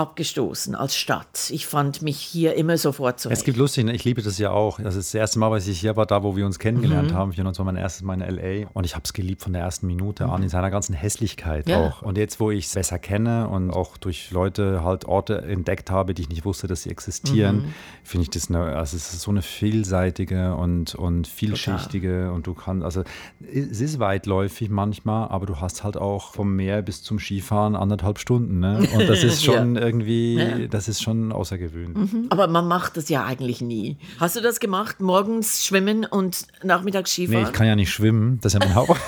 abgestoßen 0.02 0.74
als 0.74 0.96
Stadt. 0.96 1.52
Ich 1.52 1.68
fand 1.68 2.02
mich 2.02 2.18
hier 2.18 2.56
immer 2.56 2.78
sofort 2.78 3.20
zurecht. 3.20 3.40
Es 3.40 3.46
gibt 3.46 3.58
lustig, 3.58 3.86
ne? 3.86 3.94
ich 3.94 4.04
liebe 4.04 4.24
das 4.24 4.40
ja 4.40 4.50
auch. 4.50 4.80
Das 4.80 4.96
ist 4.96 5.14
das 5.14 5.20
erste 5.20 5.38
Mal, 5.38 5.52
was 5.52 5.68
ich 5.68 5.80
hier 5.80 5.96
war, 5.96 6.08
da 6.08 6.24
wo 6.24 6.36
wir 6.36 6.46
uns 6.46 6.58
kennengelernt 6.58 7.12
mhm. 7.12 7.16
haben. 7.16 7.32
das 7.36 7.60
war 7.60 7.66
mein 7.66 7.76
erstes 7.76 8.02
Mal 8.02 8.16
in 8.16 8.22
L.A. 8.22 8.70
und 8.74 8.86
ich 8.86 8.96
habe 8.96 9.04
es 9.06 9.14
geliebt 9.14 9.44
von 9.44 9.54
der 9.54 9.62
ersten 9.62 9.86
Minute 9.86 10.26
mhm. 10.26 10.32
an, 10.32 10.44
in 10.44 10.50
seiner 10.50 10.72
ganzen 10.72 10.94
Hässlichkeit 10.94 11.70
ja. 11.70 11.80
auch. 11.80 12.02
Und 12.02 12.18
jetzt, 12.18 12.40
wo 12.40 12.50
ich 12.50 12.66
es 12.66 12.74
besser 12.74 12.98
kenne 12.98 13.48
und 13.48 13.70
auch 13.70 13.98
durch 13.98 14.32
Leute 14.32 14.84
halt 14.84 15.06
Orte 15.06 15.44
entdeckt 15.44 15.92
habe, 15.92 16.16
die 16.16 16.24
ich 16.24 16.30
nicht 16.30 16.46
wusste, 16.46 16.66
dass 16.66 16.84
sie 16.84 16.90
existieren, 16.90 17.58
mhm. 17.58 17.74
finde 18.04 18.24
ich 18.24 18.30
das 18.32 18.50
eine, 18.50 18.76
also 18.76 18.98
es 18.98 19.14
ist 19.14 19.22
so 19.22 19.30
eine 19.30 19.44
vielseitige 19.44 20.56
und, 20.56 20.96
und 20.96 21.28
vielschichtige 21.28 22.08
Total. 22.08 22.32
und 22.32 22.48
du 22.48 22.56
kannst, 22.56 22.84
also 22.84 23.04
es 23.40 23.80
ist 23.80 24.00
weitläufig 24.00 24.70
manchmal, 24.70 25.30
aber 25.30 25.46
du 25.46 25.62
hast 25.62 25.84
halt 25.84 25.98
auch 25.98 26.34
vom 26.34 26.56
Meer 26.56 26.82
bis 26.82 27.04
zum 27.04 27.20
Skifahren 27.20 27.76
anderthalb 27.76 28.18
Stunden. 28.18 28.60
Ne? 28.60 28.88
Und 28.94 29.08
das 29.08 29.24
ist 29.24 29.44
schon 29.44 29.76
ja 29.76 29.90
irgendwie, 29.91 30.36
ja. 30.36 30.67
das 30.67 30.88
ist 30.88 31.01
schon 31.01 31.32
außergewöhnlich. 31.32 32.12
Mhm. 32.12 32.27
Aber 32.30 32.47
man 32.47 32.67
macht 32.67 32.97
das 32.97 33.10
ja 33.10 33.25
eigentlich 33.25 33.62
nie. 33.62 33.97
Hast 34.19 34.36
du 34.36 34.41
das 34.41 34.60
gemacht? 34.60 35.01
Morgens 35.01 35.65
schwimmen 35.65 36.06
und 36.06 36.47
nachmittags 36.63 37.12
Skifahren? 37.12 37.43
Nee, 37.43 37.49
ich 37.49 37.54
kann 37.54 37.67
ja 37.67 37.75
nicht 37.75 37.91
schwimmen. 37.91 38.39
Das 38.41 38.54
ist 38.54 38.62
ja 38.62 38.65
mein 38.65 38.75
Haupt. 38.75 38.99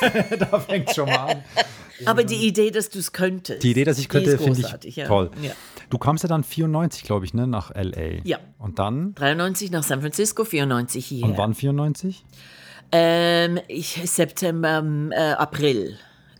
da 0.38 0.60
fängt 0.60 0.88
es 0.88 0.94
schon 0.94 1.08
mal 1.08 1.30
an. 1.30 1.44
Aber 2.04 2.24
die 2.24 2.46
Idee, 2.46 2.70
dass 2.70 2.90
du 2.90 2.98
es 2.98 3.12
könntest. 3.12 3.62
Die 3.62 3.70
Idee, 3.70 3.84
dass 3.84 3.98
ich 3.98 4.08
könnte, 4.08 4.36
finde 4.38 4.60
ich 4.84 4.96
ja. 4.96 5.06
toll. 5.06 5.30
Ja. 5.42 5.52
Du 5.88 5.98
kamst 5.98 6.24
ja 6.24 6.28
dann 6.28 6.44
94, 6.44 7.04
glaube 7.04 7.24
ich, 7.24 7.32
ne, 7.32 7.46
nach 7.46 7.74
LA. 7.74 8.20
Ja. 8.24 8.38
Und 8.58 8.78
dann? 8.78 9.14
93 9.14 9.70
nach 9.70 9.82
San 9.82 10.00
Francisco, 10.00 10.44
94 10.44 11.06
hier. 11.06 11.24
Und 11.24 11.38
wann 11.38 11.54
94? 11.54 12.24
Ähm, 12.92 13.58
ich, 13.68 14.00
September, 14.04 14.84
äh, 15.10 15.32
April 15.32 15.96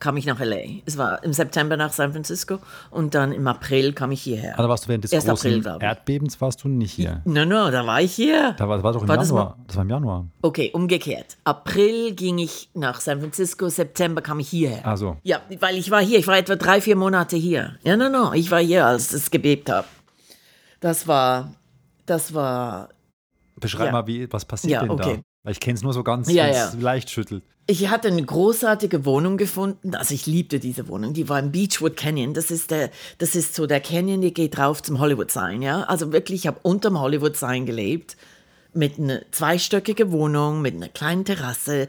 kam 0.06 0.16
ich 0.16 0.26
nach 0.26 0.38
LA. 0.38 0.82
Es 0.84 0.98
war 0.98 1.24
im 1.24 1.32
September 1.32 1.76
nach 1.76 1.92
San 1.92 2.12
Francisco 2.12 2.60
und 2.92 3.16
dann 3.16 3.32
im 3.32 3.44
April 3.48 3.92
kam 3.92 4.12
ich 4.12 4.22
hierher. 4.22 4.56
Also 4.56 4.68
warst 4.68 4.84
du 4.84 4.88
während 4.88 5.02
des 5.02 5.10
Erst 5.10 5.26
großen 5.26 5.66
April, 5.66 5.82
Erdbebens 5.82 6.40
warst 6.40 6.62
du 6.62 6.68
nicht 6.68 6.92
hier? 6.92 7.22
Nein, 7.24 7.48
no, 7.48 7.64
no, 7.64 7.70
da 7.72 7.84
war 7.84 8.00
ich 8.00 8.14
hier. 8.14 8.54
Da 8.56 8.68
war, 8.68 8.76
das 8.76 8.84
war 8.84 8.92
doch 8.92 9.02
im 9.02 9.08
war 9.08 9.16
Januar. 9.16 9.56
Das, 9.56 9.66
das, 9.66 9.76
war 9.76 9.82
im 9.82 9.90
Januar. 9.90 10.26
Okay, 10.42 10.70
umgekehrt. 10.72 11.38
April 11.42 12.14
ging 12.14 12.38
ich 12.38 12.68
nach 12.74 13.00
San 13.00 13.18
Francisco, 13.18 13.68
September 13.68 14.22
kam 14.22 14.38
ich 14.38 14.48
hierher. 14.48 14.86
Also. 14.86 15.16
Ja, 15.24 15.40
weil 15.58 15.76
ich 15.76 15.90
war 15.90 16.00
hier. 16.00 16.20
Ich 16.20 16.28
war 16.28 16.38
etwa 16.38 16.54
drei, 16.54 16.80
vier 16.80 16.94
Monate 16.94 17.36
hier. 17.36 17.74
Ja, 17.82 17.96
no, 17.96 18.08
no, 18.08 18.32
ich 18.32 18.52
war 18.52 18.60
hier, 18.60 18.86
als 18.86 19.12
es 19.12 19.32
gebebt 19.32 19.68
hat. 19.68 19.86
Das 20.78 21.08
war, 21.08 21.52
das 22.06 22.32
war. 22.32 22.90
Beschreib 23.58 23.86
ja. 23.86 23.92
mal, 23.92 24.06
wie, 24.06 24.32
was 24.32 24.44
passiert 24.44 24.70
ja, 24.70 24.80
denn 24.82 24.90
okay. 24.90 25.16
da? 25.16 25.22
Weil 25.42 25.52
ich 25.52 25.58
kenne 25.58 25.74
es 25.74 25.82
nur 25.82 25.92
so 25.92 26.04
ganz, 26.04 26.30
ja, 26.30 26.46
ganz 26.46 26.74
ja. 26.74 26.80
leicht 26.80 27.10
schüttelt. 27.10 27.42
Ich 27.68 27.88
hatte 27.88 28.08
eine 28.08 28.22
großartige 28.22 29.04
Wohnung 29.04 29.36
gefunden. 29.36 29.94
Also 29.96 30.14
ich 30.14 30.26
liebte 30.26 30.60
diese 30.60 30.86
Wohnung. 30.86 31.14
Die 31.14 31.28
war 31.28 31.40
im 31.40 31.50
Beechwood 31.50 31.96
Canyon. 31.96 32.32
Das 32.32 32.50
ist 32.50 32.70
der, 32.70 32.90
das 33.18 33.34
ist 33.34 33.54
so 33.54 33.66
der 33.66 33.80
Canyon, 33.80 34.20
der 34.20 34.30
geht 34.30 34.56
drauf 34.56 34.82
zum 34.82 35.00
Hollywood 35.00 35.32
Sign. 35.32 35.62
Ja, 35.62 35.82
also 35.82 36.12
wirklich, 36.12 36.40
ich 36.40 36.46
habe 36.46 36.60
unterm 36.62 37.00
Hollywood 37.00 37.36
Sign 37.36 37.66
gelebt 37.66 38.16
mit 38.72 38.98
einer 38.98 39.22
zweistöckigen 39.32 40.12
Wohnung, 40.12 40.62
mit 40.62 40.74
einer 40.74 40.88
kleinen 40.88 41.24
Terrasse. 41.24 41.88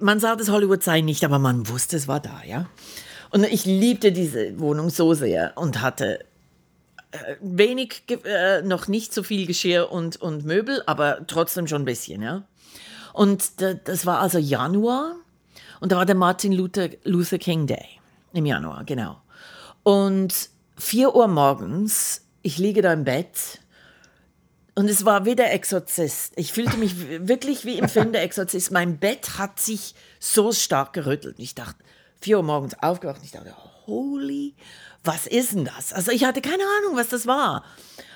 Man 0.00 0.18
sah 0.18 0.34
das 0.34 0.50
Hollywood 0.50 0.82
Sign 0.82 1.04
nicht, 1.04 1.24
aber 1.24 1.38
man 1.38 1.68
wusste, 1.68 1.96
es 1.96 2.08
war 2.08 2.20
da. 2.20 2.40
Ja, 2.46 2.66
und 3.34 3.44
ich 3.44 3.64
liebte 3.64 4.12
diese 4.12 4.60
Wohnung 4.60 4.90
so 4.90 5.12
sehr 5.12 5.54
und 5.56 5.80
hatte 5.82 6.20
äh, 7.10 7.34
wenig, 7.40 8.04
äh, 8.24 8.62
noch 8.62 8.86
nicht 8.86 9.12
so 9.12 9.24
viel 9.24 9.44
Geschirr 9.44 9.90
und, 9.90 10.20
und 10.20 10.44
Möbel, 10.44 10.84
aber 10.86 11.26
trotzdem 11.26 11.66
schon 11.66 11.82
ein 11.82 11.84
bisschen. 11.84 12.22
Ja. 12.22 12.44
Und 13.14 13.60
das 13.60 14.06
war 14.06 14.18
also 14.18 14.38
Januar 14.38 15.14
und 15.78 15.92
da 15.92 15.96
war 15.96 16.04
der 16.04 16.16
Martin 16.16 16.52
Luther, 16.52 16.88
Luther 17.04 17.38
King 17.38 17.68
Day 17.68 18.00
im 18.32 18.44
Januar, 18.44 18.82
genau. 18.82 19.22
Und 19.84 20.50
4 20.78 21.14
Uhr 21.14 21.28
morgens, 21.28 22.22
ich 22.42 22.58
liege 22.58 22.82
da 22.82 22.92
im 22.92 23.04
Bett 23.04 23.60
und 24.74 24.90
es 24.90 25.04
war 25.04 25.24
wie 25.26 25.36
der 25.36 25.54
Exorzist. 25.54 26.32
Ich 26.34 26.52
fühlte 26.52 26.76
mich 26.76 27.28
wirklich 27.28 27.64
wie 27.64 27.78
im 27.78 27.88
Film 27.88 28.10
der 28.10 28.24
Exorzist. 28.24 28.72
Mein 28.72 28.98
Bett 28.98 29.38
hat 29.38 29.60
sich 29.60 29.94
so 30.18 30.50
stark 30.50 30.92
gerüttelt. 30.92 31.36
Ich 31.38 31.54
dachte, 31.54 31.84
4 32.20 32.38
Uhr 32.38 32.42
morgens 32.42 32.74
aufgewacht 32.82 33.18
und 33.18 33.26
ich 33.26 33.30
dachte, 33.30 33.54
holy, 33.86 34.56
was 35.04 35.26
ist 35.26 35.52
denn 35.52 35.64
das? 35.64 35.92
Also 35.92 36.10
ich 36.10 36.24
hatte 36.24 36.40
keine 36.40 36.64
Ahnung, 36.80 36.96
was 36.96 37.08
das 37.08 37.26
war 37.26 37.64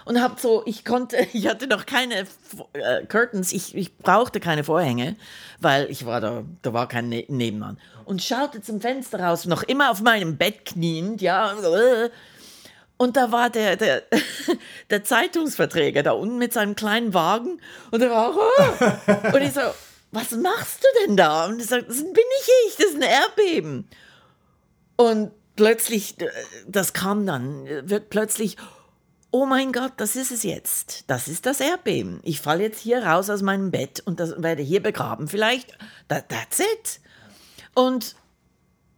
und 0.09 0.23
habe 0.23 0.41
so, 0.41 0.63
ich 0.65 0.85
konnte, 0.85 1.19
ich 1.33 1.47
hatte 1.47 1.67
noch 1.67 1.87
keine 1.87 2.27
äh, 2.73 3.05
Curtains, 3.07 3.53
ich, 3.53 3.75
ich 3.77 3.97
brauchte 3.99 4.41
keine 4.41 4.65
Vorhänge, 4.65 5.17
weil 5.61 5.91
ich 5.91 6.07
war 6.07 6.21
da, 6.21 6.45
da 6.63 6.73
war 6.73 6.89
kein 6.89 7.09
ne 7.11 7.25
Nebenmann. 7.29 7.79
Und 8.07 8.23
schaute 8.23 8.63
zum 8.63 8.81
Fenster 8.81 9.21
raus, 9.21 9.45
noch 9.45 9.63
immer 9.63 9.91
auf 9.91 10.01
meinem 10.01 10.39
Bett 10.39 10.65
kniend, 10.65 11.21
ja. 11.21 11.53
Und 12.97 13.17
da 13.19 13.31
war 13.31 13.51
der, 13.51 13.77
der, 13.77 14.03
der 14.91 15.05
Zeitungsverträger 15.05 16.03
da 16.03 16.13
unten 16.13 16.39
mit 16.39 16.55
seinem 16.55 16.75
kleinen 16.75 17.13
Wagen 17.13 17.61
und 17.91 18.01
er 18.03 18.11
war, 18.11 18.35
oh. 18.35 19.33
und 19.35 19.43
ich 19.43 19.53
so, 19.53 19.61
was 20.11 20.31
machst 20.31 20.83
du 20.83 21.07
denn 21.07 21.19
da? 21.19 21.45
Und 21.47 21.61
ich 21.61 21.67
so, 21.67 21.77
das 21.77 21.99
bin 21.99 22.13
nicht 22.13 22.51
ich, 22.67 22.77
das 22.77 22.87
ist 22.87 22.97
ein 22.97 23.03
Erdbeben. 23.03 23.89
Und 24.97 25.33
plötzlich, 25.59 26.19
äh, 26.23 26.29
das 26.67 26.95
kam 26.95 27.27
dann, 27.27 27.67
wird 27.83 28.09
plötzlich, 28.09 28.57
oh 29.31 29.45
mein 29.45 29.73
Gott, 29.73 29.93
das 29.99 30.17
ist 30.17 30.31
es 30.31 30.45
jetzt. 30.45 31.05
Das 31.09 31.29
ist 31.29 31.45
das 31.45 31.61
Erdbeben. 31.61 32.21
Ich 32.23 32.41
falle 32.41 32.63
jetzt 32.63 32.81
hier 32.81 33.05
raus 33.05 33.29
aus 33.29 33.43
meinem 33.43 33.71
Bett 33.71 34.01
und 34.07 34.21
das, 34.21 34.41
werde 34.41 34.63
hier 34.63 34.83
begraben. 34.83 35.29
Vielleicht, 35.29 35.77
that, 36.07 36.29
that's 36.29 36.61
it. 36.61 37.01
Und 37.75 38.15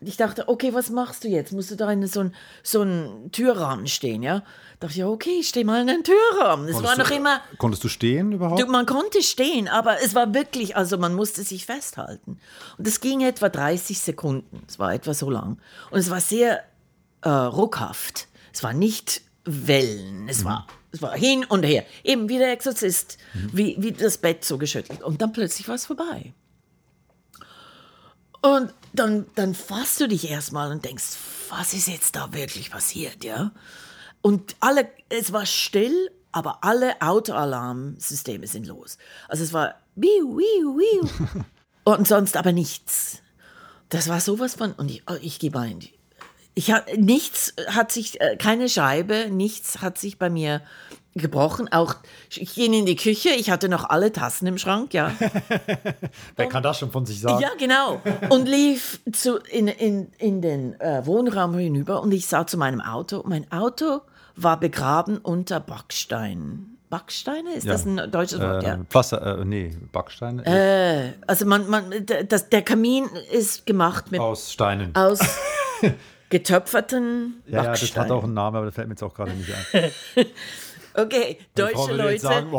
ich 0.02 0.16
dachte, 0.16 0.48
okay, 0.48 0.72
was 0.72 0.90
machst 0.90 1.24
du 1.24 1.28
jetzt? 1.28 1.52
Musst 1.52 1.70
du 1.70 1.76
da 1.76 1.90
in 1.90 2.06
so 2.06 2.20
einem 2.20 2.34
so 2.62 3.28
Türrahmen 3.32 3.86
stehen, 3.86 4.22
ja? 4.22 4.44
Dachte 4.80 4.94
ich, 4.94 5.04
okay, 5.04 5.40
ich 5.40 5.48
stehe 5.48 5.64
mal 5.64 5.82
in 5.82 5.90
einen 5.90 6.04
Türrahmen. 6.04 6.66
Es 6.66 6.82
war 6.82 6.96
noch 6.96 7.10
immer. 7.10 7.42
Konntest 7.58 7.84
du 7.84 7.88
stehen 7.88 8.32
überhaupt? 8.32 8.60
Du, 8.60 8.66
man 8.66 8.86
konnte 8.86 9.22
stehen, 9.22 9.68
aber 9.68 10.02
es 10.02 10.14
war 10.14 10.32
wirklich, 10.34 10.76
also 10.76 10.96
man 10.96 11.14
musste 11.14 11.42
sich 11.42 11.66
festhalten. 11.66 12.40
Und 12.78 12.88
es 12.88 13.00
ging 13.00 13.20
etwa 13.20 13.50
30 13.50 14.00
Sekunden. 14.00 14.62
Es 14.66 14.78
war 14.78 14.94
etwa 14.94 15.12
so 15.12 15.30
lang. 15.30 15.58
Und 15.90 15.98
es 15.98 16.10
war 16.10 16.20
sehr 16.20 16.64
äh, 17.20 17.28
ruckhaft. 17.28 18.26
Es 18.52 18.62
war 18.62 18.72
nicht 18.72 19.20
Wellen. 19.44 20.28
Es, 20.28 20.40
mhm. 20.40 20.44
war, 20.46 20.66
es 20.92 21.02
war 21.02 21.14
hin 21.14 21.44
und 21.44 21.62
her. 21.62 21.84
Eben 22.02 22.30
wie 22.30 22.38
der 22.38 22.52
Exorzist, 22.52 23.18
mhm. 23.34 23.50
wie, 23.52 23.76
wie 23.78 23.92
das 23.92 24.16
Bett 24.16 24.46
so 24.46 24.56
geschüttelt. 24.56 25.02
Und 25.02 25.20
dann 25.20 25.32
plötzlich 25.32 25.68
war 25.68 25.74
es 25.74 25.86
vorbei. 25.86 26.32
Und 28.40 28.72
dann, 28.94 29.26
dann 29.34 29.54
fasst 29.54 30.00
du 30.00 30.08
dich 30.08 30.30
erstmal 30.30 30.72
und 30.72 30.86
denkst, 30.86 31.04
was 31.50 31.74
ist 31.74 31.88
jetzt 31.88 32.16
da 32.16 32.32
wirklich 32.32 32.70
passiert, 32.70 33.22
ja? 33.24 33.52
Und 34.22 34.56
alle, 34.60 34.88
es 35.08 35.32
war 35.32 35.46
still, 35.46 36.10
aber 36.32 36.62
alle 36.62 37.00
Autoalarmsysteme 37.00 38.46
sind 38.46 38.66
los. 38.66 38.98
Also 39.28 39.44
es 39.44 39.52
war 39.52 39.76
wiu, 39.96 40.36
wiu, 40.36 40.78
wiu. 40.78 41.08
und 41.84 42.06
sonst 42.06 42.36
aber 42.36 42.52
nichts. 42.52 43.22
Das 43.88 44.08
war 44.08 44.20
sowas 44.20 44.54
von, 44.54 44.72
und 44.72 44.90
ich, 44.90 45.02
oh, 45.10 45.16
ich 45.20 45.38
gebe 45.38 45.58
ein, 45.58 45.80
Ich 46.54 46.72
nichts 46.96 47.54
hat 47.68 47.90
sich, 47.90 48.20
äh, 48.20 48.36
keine 48.36 48.68
Scheibe, 48.68 49.28
nichts 49.30 49.80
hat 49.80 49.98
sich 49.98 50.18
bei 50.18 50.30
mir 50.30 50.62
gebrochen. 51.14 51.70
Auch 51.72 51.96
ich 52.30 52.54
ging 52.54 52.72
in 52.72 52.86
die 52.86 52.96
Küche, 52.96 53.30
ich 53.30 53.50
hatte 53.50 53.68
noch 53.68 53.88
alle 53.88 54.12
Tassen 54.12 54.46
im 54.46 54.58
Schrank, 54.58 54.94
ja. 54.94 55.12
Wer 56.36 56.48
kann 56.48 56.62
das 56.62 56.78
schon 56.78 56.90
von 56.90 57.06
sich 57.06 57.20
sagen? 57.20 57.42
Ja, 57.42 57.50
genau. 57.58 58.00
Und 58.28 58.48
lief 58.48 59.00
zu, 59.12 59.38
in, 59.38 59.68
in, 59.68 60.12
in 60.18 60.40
den 60.40 60.80
äh, 60.80 61.04
Wohnraum 61.04 61.56
hinüber 61.56 62.02
und 62.02 62.12
ich 62.12 62.26
sah 62.26 62.46
zu 62.46 62.56
meinem 62.58 62.80
Auto. 62.80 63.24
Mein 63.26 63.50
Auto 63.50 64.00
war 64.36 64.58
begraben 64.60 65.18
unter 65.18 65.60
Backstein. 65.60 66.76
Backsteine? 66.88 67.54
Ist 67.54 67.66
ja. 67.66 67.72
das 67.72 67.86
ein 67.86 68.10
deutsches 68.10 68.40
Wort? 68.40 68.64
Äh, 68.64 68.66
ja. 68.66 68.78
Pflaster, 68.88 69.40
äh, 69.40 69.44
nee, 69.44 69.76
Backsteine. 69.92 70.44
Äh, 70.44 71.12
also 71.26 71.46
man, 71.46 71.68
man, 71.68 71.84
das, 72.28 72.48
der 72.48 72.62
Kamin 72.62 73.08
ist 73.32 73.64
gemacht 73.64 74.10
mit... 74.10 74.20
Aus 74.20 74.52
Steinen. 74.52 74.94
Aus 74.96 75.20
getöpferten 76.30 77.42
Ja, 77.46 77.64
ja, 77.64 77.70
das 77.70 77.96
hat 77.96 78.10
auch 78.10 78.24
einen 78.24 78.34
Namen, 78.34 78.56
aber 78.56 78.66
das 78.66 78.74
fällt 78.74 78.88
mir 78.88 78.94
jetzt 78.94 79.02
auch 79.02 79.14
gerade 79.14 79.32
nicht 79.32 79.50
ein. 79.52 79.92
okay, 80.94 81.38
deutsche 81.54 81.94
Leute, 81.94 82.20
sagen, 82.20 82.50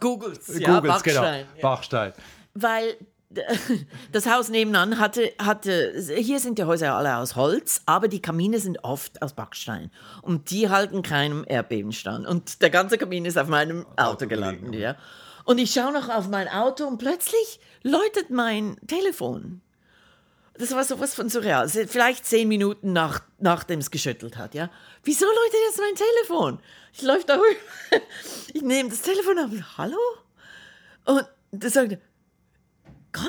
googles, 0.00 0.58
ja, 0.58 0.80
googles. 0.80 1.02
Bachstein. 1.02 1.46
Genau. 1.54 1.62
Bachstein. 1.62 2.12
Weil 2.54 2.96
das 4.12 4.26
Haus 4.26 4.48
nebenan 4.48 4.98
hatte, 4.98 5.32
hatte, 5.40 5.94
hier 6.16 6.40
sind 6.40 6.58
die 6.58 6.64
Häuser 6.64 6.94
alle 6.94 7.16
aus 7.16 7.36
Holz, 7.36 7.82
aber 7.86 8.08
die 8.08 8.20
Kamine 8.20 8.58
sind 8.58 8.84
oft 8.84 9.20
aus 9.22 9.32
Backstein. 9.32 9.90
Und 10.22 10.50
die 10.50 10.68
halten 10.68 11.02
keinem 11.02 11.44
Erdbeben 11.46 11.92
stand. 11.92 12.26
Und 12.26 12.62
der 12.62 12.70
ganze 12.70 12.98
Kamin 12.98 13.24
ist 13.24 13.38
auf 13.38 13.48
meinem 13.48 13.86
Auto 13.96 14.26
gelandet. 14.26 14.74
Ja. 14.74 14.96
Und 15.44 15.58
ich 15.58 15.72
schaue 15.72 15.92
noch 15.92 16.08
auf 16.08 16.28
mein 16.28 16.48
Auto 16.48 16.86
und 16.86 16.98
plötzlich 16.98 17.60
läutet 17.82 18.30
mein 18.30 18.76
Telefon. 18.86 19.60
Das 20.56 20.70
war 20.70 20.84
sowas 20.84 21.14
von 21.14 21.28
surreal. 21.28 21.68
Vielleicht 21.68 22.24
zehn 22.26 22.46
Minuten 22.46 22.92
nach, 22.92 23.22
nachdem 23.38 23.80
es 23.80 23.90
geschüttelt 23.90 24.36
hat, 24.36 24.54
ja. 24.54 24.70
Wieso 25.02 25.26
läutet 25.26 25.58
jetzt 25.66 25.80
mein 25.80 25.94
Telefon? 25.96 26.60
Ich 26.92 27.02
läuft 27.02 27.28
da 27.28 27.34
rüber. 27.34 27.44
Ich 28.52 28.62
nehme 28.62 28.88
das 28.88 29.02
Telefon 29.02 29.38
ab. 29.38 29.50
Hallo? 29.76 29.98
Und 31.06 31.26
das 31.50 31.72
sagt 31.72 31.98
Gabi? 33.12 33.28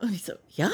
Und 0.00 0.12
ich 0.12 0.24
so, 0.24 0.34
ja, 0.50 0.70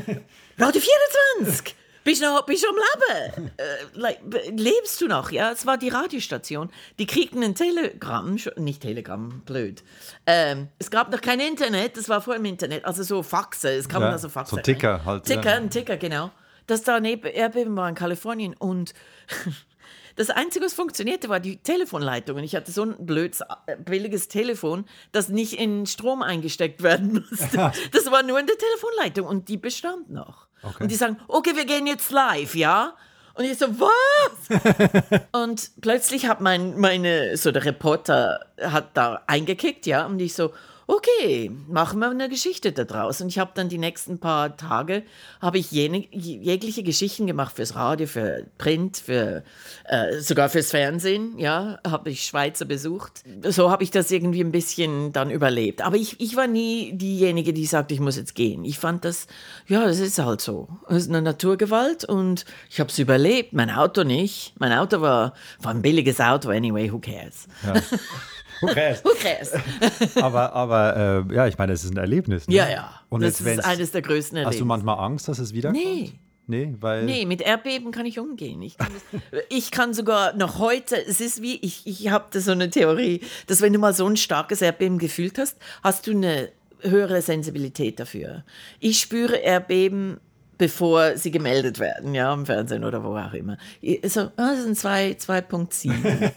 Radio 0.58 0.80
24. 0.80 1.76
Bist 2.04 2.22
du 2.22 2.26
noch, 2.26 2.44
bist 2.44 2.64
du 2.64 2.68
am 2.68 2.76
Leben? 2.76 3.50
Äh, 3.56 3.62
like, 3.94 4.20
lebst 4.50 5.00
du 5.00 5.06
noch? 5.06 5.30
Ja, 5.30 5.52
es 5.52 5.66
war 5.66 5.78
die 5.78 5.88
Radiostation. 5.88 6.70
Die 6.98 7.06
kriegten 7.06 7.42
ein 7.42 7.54
Telegramm, 7.54 8.38
nicht 8.56 8.82
Telegramm, 8.82 9.42
blöd. 9.44 9.84
Ähm, 10.26 10.68
es 10.78 10.90
gab 10.90 11.12
noch 11.12 11.20
kein 11.20 11.40
Internet, 11.40 11.96
das 11.96 12.08
war 12.08 12.20
vor 12.20 12.34
dem 12.34 12.44
Internet, 12.44 12.84
also 12.84 13.02
so 13.02 13.22
Faxe, 13.22 13.70
es 13.70 13.88
kam 13.88 14.02
ja, 14.02 14.10
also 14.10 14.28
Faxe. 14.28 14.56
So 14.56 14.60
Ticker 14.60 15.04
halt. 15.04 15.24
Ticker, 15.24 15.50
ja. 15.50 15.56
ein 15.56 15.70
Ticker, 15.70 15.96
genau. 15.96 16.30
Das 16.66 16.82
da 16.82 17.00
neben 17.00 17.26
Erdbeben 17.26 17.76
war 17.76 17.88
in 17.88 17.94
Kalifornien 17.94 18.54
und 18.58 18.94
Das 20.16 20.30
Einzige, 20.30 20.64
was 20.64 20.74
funktionierte, 20.74 21.28
war 21.28 21.40
die 21.40 21.56
Telefonleitung. 21.56 22.36
Und 22.36 22.44
ich 22.44 22.54
hatte 22.54 22.70
so 22.70 22.82
ein 22.82 22.94
blödes, 22.98 23.40
äh, 23.66 23.76
billiges 23.76 24.28
Telefon, 24.28 24.84
das 25.10 25.28
nicht 25.28 25.58
in 25.58 25.86
Strom 25.86 26.22
eingesteckt 26.22 26.82
werden 26.82 27.26
musste. 27.30 27.72
Das 27.92 28.10
war 28.10 28.22
nur 28.22 28.38
in 28.38 28.46
der 28.46 28.58
Telefonleitung 28.58 29.26
und 29.26 29.48
die 29.48 29.56
bestand 29.56 30.10
noch. 30.10 30.48
Okay. 30.62 30.82
Und 30.84 30.90
die 30.90 30.96
sagen, 30.96 31.18
okay, 31.28 31.56
wir 31.56 31.64
gehen 31.64 31.86
jetzt 31.86 32.10
live, 32.10 32.54
ja? 32.54 32.94
Und 33.34 33.44
ich 33.44 33.58
so, 33.58 33.66
was? 33.80 35.20
und 35.32 35.70
plötzlich 35.80 36.26
hat 36.26 36.40
mein, 36.40 36.78
meine, 36.78 37.36
so 37.36 37.50
der 37.50 37.64
Reporter 37.64 38.40
hat 38.60 38.90
da 38.94 39.22
eingekickt, 39.26 39.86
ja, 39.86 40.06
und 40.06 40.20
ich 40.20 40.34
so, 40.34 40.52
okay, 40.92 41.50
machen 41.68 42.00
wir 42.00 42.10
eine 42.10 42.28
Geschichte 42.28 42.72
daraus. 42.72 43.20
Und 43.20 43.28
ich 43.28 43.38
habe 43.38 43.52
dann 43.54 43.68
die 43.68 43.78
nächsten 43.78 44.18
paar 44.18 44.56
Tage, 44.56 45.02
habe 45.40 45.58
ich 45.58 45.70
jene, 45.70 46.06
jegliche 46.10 46.82
Geschichten 46.82 47.26
gemacht 47.26 47.56
fürs 47.56 47.74
Radio, 47.74 48.06
für 48.06 48.46
Print, 48.58 48.98
für, 48.98 49.42
äh, 49.84 50.18
sogar 50.20 50.48
fürs 50.48 50.70
Fernsehen, 50.70 51.38
ja, 51.38 51.78
habe 51.86 52.10
ich 52.10 52.24
Schweizer 52.24 52.64
besucht. 52.64 53.22
So 53.44 53.70
habe 53.70 53.82
ich 53.84 53.90
das 53.90 54.10
irgendwie 54.10 54.42
ein 54.42 54.52
bisschen 54.52 55.12
dann 55.12 55.30
überlebt. 55.30 55.82
Aber 55.82 55.96
ich, 55.96 56.20
ich 56.20 56.36
war 56.36 56.46
nie 56.46 56.92
diejenige, 56.92 57.52
die 57.52 57.66
sagte, 57.66 57.94
ich 57.94 58.00
muss 58.00 58.16
jetzt 58.16 58.34
gehen. 58.34 58.64
Ich 58.64 58.78
fand 58.78 59.04
das, 59.04 59.26
ja, 59.66 59.84
das 59.86 59.98
ist 59.98 60.18
halt 60.18 60.40
so. 60.40 60.68
Das 60.88 60.98
ist 60.98 61.08
eine 61.08 61.22
Naturgewalt 61.22 62.04
und 62.04 62.44
ich 62.68 62.80
habe 62.80 62.90
es 62.90 62.98
überlebt. 62.98 63.52
Mein 63.52 63.70
Auto 63.70 64.04
nicht. 64.04 64.54
Mein 64.58 64.72
Auto 64.72 65.00
war, 65.00 65.34
war 65.60 65.72
ein 65.72 65.82
billiges 65.82 66.20
Auto, 66.20 66.50
anyway, 66.50 66.92
who 66.92 66.98
cares? 66.98 67.46
Ja. 67.64 67.74
Who 68.62 68.68
cares? 68.68 69.04
Who 69.04 69.10
cares? 69.20 69.52
aber 70.22 70.52
aber 70.52 71.26
äh, 71.30 71.34
ja, 71.34 71.46
ich 71.46 71.58
meine, 71.58 71.72
es 71.72 71.84
ist 71.84 71.92
ein 71.92 71.98
Erlebnis. 71.98 72.48
Ne? 72.48 72.54
Ja, 72.54 72.70
ja. 72.70 73.00
Und 73.08 73.22
das 73.22 73.40
jetzt, 73.40 73.58
ist 73.58 73.64
eines 73.64 73.90
der 73.90 74.02
größten 74.02 74.38
Erlebnisse. 74.38 74.56
Hast 74.56 74.60
du 74.60 74.64
manchmal 74.64 74.98
Angst, 74.98 75.28
dass 75.28 75.38
es 75.38 75.52
wiederkommt? 75.52 75.84
Nee. 75.84 76.12
Nee, 76.46 76.74
weil. 76.80 77.04
Nee, 77.04 77.24
mit 77.24 77.40
Erdbeben 77.40 77.92
kann 77.92 78.04
ich 78.04 78.18
umgehen. 78.18 78.62
Ich 78.62 78.76
kann, 78.76 78.90
das, 78.92 79.42
ich 79.48 79.70
kann 79.70 79.94
sogar 79.94 80.34
noch 80.36 80.58
heute, 80.58 80.96
es 81.06 81.20
ist 81.20 81.40
wie, 81.40 81.56
ich, 81.56 81.86
ich 81.86 82.08
habe 82.10 82.40
so 82.40 82.52
eine 82.52 82.68
Theorie, 82.68 83.20
dass 83.46 83.60
wenn 83.60 83.72
du 83.72 83.78
mal 83.78 83.94
so 83.94 84.06
ein 84.06 84.16
starkes 84.16 84.60
Erdbeben 84.60 84.98
gefühlt 84.98 85.38
hast, 85.38 85.56
hast 85.82 86.06
du 86.06 86.12
eine 86.12 86.50
höhere 86.80 87.22
Sensibilität 87.22 88.00
dafür. 88.00 88.44
Ich 88.80 89.00
spüre 89.00 89.36
Erdbeben 89.36 90.18
bevor 90.62 91.16
sie 91.16 91.32
gemeldet 91.32 91.80
werden, 91.80 92.14
ja, 92.14 92.32
im 92.32 92.46
Fernsehen 92.46 92.84
oder 92.84 93.02
wo 93.02 93.16
auch 93.16 93.32
immer. 93.32 93.56
So, 94.04 94.20
ah, 94.20 94.30
das 94.36 94.62
sind 94.62 94.78
2,7. 94.78 96.30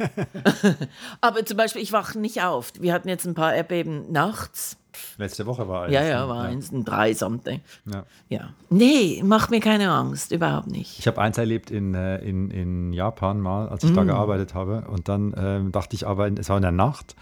Aber 1.22 1.46
zum 1.46 1.58
Beispiel, 1.58 1.84
ich 1.84 1.92
wache 1.92 2.18
nicht 2.18 2.42
auf. 2.42 2.74
Wir 2.80 2.92
hatten 2.92 3.08
jetzt 3.08 3.28
ein 3.28 3.36
paar 3.36 3.54
Erdbeben 3.54 4.12
nachts. 4.12 4.78
Letzte 5.20 5.46
Woche 5.46 5.68
war 5.68 5.84
eins. 5.84 5.94
Ja, 5.94 6.02
ja, 6.02 6.28
war 6.28 6.46
ja. 6.46 6.50
eins, 6.50 6.72
ein 6.72 6.84
drei 6.86 7.14
something. 7.14 7.62
Ja. 7.86 8.06
ja. 8.30 8.50
Nee, 8.72 9.22
macht 9.24 9.52
mir 9.52 9.60
keine 9.60 9.92
Angst, 9.92 10.32
überhaupt 10.32 10.72
nicht. 10.72 10.98
Ich 10.98 11.06
habe 11.06 11.22
eins 11.22 11.38
erlebt 11.38 11.70
in, 11.70 11.94
äh, 11.94 12.18
in, 12.18 12.50
in 12.50 12.92
Japan 12.92 13.40
mal, 13.40 13.70
als 13.70 13.84
ich 13.84 13.92
mm. 13.92 13.96
da 13.96 14.04
gearbeitet 14.06 14.56
habe. 14.56 14.88
Und 14.90 15.08
dann 15.08 15.36
ähm, 15.38 15.72
dachte 15.72 15.96
ich 15.96 16.08
aber, 16.08 16.32
es 16.36 16.50
war 16.50 16.56
in 16.56 16.64
der 16.64 16.72
Nacht. 16.72 17.16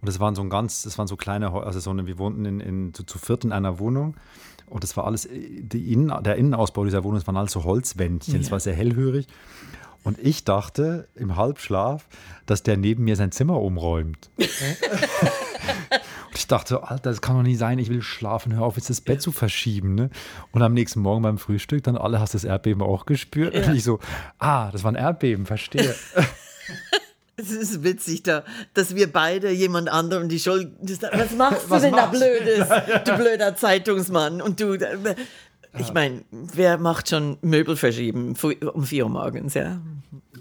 Und 0.00 0.08
es 0.08 0.18
waren 0.18 0.34
so 0.34 0.42
ein 0.42 0.50
ganz, 0.50 0.82
das 0.82 0.98
waren 0.98 1.06
so 1.06 1.16
kleine, 1.16 1.52
also 1.52 1.78
so 1.78 1.90
eine, 1.90 2.08
wir 2.08 2.18
wohnten 2.18 2.44
in, 2.46 2.58
in, 2.58 2.94
zu, 2.94 3.04
zu 3.04 3.18
viert 3.18 3.44
in 3.44 3.52
einer 3.52 3.78
Wohnung. 3.78 4.16
Und 4.68 4.84
das 4.84 4.96
war 4.96 5.06
alles, 5.06 5.24
Innen, 5.24 6.12
der 6.22 6.36
Innenausbau 6.36 6.84
dieser 6.84 7.04
Wohnung, 7.04 7.18
das 7.18 7.26
waren 7.26 7.36
alles 7.36 7.52
so 7.52 7.64
Holzwändchen, 7.64 8.40
es 8.40 8.46
ja. 8.46 8.52
war 8.52 8.60
sehr 8.60 8.74
hellhörig. 8.74 9.26
Und 10.04 10.18
ich 10.20 10.44
dachte 10.44 11.08
im 11.16 11.36
Halbschlaf, 11.36 12.06
dass 12.46 12.62
der 12.62 12.76
neben 12.76 13.04
mir 13.04 13.16
sein 13.16 13.32
Zimmer 13.32 13.60
umräumt. 13.60 14.30
und 14.36 14.46
ich 16.34 16.46
dachte, 16.46 16.82
Alter, 16.88 17.10
das 17.10 17.20
kann 17.20 17.36
doch 17.36 17.42
nicht 17.42 17.58
sein, 17.58 17.78
ich 17.78 17.90
will 17.90 18.00
schlafen, 18.02 18.54
hör 18.54 18.62
auf, 18.62 18.76
jetzt 18.76 18.88
das 18.88 19.00
Bett 19.00 19.20
zu 19.20 19.32
verschieben. 19.32 19.94
Ne? 19.94 20.10
Und 20.52 20.62
am 20.62 20.72
nächsten 20.72 21.00
Morgen 21.00 21.22
beim 21.22 21.38
Frühstück, 21.38 21.82
dann 21.82 21.96
alle 21.96 22.20
hast 22.20 22.34
das 22.34 22.44
Erdbeben 22.44 22.82
auch 22.82 23.06
gespürt. 23.06 23.54
Ja. 23.54 23.66
Und 23.66 23.74
ich 23.74 23.84
so, 23.84 23.98
ah, 24.38 24.70
das 24.70 24.84
war 24.84 24.92
ein 24.92 24.96
Erdbeben, 24.96 25.46
verstehe. 25.46 25.94
Es 27.40 27.52
ist 27.52 27.84
witzig, 27.84 28.24
da, 28.24 28.42
dass 28.74 28.96
wir 28.96 29.12
beide 29.12 29.50
jemand 29.50 29.88
anderem 29.88 30.28
die 30.28 30.40
Schuld. 30.40 30.72
Was 30.80 31.32
machst 31.36 31.66
du 31.66 31.70
was 31.70 31.82
denn 31.82 31.92
machst? 31.92 32.20
da 32.20 32.26
Blödes, 32.26 32.68
du 33.04 33.16
blöder 33.16 33.56
Zeitungsmann? 33.56 34.42
Und 34.42 34.60
du. 34.60 34.76
Ich 35.78 35.94
meine, 35.94 36.24
wer 36.32 36.78
macht 36.78 37.08
schon 37.08 37.38
Möbel 37.42 37.76
verschieben 37.76 38.34
um 38.74 38.84
vier 38.84 39.04
Uhr 39.04 39.10
morgens, 39.10 39.54
ja? 39.54 39.80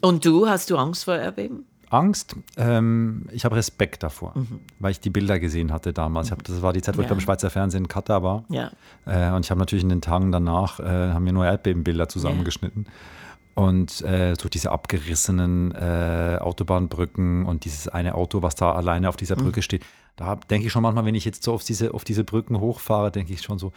Und 0.01 0.25
du, 0.25 0.49
hast 0.49 0.71
du 0.71 0.77
Angst 0.77 1.05
vor 1.05 1.15
Erdbeben? 1.15 1.65
Angst, 1.89 2.35
ähm, 2.57 3.27
ich 3.31 3.45
habe 3.45 3.55
Respekt 3.55 4.03
davor, 4.03 4.33
mhm. 4.35 4.59
weil 4.79 4.91
ich 4.91 4.99
die 4.99 5.09
Bilder 5.09 5.39
gesehen 5.39 5.71
hatte 5.71 5.93
damals. 5.93 6.27
Ich 6.27 6.31
hab, 6.31 6.43
das 6.43 6.61
war 6.61 6.73
die 6.73 6.81
Zeit, 6.81 6.97
wo 6.97 7.01
ja. 7.01 7.05
ich 7.05 7.09
beim 7.09 7.19
Schweizer 7.19 7.49
Fernsehen 7.49 7.83
in 7.83 7.87
Katar 7.87 8.23
war. 8.23 8.43
Ja. 8.49 8.71
Äh, 9.05 9.31
und 9.33 9.45
ich 9.45 9.51
habe 9.51 9.59
natürlich 9.59 9.83
in 9.83 9.89
den 9.89 10.01
Tagen 10.01 10.31
danach, 10.31 10.79
äh, 10.79 10.83
haben 10.83 11.25
wir 11.25 11.33
nur 11.33 11.45
Erdbebenbilder 11.45 12.09
zusammengeschnitten. 12.09 12.85
Ja. 12.85 12.91
Und 13.57 14.01
äh, 14.01 14.35
so 14.39 14.49
diese 14.49 14.71
abgerissenen 14.71 15.71
äh, 15.71 16.37
Autobahnbrücken 16.39 17.45
und 17.45 17.65
dieses 17.65 17.87
eine 17.87 18.13
Auto, 18.13 18.43
was 18.43 18.53
da 18.53 18.73
alleine 18.73 19.09
auf 19.09 19.17
dieser 19.17 19.35
mhm. 19.35 19.45
Brücke 19.45 19.59
mhm. 19.59 19.63
steht. 19.63 19.85
Da 20.15 20.35
denke 20.35 20.67
ich 20.67 20.71
schon 20.71 20.83
manchmal, 20.83 21.05
wenn 21.05 21.15
ich 21.15 21.25
jetzt 21.25 21.43
so 21.43 21.53
auf 21.53 21.63
diese, 21.63 21.93
auf 21.93 22.03
diese 22.03 22.23
Brücken 22.23 22.59
hochfahre, 22.59 23.11
denke 23.11 23.33
ich 23.33 23.41
schon 23.41 23.57
so, 23.57 23.71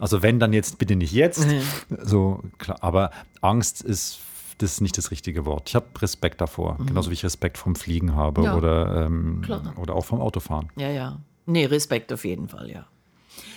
also 0.00 0.22
wenn, 0.22 0.40
dann 0.40 0.52
jetzt 0.52 0.78
bitte 0.78 0.96
nicht 0.96 1.12
jetzt. 1.12 1.46
Mhm. 1.46 1.62
So, 2.02 2.42
klar. 2.58 2.78
Aber 2.80 3.10
Angst 3.40 3.82
ist 3.82 4.20
das 4.58 4.72
ist 4.72 4.80
nicht 4.80 4.98
das 4.98 5.10
richtige 5.10 5.46
Wort. 5.46 5.68
Ich 5.70 5.74
habe 5.74 5.86
Respekt 6.02 6.40
davor, 6.40 6.76
mhm. 6.78 6.86
genauso 6.86 7.10
wie 7.10 7.14
ich 7.14 7.24
Respekt 7.24 7.56
vom 7.56 7.76
Fliegen 7.76 8.14
habe 8.14 8.42
ja, 8.42 8.56
oder, 8.56 9.06
ähm, 9.06 9.42
oder 9.76 9.94
auch 9.94 10.04
vom 10.04 10.20
Autofahren. 10.20 10.68
Ja, 10.76 10.90
ja. 10.90 11.20
Nee, 11.46 11.64
Respekt 11.66 12.12
auf 12.12 12.24
jeden 12.24 12.48
Fall, 12.48 12.70
ja. 12.70 12.86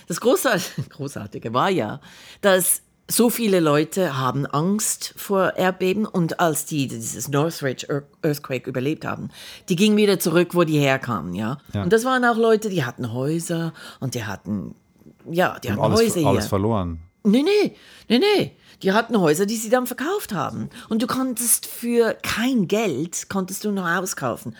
Das 0.06 0.20
Großartige 0.20 1.52
war 1.52 1.70
ja, 1.70 2.00
dass 2.40 2.82
so 3.08 3.28
viele 3.28 3.60
Leute 3.60 4.18
haben 4.18 4.46
Angst 4.46 5.12
vor 5.16 5.56
Erdbeben 5.56 6.06
und 6.06 6.40
als 6.40 6.64
die 6.64 6.88
dieses 6.88 7.28
Northridge 7.28 8.02
Earthquake 8.22 8.68
überlebt 8.68 9.04
haben, 9.04 9.28
die 9.68 9.76
gingen 9.76 9.96
wieder 9.96 10.18
zurück, 10.18 10.54
wo 10.54 10.64
die 10.64 10.78
herkamen, 10.78 11.34
ja? 11.34 11.58
ja. 11.74 11.82
Und 11.82 11.92
das 11.92 12.04
waren 12.04 12.24
auch 12.24 12.36
Leute, 12.36 12.70
die 12.70 12.84
hatten 12.84 13.12
Häuser 13.12 13.74
und 14.00 14.14
die 14.14 14.24
hatten, 14.24 14.74
ja, 15.30 15.58
die 15.60 15.70
hatten 15.70 15.82
alles, 15.82 16.00
Häuser 16.00 16.20
hier. 16.20 16.28
Alles 16.28 16.46
verloren. 16.46 17.00
Nee, 17.24 17.42
nee, 17.42 17.76
nee, 18.08 18.18
nee. 18.18 18.56
Die 18.82 18.92
hatten 18.92 19.18
Häuser, 19.18 19.46
die 19.46 19.56
sie 19.56 19.70
dann 19.70 19.86
verkauft 19.86 20.34
haben. 20.34 20.68
Und 20.88 21.02
du 21.02 21.06
konntest 21.06 21.66
für 21.66 22.14
kein 22.22 22.68
Geld, 22.68 23.28
konntest 23.28 23.64
du 23.64 23.70
noch 23.70 23.88
auskaufen. 23.88 24.56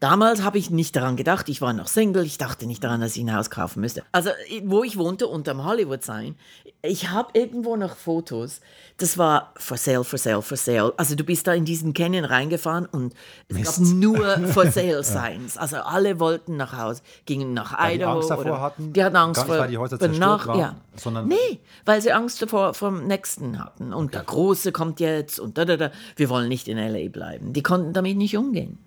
Damals 0.00 0.42
habe 0.42 0.58
ich 0.58 0.70
nicht 0.70 0.94
daran 0.94 1.16
gedacht, 1.16 1.48
ich 1.48 1.60
war 1.60 1.72
noch 1.72 1.88
Single, 1.88 2.24
ich 2.24 2.38
dachte 2.38 2.66
nicht 2.66 2.84
daran, 2.84 3.00
dass 3.00 3.16
ich 3.16 3.22
ein 3.22 3.34
Haus 3.34 3.50
kaufen 3.50 3.80
müsste. 3.80 4.04
Also, 4.12 4.30
wo 4.62 4.84
ich 4.84 4.96
wohnte, 4.96 5.26
unterm 5.26 5.64
Hollywood 5.64 6.04
Sign, 6.04 6.36
ich 6.82 7.10
habe 7.10 7.30
irgendwo 7.32 7.74
noch 7.74 7.96
Fotos. 7.96 8.60
Das 8.98 9.18
war 9.18 9.52
for 9.56 9.76
sale, 9.76 10.04
for 10.04 10.18
sale, 10.18 10.40
for 10.40 10.56
sale. 10.56 10.92
Also, 10.96 11.16
du 11.16 11.24
bist 11.24 11.48
da 11.48 11.52
in 11.52 11.64
diesen 11.64 11.94
Canyon 11.94 12.24
reingefahren 12.24 12.86
und 12.86 13.12
es 13.48 13.56
Mist. 13.56 13.78
gab 13.78 13.86
nur 13.88 14.38
for 14.52 14.70
sale 14.70 15.02
Signs. 15.02 15.56
Also, 15.56 15.78
alle 15.78 16.20
wollten 16.20 16.56
nach 16.56 16.78
Hause, 16.78 17.02
gingen 17.26 17.52
nach 17.52 17.76
weil 17.76 17.96
Idaho. 17.96 18.12
Die 18.12 18.16
Angst 18.18 18.30
davor 18.30 18.44
oder, 18.44 18.60
hatten? 18.60 18.92
Die 18.92 19.02
hatten 19.02 19.16
Angst 19.16 19.42
vor, 19.42 19.58
weil 19.58 19.68
die 19.68 19.78
Häuser 19.78 19.98
zerstört 19.98 20.20
nach, 20.20 20.46
waren, 20.46 20.58
ja. 20.60 20.76
sondern 20.94 21.26
Nee, 21.26 21.58
weil 21.84 22.00
sie 22.00 22.12
Angst 22.12 22.40
davor 22.40 22.72
vom 22.74 23.08
nächsten 23.08 23.58
hatten. 23.58 23.92
Und 23.92 24.06
okay. 24.06 24.18
der 24.18 24.22
Große 24.22 24.70
kommt 24.70 25.00
jetzt 25.00 25.40
und 25.40 25.58
da, 25.58 25.64
da, 25.64 25.76
da. 25.76 25.90
Wir 26.14 26.28
wollen 26.28 26.48
nicht 26.48 26.68
in 26.68 26.78
L.A. 26.78 27.08
bleiben. 27.08 27.52
Die 27.52 27.64
konnten 27.64 27.92
damit 27.92 28.16
nicht 28.16 28.36
umgehen. 28.36 28.78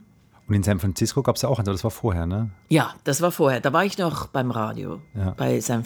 Und 0.51 0.55
in 0.55 0.63
San 0.63 0.79
Francisco 0.79 1.23
gab 1.23 1.37
es 1.37 1.43
ja 1.43 1.47
auch 1.47 1.59
eins, 1.59 1.69
aber 1.69 1.75
das 1.75 1.85
war 1.85 1.91
vorher, 1.91 2.25
ne? 2.25 2.49
Ja, 2.67 2.93
das 3.05 3.21
war 3.21 3.31
vorher. 3.31 3.61
Da 3.61 3.71
war 3.71 3.85
ich 3.85 3.97
noch 3.97 4.27
beim 4.27 4.51
Radio, 4.51 4.99
ja. 5.15 5.31
bei 5.31 5.61
San 5.61 5.81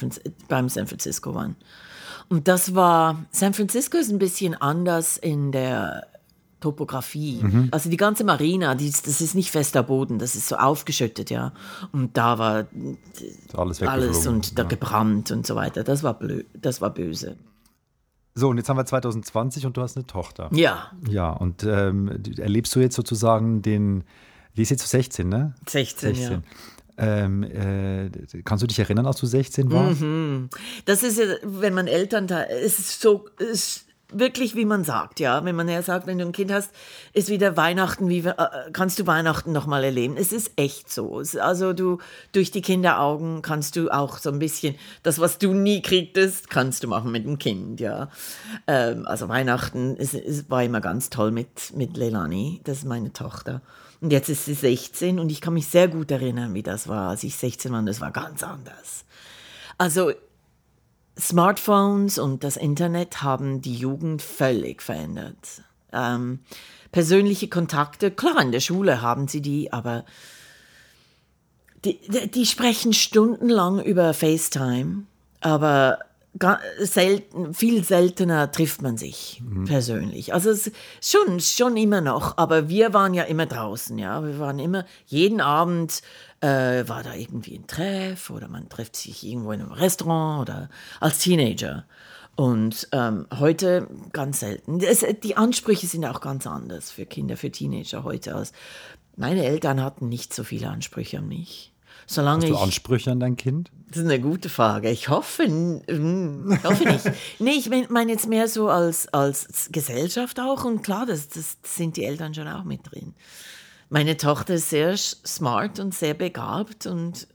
beim 0.47 0.69
San 0.69 0.87
Francisco 0.87 1.29
One. 1.29 1.53
Und 2.29 2.47
das 2.47 2.73
war, 2.73 3.25
San 3.29 3.53
Francisco 3.53 3.95
ist 3.99 4.09
ein 4.09 4.17
bisschen 4.17 4.55
anders 4.59 5.17
in 5.17 5.51
der 5.51 6.07
Topografie. 6.61 7.43
Mhm. 7.43 7.67
Also 7.69 7.91
die 7.91 7.97
ganze 7.97 8.23
Marina, 8.23 8.73
die, 8.73 8.89
das 8.89 9.21
ist 9.21 9.35
nicht 9.35 9.51
fester 9.51 9.83
Boden, 9.83 10.17
das 10.17 10.33
ist 10.33 10.47
so 10.47 10.55
aufgeschüttet, 10.55 11.29
ja. 11.29 11.53
Und 11.91 12.17
da 12.17 12.39
war 12.39 12.65
alles, 13.55 13.83
alles 13.83 14.25
und 14.25 14.57
da 14.57 14.63
ja. 14.63 14.67
gebrannt 14.67 15.29
und 15.29 15.45
so 15.45 15.55
weiter. 15.55 15.83
Das 15.83 16.01
war 16.01 16.15
blöd, 16.15 16.47
das 16.55 16.81
war 16.81 16.89
böse. 16.89 17.37
So, 18.33 18.49
und 18.49 18.57
jetzt 18.57 18.67
haben 18.67 18.77
wir 18.77 18.85
2020 18.87 19.67
und 19.67 19.77
du 19.77 19.83
hast 19.83 19.95
eine 19.95 20.07
Tochter. 20.07 20.49
Ja. 20.53 20.89
Ja, 21.07 21.29
und 21.29 21.63
ähm, 21.65 22.09
erlebst 22.39 22.75
du 22.75 22.79
jetzt 22.79 22.95
sozusagen 22.95 23.61
den, 23.61 24.03
die 24.55 24.61
ist 24.61 24.69
jetzt 24.69 24.87
16, 24.87 25.27
ne? 25.27 25.53
16, 25.67 26.15
16. 26.15 26.31
ja. 26.31 26.41
Ähm, 26.97 27.43
äh, 27.43 28.09
kannst 28.45 28.63
du 28.63 28.67
dich 28.67 28.79
erinnern, 28.79 29.05
als 29.05 29.19
du 29.19 29.25
16 29.25 29.69
warst? 29.69 30.01
Mhm. 30.01 30.49
Das 30.85 31.03
ist 31.03 31.19
ja, 31.19 31.25
wenn 31.43 31.73
man 31.73 31.87
Eltern, 31.87 32.29
es 32.29 32.79
ist 32.79 33.01
so, 33.01 33.25
es 33.37 33.49
ist 33.49 33.84
wirklich, 34.11 34.55
wie 34.55 34.65
man 34.65 34.83
sagt, 34.83 35.19
ja. 35.19 35.43
Wenn 35.43 35.55
man 35.55 35.67
ja 35.67 35.81
sagt, 35.81 36.07
wenn 36.07 36.17
du 36.17 36.25
ein 36.25 36.31
Kind 36.31 36.51
hast, 36.51 36.71
ist 37.13 37.29
wieder 37.29 37.57
Weihnachten, 37.57 38.09
wie 38.09 38.19
äh, 38.19 38.33
kannst 38.73 38.99
du 38.99 39.07
Weihnachten 39.07 39.51
nochmal 39.51 39.83
erleben. 39.83 40.15
Es 40.17 40.31
ist 40.31 40.51
echt 40.55 40.91
so. 40.91 41.21
Also 41.39 41.73
du, 41.73 41.99
durch 42.31 42.51
die 42.51 42.61
Kinderaugen 42.61 43.41
kannst 43.41 43.75
du 43.75 43.89
auch 43.89 44.17
so 44.17 44.29
ein 44.29 44.39
bisschen, 44.39 44.75
das, 45.03 45.19
was 45.19 45.37
du 45.37 45.53
nie 45.53 45.81
kriegtest, 45.81 46.49
kannst 46.49 46.83
du 46.83 46.87
machen 46.87 47.11
mit 47.11 47.25
dem 47.25 47.39
Kind, 47.39 47.79
ja. 47.79 48.09
Ähm, 48.67 49.05
also 49.07 49.29
Weihnachten 49.29 49.95
ist, 49.95 50.13
ist, 50.13 50.49
war 50.49 50.63
immer 50.63 50.81
ganz 50.81 51.09
toll 51.09 51.31
mit, 51.31 51.75
mit 51.75 51.97
Leilani, 51.97 52.61
das 52.63 52.79
ist 52.79 52.85
meine 52.85 53.13
Tochter. 53.13 53.61
Und 54.01 54.11
jetzt 54.11 54.29
ist 54.29 54.45
sie 54.45 54.53
16 54.53 55.19
und 55.19 55.31
ich 55.31 55.41
kann 55.41 55.53
mich 55.53 55.67
sehr 55.67 55.87
gut 55.87 56.11
erinnern, 56.11 56.53
wie 56.53 56.63
das 56.63 56.87
war, 56.87 57.09
als 57.09 57.23
ich 57.23 57.35
16 57.35 57.71
war. 57.71 57.79
Und 57.79 57.85
das 57.85 58.01
war 58.01 58.11
ganz 58.11 58.43
anders. 58.43 59.05
Also 59.77 60.11
Smartphones 61.19 62.19
und 62.19 62.43
das 62.43 62.57
Internet 62.57 63.21
haben 63.21 63.61
die 63.61 63.75
Jugend 63.75 64.21
völlig 64.21 64.81
verändert. 64.81 65.63
Ähm, 65.93 66.39
persönliche 66.91 67.47
Kontakte, 67.47 68.11
klar, 68.11 68.41
in 68.41 68.51
der 68.51 68.59
Schule 68.59 69.01
haben 69.01 69.27
sie 69.27 69.41
die, 69.41 69.71
aber 69.71 70.05
die, 71.85 71.99
die 72.29 72.45
sprechen 72.45 72.93
stundenlang 72.93 73.81
über 73.81 74.13
FaceTime, 74.13 75.03
aber 75.41 75.99
selten, 76.79 77.53
viel 77.53 77.83
seltener 77.83 78.51
trifft 78.51 78.81
man 78.81 78.97
sich 78.97 79.41
mhm. 79.47 79.65
persönlich. 79.65 80.33
Also 80.33 80.49
es 80.49 80.71
schon, 81.01 81.39
schon 81.39 81.77
immer 81.77 82.01
noch, 82.01 82.37
aber 82.37 82.67
wir 82.67 82.93
waren 82.93 83.13
ja 83.13 83.23
immer 83.23 83.45
draußen, 83.45 83.97
ja. 83.97 84.23
Wir 84.23 84.37
waren 84.39 84.59
immer, 84.59 84.85
jeden 85.05 85.39
Abend 85.39 86.01
äh, 86.45 86.87
war 86.87 87.01
da 87.01 87.15
irgendwie 87.15 87.57
ein 87.57 87.65
Treff 87.65 88.29
oder 88.29 88.47
man 88.47 88.69
trifft 88.69 88.95
sich 88.95 89.25
irgendwo 89.25 89.51
in 89.51 89.61
einem 89.61 89.71
Restaurant 89.71 90.41
oder 90.41 90.69
als 90.99 91.19
Teenager. 91.19 91.85
Und 92.35 92.89
ähm, 92.91 93.27
heute 93.39 93.87
ganz 94.11 94.41
selten. 94.41 94.81
Es, 94.81 95.05
die 95.23 95.37
Ansprüche 95.37 95.87
sind 95.87 96.05
auch 96.05 96.19
ganz 96.19 96.45
anders 96.45 96.91
für 96.91 97.05
Kinder, 97.05 97.37
für 97.37 97.49
Teenager 97.49 98.03
heute 98.03 98.35
als 98.35 98.51
meine 99.15 99.45
Eltern 99.45 99.81
hatten 99.81 100.09
nicht 100.09 100.33
so 100.33 100.43
viele 100.43 100.69
Ansprüche 100.69 101.19
an 101.19 101.29
mich. 101.29 101.71
Solange 102.05 102.43
Hast 102.43 102.51
du 102.51 102.57
Ansprüche 102.57 103.11
an 103.11 103.21
dein 103.21 103.37
Kind? 103.37 103.71
Das 103.87 103.99
ist 103.99 104.03
eine 104.03 104.19
gute 104.19 104.49
Frage. 104.49 104.91
Ich 104.91 105.07
hoffe, 105.07 105.43
ich 105.43 106.63
hoffe 106.63 106.83
nicht. 106.83 107.11
nee, 107.39 107.51
ich 107.51 107.69
meine 107.89 108.11
jetzt 108.11 108.27
mehr 108.27 108.47
so 108.49 108.69
als, 108.69 109.07
als 109.13 109.69
Gesellschaft 109.71 110.39
auch. 110.39 110.65
Und 110.65 110.83
klar, 110.83 111.05
das, 111.05 111.29
das 111.29 111.57
sind 111.63 111.95
die 111.95 112.03
Eltern 112.03 112.33
schon 112.33 112.47
auch 112.47 112.65
mit 112.65 112.81
drin. 112.91 113.15
Meine 113.89 114.17
Tochter 114.17 114.55
ist 114.55 114.69
sehr 114.69 114.97
smart 114.97 115.79
und 115.79 115.93
sehr 115.93 116.13
begabt. 116.13 116.85
Und 116.85 117.27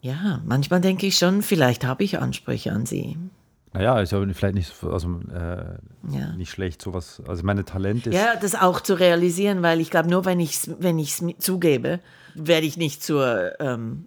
ja, 0.00 0.40
manchmal 0.44 0.80
denke 0.80 1.06
ich 1.06 1.16
schon, 1.16 1.42
vielleicht 1.42 1.84
habe 1.84 2.04
ich 2.04 2.18
Ansprüche 2.18 2.72
an 2.72 2.86
sie. 2.86 3.16
Naja, 3.72 4.00
ist 4.00 4.10
ja 4.10 4.20
vielleicht 4.32 4.54
nicht, 4.54 4.72
also, 4.82 5.20
äh, 5.32 5.78
ja. 6.12 6.32
nicht 6.36 6.50
schlecht, 6.50 6.82
sowas. 6.82 7.22
Also 7.28 7.44
meine 7.44 7.64
Talent 7.64 8.06
ist. 8.08 8.14
Ja, 8.14 8.34
das 8.34 8.56
auch 8.56 8.80
zu 8.80 8.94
realisieren, 8.94 9.62
weil 9.62 9.80
ich 9.80 9.90
glaube, 9.90 10.10
nur 10.10 10.24
wenn 10.24 10.40
ich 10.40 10.54
es 10.54 10.70
wenn 10.80 11.04
zugebe, 11.38 12.00
werde 12.34 12.66
ich 12.66 12.76
nicht 12.76 13.04
zur 13.04 13.60
ähm, 13.60 14.06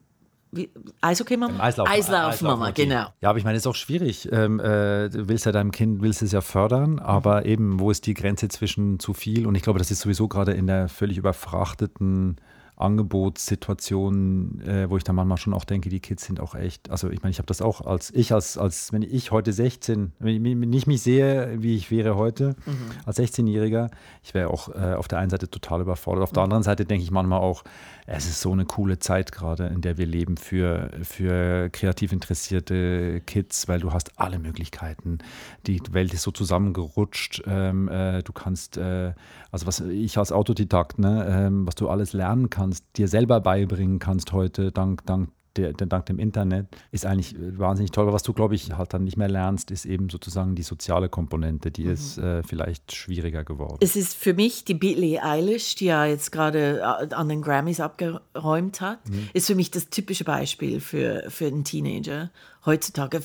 Eishockey-Mama? 1.02 1.60
Eislauf, 1.60 1.90
Eislauf-Mama, 1.90 2.66
Eislauf 2.66 2.74
genau. 2.74 3.08
Ja, 3.22 3.30
aber 3.30 3.38
ich 3.38 3.44
meine, 3.44 3.58
es 3.58 3.64
ist 3.64 3.68
auch 3.68 3.76
schwierig. 3.76 4.30
Ähm, 4.32 4.60
äh, 4.60 5.10
du 5.10 5.28
willst 5.28 5.46
ja 5.46 5.52
deinem 5.52 5.72
Kind, 5.72 6.02
willst 6.02 6.22
es 6.22 6.32
ja 6.32 6.42
fördern, 6.42 7.00
aber 7.00 7.46
eben, 7.46 7.80
wo 7.80 7.92
ist 7.92 8.06
die 8.06 8.14
Grenze 8.14 8.48
zwischen 8.48 9.00
zu 9.00 9.14
viel? 9.14 9.48
Und 9.48 9.56
ich 9.56 9.64
glaube, 9.64 9.80
das 9.80 9.92
ist 9.92 10.02
sowieso 10.02 10.28
gerade 10.28 10.54
in 10.54 10.68
der 10.68 10.90
völlig 10.90 11.18
überfrachteten 11.18 12.38
Angebotssituationen, 12.76 14.62
äh, 14.62 14.90
wo 14.90 14.98
ich 14.98 15.04
dann 15.04 15.16
manchmal 15.16 15.38
schon 15.38 15.54
auch 15.54 15.64
denke, 15.64 15.90
die 15.90 16.00
Kids 16.00 16.26
sind 16.26 16.40
auch 16.40 16.56
echt, 16.56 16.90
also 16.90 17.10
ich 17.10 17.22
meine, 17.22 17.32
ich 17.32 17.38
habe 17.38 17.46
das 17.46 17.62
auch 17.62 17.82
als 17.82 18.12
ich, 18.12 18.34
als, 18.34 18.58
als 18.58 18.92
wenn 18.92 19.04
ich 19.04 19.32
heute 19.32 19.54
16, 19.54 20.14
wenn 20.20 20.46
ich 20.46 20.56
nicht 20.56 20.88
mich 20.88 21.02
sehe, 21.02 21.62
wie 21.62 21.76
ich 21.76 21.92
wäre 21.92 22.16
heute, 22.16 22.56
mhm. 22.66 22.92
als 23.06 23.20
16-Jähriger, 23.20 23.90
ich 24.24 24.34
wäre 24.34 24.50
auch 24.50 24.70
äh, 24.70 24.94
auf 24.96 25.08
der 25.08 25.20
einen 25.20 25.30
Seite 25.30 25.50
total 25.50 25.82
überfordert. 25.82 26.24
Auf 26.24 26.32
der 26.32 26.42
mhm. 26.42 26.46
anderen 26.46 26.64
Seite 26.64 26.86
denke 26.86 27.04
ich 27.04 27.12
manchmal 27.12 27.42
auch, 27.42 27.64
es 28.06 28.26
ist 28.26 28.42
so 28.42 28.52
eine 28.52 28.66
coole 28.66 29.00
Zeit 29.00 29.32
gerade, 29.32 29.68
in 29.68 29.82
der 29.82 29.98
wir 29.98 30.06
leben 30.06 30.36
für, 30.36 30.90
für 31.04 31.70
kreativ 31.70 32.12
interessierte 32.12 33.22
Kids, 33.22 33.68
weil 33.68 33.80
du 33.80 33.94
hast 33.94 34.20
alle 34.20 34.40
Möglichkeiten. 34.40 35.20
Die 35.68 35.82
Welt 35.92 36.14
ist 36.14 36.24
so 36.24 36.32
zusammengerutscht. 36.32 37.44
Ähm, 37.48 37.88
äh, 37.88 38.22
du 38.24 38.34
kannst, 38.34 38.78
äh, 38.78 39.14
also 39.52 39.68
was 39.68 39.80
ich 39.80 40.18
als 40.18 40.32
Autodidakt, 40.32 41.00
ne, 41.00 41.26
ähm, 41.30 41.66
was 41.66 41.76
du 41.76 41.88
alles 41.88 42.14
lernen 42.14 42.50
kannst, 42.50 42.63
dir 42.96 43.08
selber 43.08 43.40
beibringen 43.42 44.00
kannst 44.00 44.32
heute, 44.32 44.72
dank, 44.72 45.06
dank 45.06 45.30
der, 45.56 45.74
der, 45.74 45.88
dank 45.88 46.06
dem 46.08 46.20
Internet 46.20 46.68
ist 46.92 47.06
eigentlich 47.06 47.36
äh, 47.36 47.58
wahnsinnig 47.58 47.92
toll. 47.92 48.04
Aber 48.04 48.14
was 48.14 48.24
du, 48.24 48.34
glaube 48.34 48.56
ich, 48.56 48.74
halt 48.74 48.94
dann 48.94 49.04
nicht 49.04 49.18
mehr 49.18 49.30
lernst, 49.30 49.72
ist 49.72 49.86
eben 49.86 50.10
sozusagen 50.10 50.56
die 50.56 50.64
soziale 50.64 51.10
Komponente, 51.10 51.72
die 51.72 51.86
mhm. 51.86 51.92
ist 51.92 52.18
äh, 52.18 52.44
vielleicht 52.44 52.96
schwieriger 52.96 53.44
geworden. 53.44 53.78
Es 53.82 53.96
ist 53.96 54.16
für 54.16 54.34
mich 54.34 54.66
die 54.66 54.74
Billie 54.74 55.22
Eilish, 55.24 55.76
die 55.76 55.86
ja 55.86 56.06
jetzt 56.06 56.32
gerade 56.32 56.80
äh, 56.80 57.14
an 57.14 57.30
den 57.30 57.42
Grammys 57.42 57.80
abgeräumt 57.80 58.82
hat, 58.82 59.08
mhm. 59.10 59.30
ist 59.34 59.48
für 59.48 59.56
mich 59.56 59.72
das 59.72 59.90
typische 59.90 60.24
Beispiel 60.24 60.80
für, 60.80 61.26
für 61.30 61.48
einen 61.48 61.64
Teenager. 61.64 62.32
Heutzutage 62.66 63.22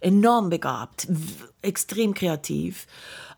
enorm 0.00 0.50
begabt, 0.50 1.08
extrem 1.62 2.14
kreativ, 2.14 2.86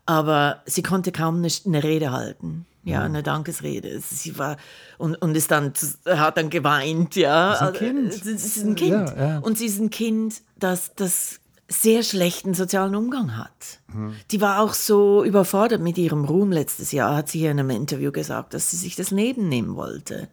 aber 0.07 0.63
sie 0.65 0.81
konnte 0.81 1.11
kaum 1.11 1.37
eine, 1.37 1.49
eine 1.65 1.83
Rede 1.83 2.11
halten 2.11 2.65
ja, 2.87 3.03
eine 3.03 3.21
Dankesrede. 3.21 3.99
Sie 3.99 4.37
war 4.37 4.57
und, 4.97 5.15
und 5.15 5.35
ist 5.35 5.51
dann 5.51 5.73
hat 6.05 6.37
dann 6.37 6.49
geweint, 6.49 7.15
ja. 7.15 7.51
Das 7.51 7.61
ist 7.61 7.67
ein 7.67 7.73
Kind. 7.73 8.13
Sie 8.13 8.31
ist 8.31 8.57
ein 8.63 8.75
Kind. 8.75 9.09
Ja, 9.09 9.27
ja. 9.27 9.37
Und 9.39 9.57
sie 9.57 9.65
ist 9.65 9.79
ein 9.79 9.89
Kind, 9.89 10.41
das 10.57 10.91
das 10.95 11.39
sehr 11.69 12.01
schlechten 12.01 12.53
sozialen 12.53 12.95
Umgang 12.95 13.35
hat. 13.35 13.79
Mhm. 13.93 14.15
Die 14.31 14.39
war 14.39 14.61
auch 14.61 14.73
so 14.73 15.25
überfordert 15.25 15.81
mit 15.81 15.97
ihrem 15.97 16.23
Ruhm 16.23 16.53
letztes 16.53 16.93
Jahr, 16.93 17.13
hat 17.13 17.27
sie 17.27 17.43
in 17.43 17.59
einem 17.59 17.71
Interview 17.71 18.13
gesagt, 18.13 18.53
dass 18.53 18.71
sie 18.71 18.77
sich 18.77 18.95
das 18.95 19.11
Leben 19.11 19.49
nehmen 19.49 19.75
wollte. 19.75 20.29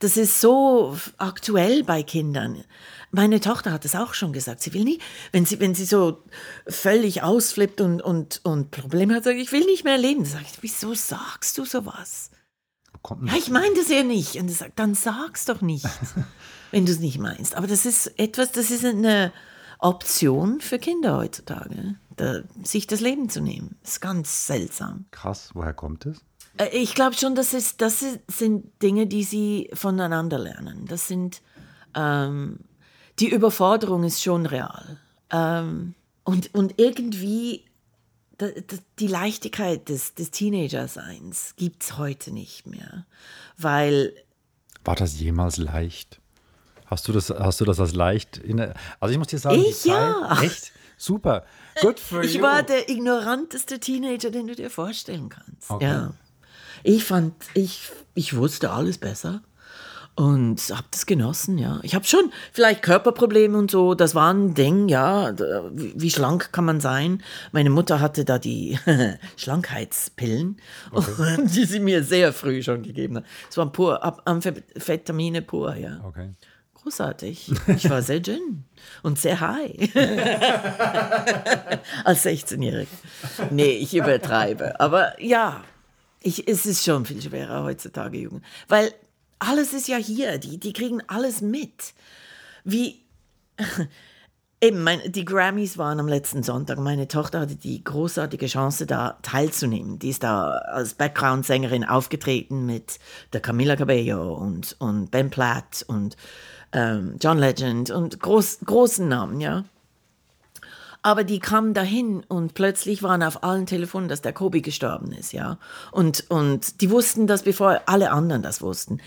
Das 0.00 0.16
ist 0.16 0.40
so 0.40 0.96
aktuell 1.18 1.84
bei 1.84 2.02
Kindern. 2.02 2.64
Meine 3.14 3.40
Tochter 3.40 3.72
hat 3.72 3.84
es 3.84 3.94
auch 3.94 4.14
schon 4.14 4.32
gesagt. 4.32 4.62
Sie 4.62 4.72
will 4.72 4.84
nie, 4.84 4.98
wenn 5.30 5.44
sie, 5.44 5.60
wenn 5.60 5.74
sie 5.74 5.84
so 5.84 6.24
völlig 6.66 7.22
ausflippt 7.22 7.80
und, 7.82 8.00
und, 8.00 8.40
und 8.42 8.70
Probleme 8.70 9.14
hat, 9.14 9.24
sagt, 9.24 9.36
ich 9.36 9.52
will 9.52 9.64
nicht 9.66 9.84
mehr 9.84 9.98
leben. 9.98 10.24
Sag 10.24 10.42
ich, 10.42 10.62
wieso 10.62 10.94
sagst 10.94 11.58
du 11.58 11.64
sowas? 11.66 12.30
Ja, 13.26 13.34
ich 13.36 13.50
meine 13.50 13.74
das 13.74 13.88
ja 13.88 14.02
nicht. 14.02 14.36
Und 14.36 14.48
sagt, 14.50 14.78
dann 14.78 14.94
sag's 14.94 15.44
doch 15.44 15.60
nicht, 15.60 15.86
wenn 16.70 16.86
du 16.86 16.92
es 16.92 17.00
nicht 17.00 17.18
meinst. 17.18 17.54
Aber 17.54 17.66
das 17.66 17.84
ist 17.84 18.18
etwas, 18.18 18.52
das 18.52 18.70
ist 18.70 18.84
eine 18.84 19.32
Option 19.78 20.60
für 20.60 20.78
Kinder 20.78 21.16
heutzutage, 21.18 21.96
da, 22.16 22.40
sich 22.62 22.86
das 22.86 23.00
Leben 23.00 23.28
zu 23.28 23.40
nehmen. 23.40 23.76
Das 23.82 23.92
ist 23.92 24.00
ganz 24.00 24.46
seltsam. 24.46 25.06
Krass, 25.10 25.50
woher 25.54 25.74
kommt 25.74 26.06
es? 26.06 26.22
Äh, 26.56 26.68
ich 26.68 26.94
glaube 26.94 27.16
schon, 27.16 27.34
das, 27.34 27.52
ist, 27.52 27.80
das 27.82 28.04
sind 28.28 28.82
Dinge, 28.82 29.06
die 29.06 29.24
sie 29.24 29.70
voneinander 29.74 30.38
lernen. 30.38 30.86
Das 30.86 31.08
sind, 31.08 31.42
ähm, 31.94 32.60
die 33.22 33.28
Überforderung 33.28 34.02
ist 34.02 34.20
schon 34.20 34.46
real. 34.46 34.98
Ähm, 35.30 35.94
und, 36.24 36.52
und 36.54 36.74
irgendwie 36.76 37.64
die 38.98 39.06
Leichtigkeit 39.06 39.88
des, 39.88 40.14
des 40.14 40.32
Teenager-Seins 40.32 41.54
gibt 41.56 41.84
es 41.84 41.98
heute 41.98 42.32
nicht 42.32 42.66
mehr. 42.66 43.06
Weil 43.56 44.12
War 44.84 44.96
das 44.96 45.20
jemals 45.20 45.56
leicht? 45.56 46.20
Hast 46.86 47.06
du 47.06 47.12
das, 47.12 47.30
hast 47.30 47.60
du 47.60 47.64
das 47.64 47.78
als 47.78 47.94
leicht? 47.94 48.38
In, 48.38 48.60
also 48.98 49.12
ich 49.12 49.18
muss 49.18 49.28
dir 49.28 49.38
sagen, 49.38 49.62
ich 49.64 49.84
ja. 49.84 50.40
echt 50.42 50.72
super. 50.96 51.44
Good 51.80 52.00
for 52.00 52.24
ich 52.24 52.34
you. 52.34 52.42
war 52.42 52.64
der 52.64 52.88
ignoranteste 52.88 53.78
Teenager, 53.78 54.30
den 54.32 54.48
du 54.48 54.56
dir 54.56 54.68
vorstellen 54.68 55.28
kannst. 55.28 55.70
Okay. 55.70 55.84
Ja. 55.84 56.14
Ich 56.82 57.04
fand, 57.04 57.34
ich, 57.54 57.88
ich 58.14 58.36
wusste 58.36 58.72
alles 58.72 58.98
besser 58.98 59.42
und 60.14 60.60
habe 60.70 60.86
das 60.90 61.06
genossen, 61.06 61.56
ja. 61.56 61.80
Ich 61.82 61.94
habe 61.94 62.04
schon 62.04 62.30
vielleicht 62.52 62.82
Körperprobleme 62.82 63.56
und 63.56 63.70
so, 63.70 63.94
das 63.94 64.14
war 64.14 64.32
ein 64.32 64.54
Ding, 64.54 64.88
ja. 64.88 65.34
Wie 65.72 66.10
schlank 66.10 66.52
kann 66.52 66.66
man 66.66 66.80
sein? 66.80 67.22
Meine 67.52 67.70
Mutter 67.70 68.00
hatte 68.00 68.24
da 68.24 68.38
die 68.38 68.78
Schlankheitspillen, 69.36 70.58
okay. 70.90 71.38
die 71.44 71.64
sie 71.64 71.80
mir 71.80 72.04
sehr 72.04 72.32
früh 72.32 72.62
schon 72.62 72.82
gegeben 72.82 73.18
hat. 73.18 73.24
Es 73.48 73.56
waren 73.56 73.72
pur 73.72 74.26
Amphetamine 74.26 75.40
pur, 75.40 75.74
ja. 75.76 76.00
Okay. 76.04 76.30
Großartig. 76.74 77.52
Ich 77.68 77.88
war 77.88 78.02
sehr 78.02 78.18
dünn 78.18 78.64
und 79.04 79.16
sehr 79.16 79.40
high. 79.40 79.94
Als 82.04 82.26
16-Jährige. 82.26 82.88
Nee, 83.50 83.70
ich 83.70 83.94
übertreibe. 83.94 84.80
Aber 84.80 85.14
ja, 85.22 85.62
ich, 86.20 86.48
es 86.48 86.66
ist 86.66 86.84
schon 86.84 87.06
viel 87.06 87.22
schwerer 87.22 87.62
heutzutage, 87.62 88.18
Jugend. 88.18 88.44
Weil 88.66 88.92
alles 89.42 89.72
ist 89.72 89.88
ja 89.88 89.96
hier, 89.96 90.38
die, 90.38 90.58
die 90.58 90.72
kriegen 90.72 91.02
alles 91.08 91.40
mit. 91.40 91.94
Wie, 92.64 93.00
eben, 94.60 94.82
mein, 94.82 95.00
die 95.10 95.24
Grammys 95.24 95.78
waren 95.78 96.00
am 96.00 96.08
letzten 96.08 96.42
Sonntag. 96.42 96.78
Meine 96.78 97.08
Tochter 97.08 97.40
hatte 97.40 97.56
die 97.56 97.82
großartige 97.82 98.46
Chance, 98.46 98.86
da 98.86 99.18
teilzunehmen. 99.22 99.98
Die 99.98 100.10
ist 100.10 100.22
da 100.22 100.50
als 100.50 100.94
Background-Sängerin 100.94 101.84
aufgetreten 101.84 102.66
mit 102.66 102.98
der 103.32 103.40
Camila 103.40 103.76
Cabello 103.76 104.34
und, 104.34 104.76
und 104.78 105.10
Ben 105.10 105.30
Platt 105.30 105.84
und 105.88 106.16
ähm, 106.72 107.16
John 107.20 107.38
Legend 107.38 107.90
und 107.90 108.20
groß, 108.20 108.60
großen 108.64 109.08
Namen, 109.08 109.40
ja. 109.40 109.64
Aber 111.02 111.24
die 111.24 111.40
kamen 111.40 111.74
dahin 111.74 112.22
und 112.28 112.54
plötzlich 112.54 113.02
waren 113.02 113.24
auf 113.24 113.42
allen 113.42 113.66
Telefonen, 113.66 114.08
dass 114.08 114.22
der 114.22 114.32
Kobe 114.32 114.60
gestorben 114.60 115.10
ist, 115.12 115.32
ja. 115.32 115.58
Und, 115.90 116.30
und 116.30 116.80
die 116.80 116.90
wussten 116.90 117.26
das, 117.26 117.42
bevor 117.42 117.80
alle 117.86 118.12
anderen 118.12 118.42
das 118.42 118.62
wussten. 118.62 119.00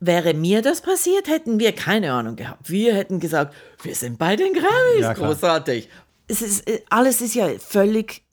Wäre 0.00 0.34
mir 0.34 0.60
das 0.60 0.80
passiert, 0.80 1.28
hätten 1.28 1.58
wir 1.60 1.72
keine 1.72 2.12
Ahnung 2.12 2.34
gehabt. 2.34 2.68
Wir 2.68 2.94
hätten 2.94 3.20
gesagt, 3.20 3.54
wir 3.82 3.94
sind 3.94 4.18
bei 4.18 4.34
den 4.34 4.52
Grammys, 4.52 5.00
ja, 5.00 5.12
großartig. 5.12 5.88
Es 6.26 6.42
ist, 6.42 6.68
äh, 6.68 6.82
alles 6.90 7.20
ist 7.20 7.34
ja 7.36 7.48
völlig 7.60 8.24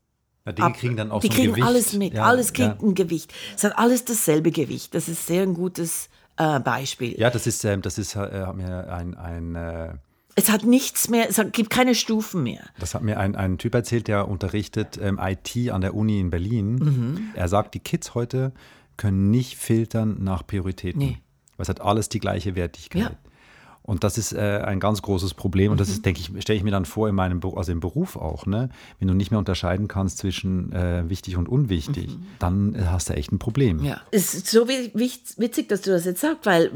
ja, 0.46 0.52
die 0.52 0.62
ab, 0.64 0.74
kriegen 0.74 0.98
dann 0.98 1.12
auch 1.12 1.22
die 1.22 1.28
so 1.28 1.34
kriegen 1.34 1.64
alles 1.64 1.94
mit, 1.94 2.16
ja, 2.16 2.24
alles 2.24 2.52
kriegt 2.52 2.82
ja. 2.82 2.88
ein 2.88 2.96
Gewicht. 2.96 3.32
Es 3.56 3.64
hat 3.64 3.78
alles 3.78 4.06
dasselbe 4.06 4.52
Gewicht. 4.52 4.96
Das 4.96 5.08
ist 5.08 5.28
sehr 5.28 5.44
ein 5.44 5.54
gutes 5.54 6.10
äh, 6.38 6.60
Beispiel. 6.60 7.18
Ja, 7.20 7.30
das 7.30 7.46
ist, 7.46 7.64
ähm, 7.64 7.84
das 7.84 8.00
ist 8.00 8.16
äh, 8.16 8.52
mir 8.54 8.92
ein, 8.92 9.16
ein 9.16 9.56
äh 9.56 9.94
es 10.36 10.50
hat 10.50 10.64
nichts 10.64 11.10
mehr, 11.10 11.30
es 11.30 11.42
gibt 11.52 11.70
keine 11.70 11.96
Stufen 11.96 12.44
mehr. 12.44 12.64
Das 12.80 12.96
hat 12.96 13.04
mir 13.04 13.20
ein, 13.20 13.36
ein 13.36 13.58
Typ 13.58 13.76
erzählt, 13.76 14.08
der 14.08 14.28
unterrichtet 14.28 15.00
ähm, 15.02 15.20
IT 15.22 15.70
an 15.72 15.82
der 15.82 15.94
Uni 15.94 16.20
in 16.20 16.30
Berlin. 16.30 16.76
Mhm. 16.76 17.30
Er 17.36 17.48
sagt, 17.48 17.74
die 17.74 17.80
Kids 17.80 18.16
heute 18.16 18.52
können 18.98 19.32
nicht 19.32 19.58
filtern 19.58 20.24
nach 20.24 20.46
Prioritäten. 20.46 21.00
Nee. 21.00 21.18
Weil 21.58 21.64
es 21.64 21.70
hat 21.70 21.82
alles 21.82 22.10
die 22.10 22.20
gleiche 22.20 22.56
Wertigkeit. 22.56 23.02
Ja. 23.02 23.12
Und 23.84 24.06
das 24.06 24.18
ist 24.18 24.32
äh, 24.32 24.62
ein 24.64 24.80
ganz 24.80 25.02
großes 25.02 25.34
Problem. 25.34 25.72
Und 25.72 25.80
das 25.80 25.90
ist, 25.90 25.98
mhm. 25.98 26.04
denke 26.04 26.22
ich, 26.22 26.42
stelle 26.42 26.58
ich 26.58 26.64
mir 26.64 26.72
dann 26.72 26.86
vor 26.86 27.10
in 27.10 27.16
meinem 27.16 27.42
also 27.56 27.72
im 27.74 27.82
Beruf 27.82 28.16
auch, 28.16 28.46
ne? 28.46 28.70
Wenn 29.00 29.10
du 29.10 29.14
nicht 29.14 29.30
mehr 29.30 29.40
unterscheiden 29.40 29.90
kannst 29.90 30.20
zwischen 30.20 30.72
äh, 30.72 31.10
wichtig 31.10 31.36
und 31.36 31.50
unwichtig, 31.50 32.08
mhm. 32.08 32.26
dann 32.40 32.76
äh, 32.76 32.86
hast 32.86 33.10
du 33.10 33.14
echt 33.14 33.34
ein 33.34 33.40
Problem. 33.40 33.84
Ja. 33.84 34.00
Es 34.12 34.34
ist 34.34 34.48
so 34.48 34.70
witzig, 34.70 35.68
dass 35.68 35.82
du 35.82 35.92
das 35.92 36.06
jetzt 36.06 36.22
sagst, 36.22 36.46
weil 36.46 36.72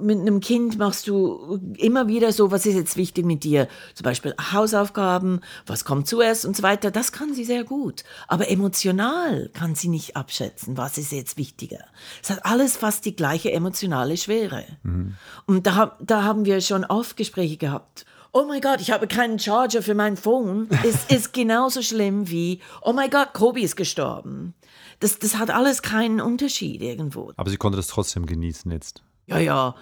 mit 0.00 0.18
einem 0.18 0.40
Kind 0.40 0.78
machst 0.78 1.06
du 1.08 1.60
immer 1.76 2.08
wieder 2.08 2.32
so, 2.32 2.50
was 2.50 2.64
ist 2.64 2.74
jetzt 2.74 2.96
wichtig 2.96 3.26
mit 3.26 3.44
dir? 3.44 3.68
Zum 3.94 4.04
Beispiel 4.04 4.34
Hausaufgaben, 4.52 5.40
was 5.66 5.84
kommt 5.84 6.08
zuerst 6.08 6.46
und 6.46 6.56
so 6.56 6.62
weiter. 6.62 6.90
Das 6.90 7.12
kann 7.12 7.34
sie 7.34 7.44
sehr 7.44 7.64
gut. 7.64 8.04
Aber 8.28 8.48
emotional 8.48 9.50
kann 9.52 9.74
sie 9.74 9.88
nicht 9.88 10.16
abschätzen, 10.16 10.78
was 10.78 10.96
ist 10.96 11.12
jetzt 11.12 11.36
wichtiger. 11.36 11.84
Es 12.22 12.30
hat 12.30 12.46
alles 12.46 12.78
fast 12.78 13.04
die 13.04 13.14
gleiche 13.14 13.52
emotionale 13.52 14.16
Schwere. 14.16 14.64
Mhm. 14.82 15.16
Und 15.44 15.66
da, 15.66 15.98
da 16.00 16.22
haben 16.22 16.45
wir 16.46 16.60
schon 16.62 16.84
oft 16.84 17.16
Gespräche 17.16 17.58
gehabt. 17.58 18.06
Oh 18.32 18.44
mein 18.46 18.60
Gott, 18.60 18.80
ich 18.80 18.90
habe 18.90 19.06
keinen 19.06 19.38
Charger 19.38 19.82
für 19.82 19.94
mein 19.94 20.16
Phone. 20.16 20.68
Es 20.84 21.04
ist 21.08 21.32
genauso 21.32 21.82
schlimm 21.82 22.28
wie, 22.28 22.60
oh 22.82 22.92
mein 22.92 23.10
Gott, 23.10 23.32
Kobe 23.34 23.60
ist 23.60 23.76
gestorben. 23.76 24.54
Das, 25.00 25.18
das 25.18 25.36
hat 25.36 25.50
alles 25.50 25.82
keinen 25.82 26.20
Unterschied 26.20 26.82
irgendwo. 26.82 27.32
Aber 27.36 27.50
sie 27.50 27.56
konnte 27.56 27.76
das 27.76 27.86
trotzdem 27.88 28.26
genießen 28.26 28.70
jetzt. 28.70 29.02
Ja, 29.26 29.38
ja, 29.38 29.74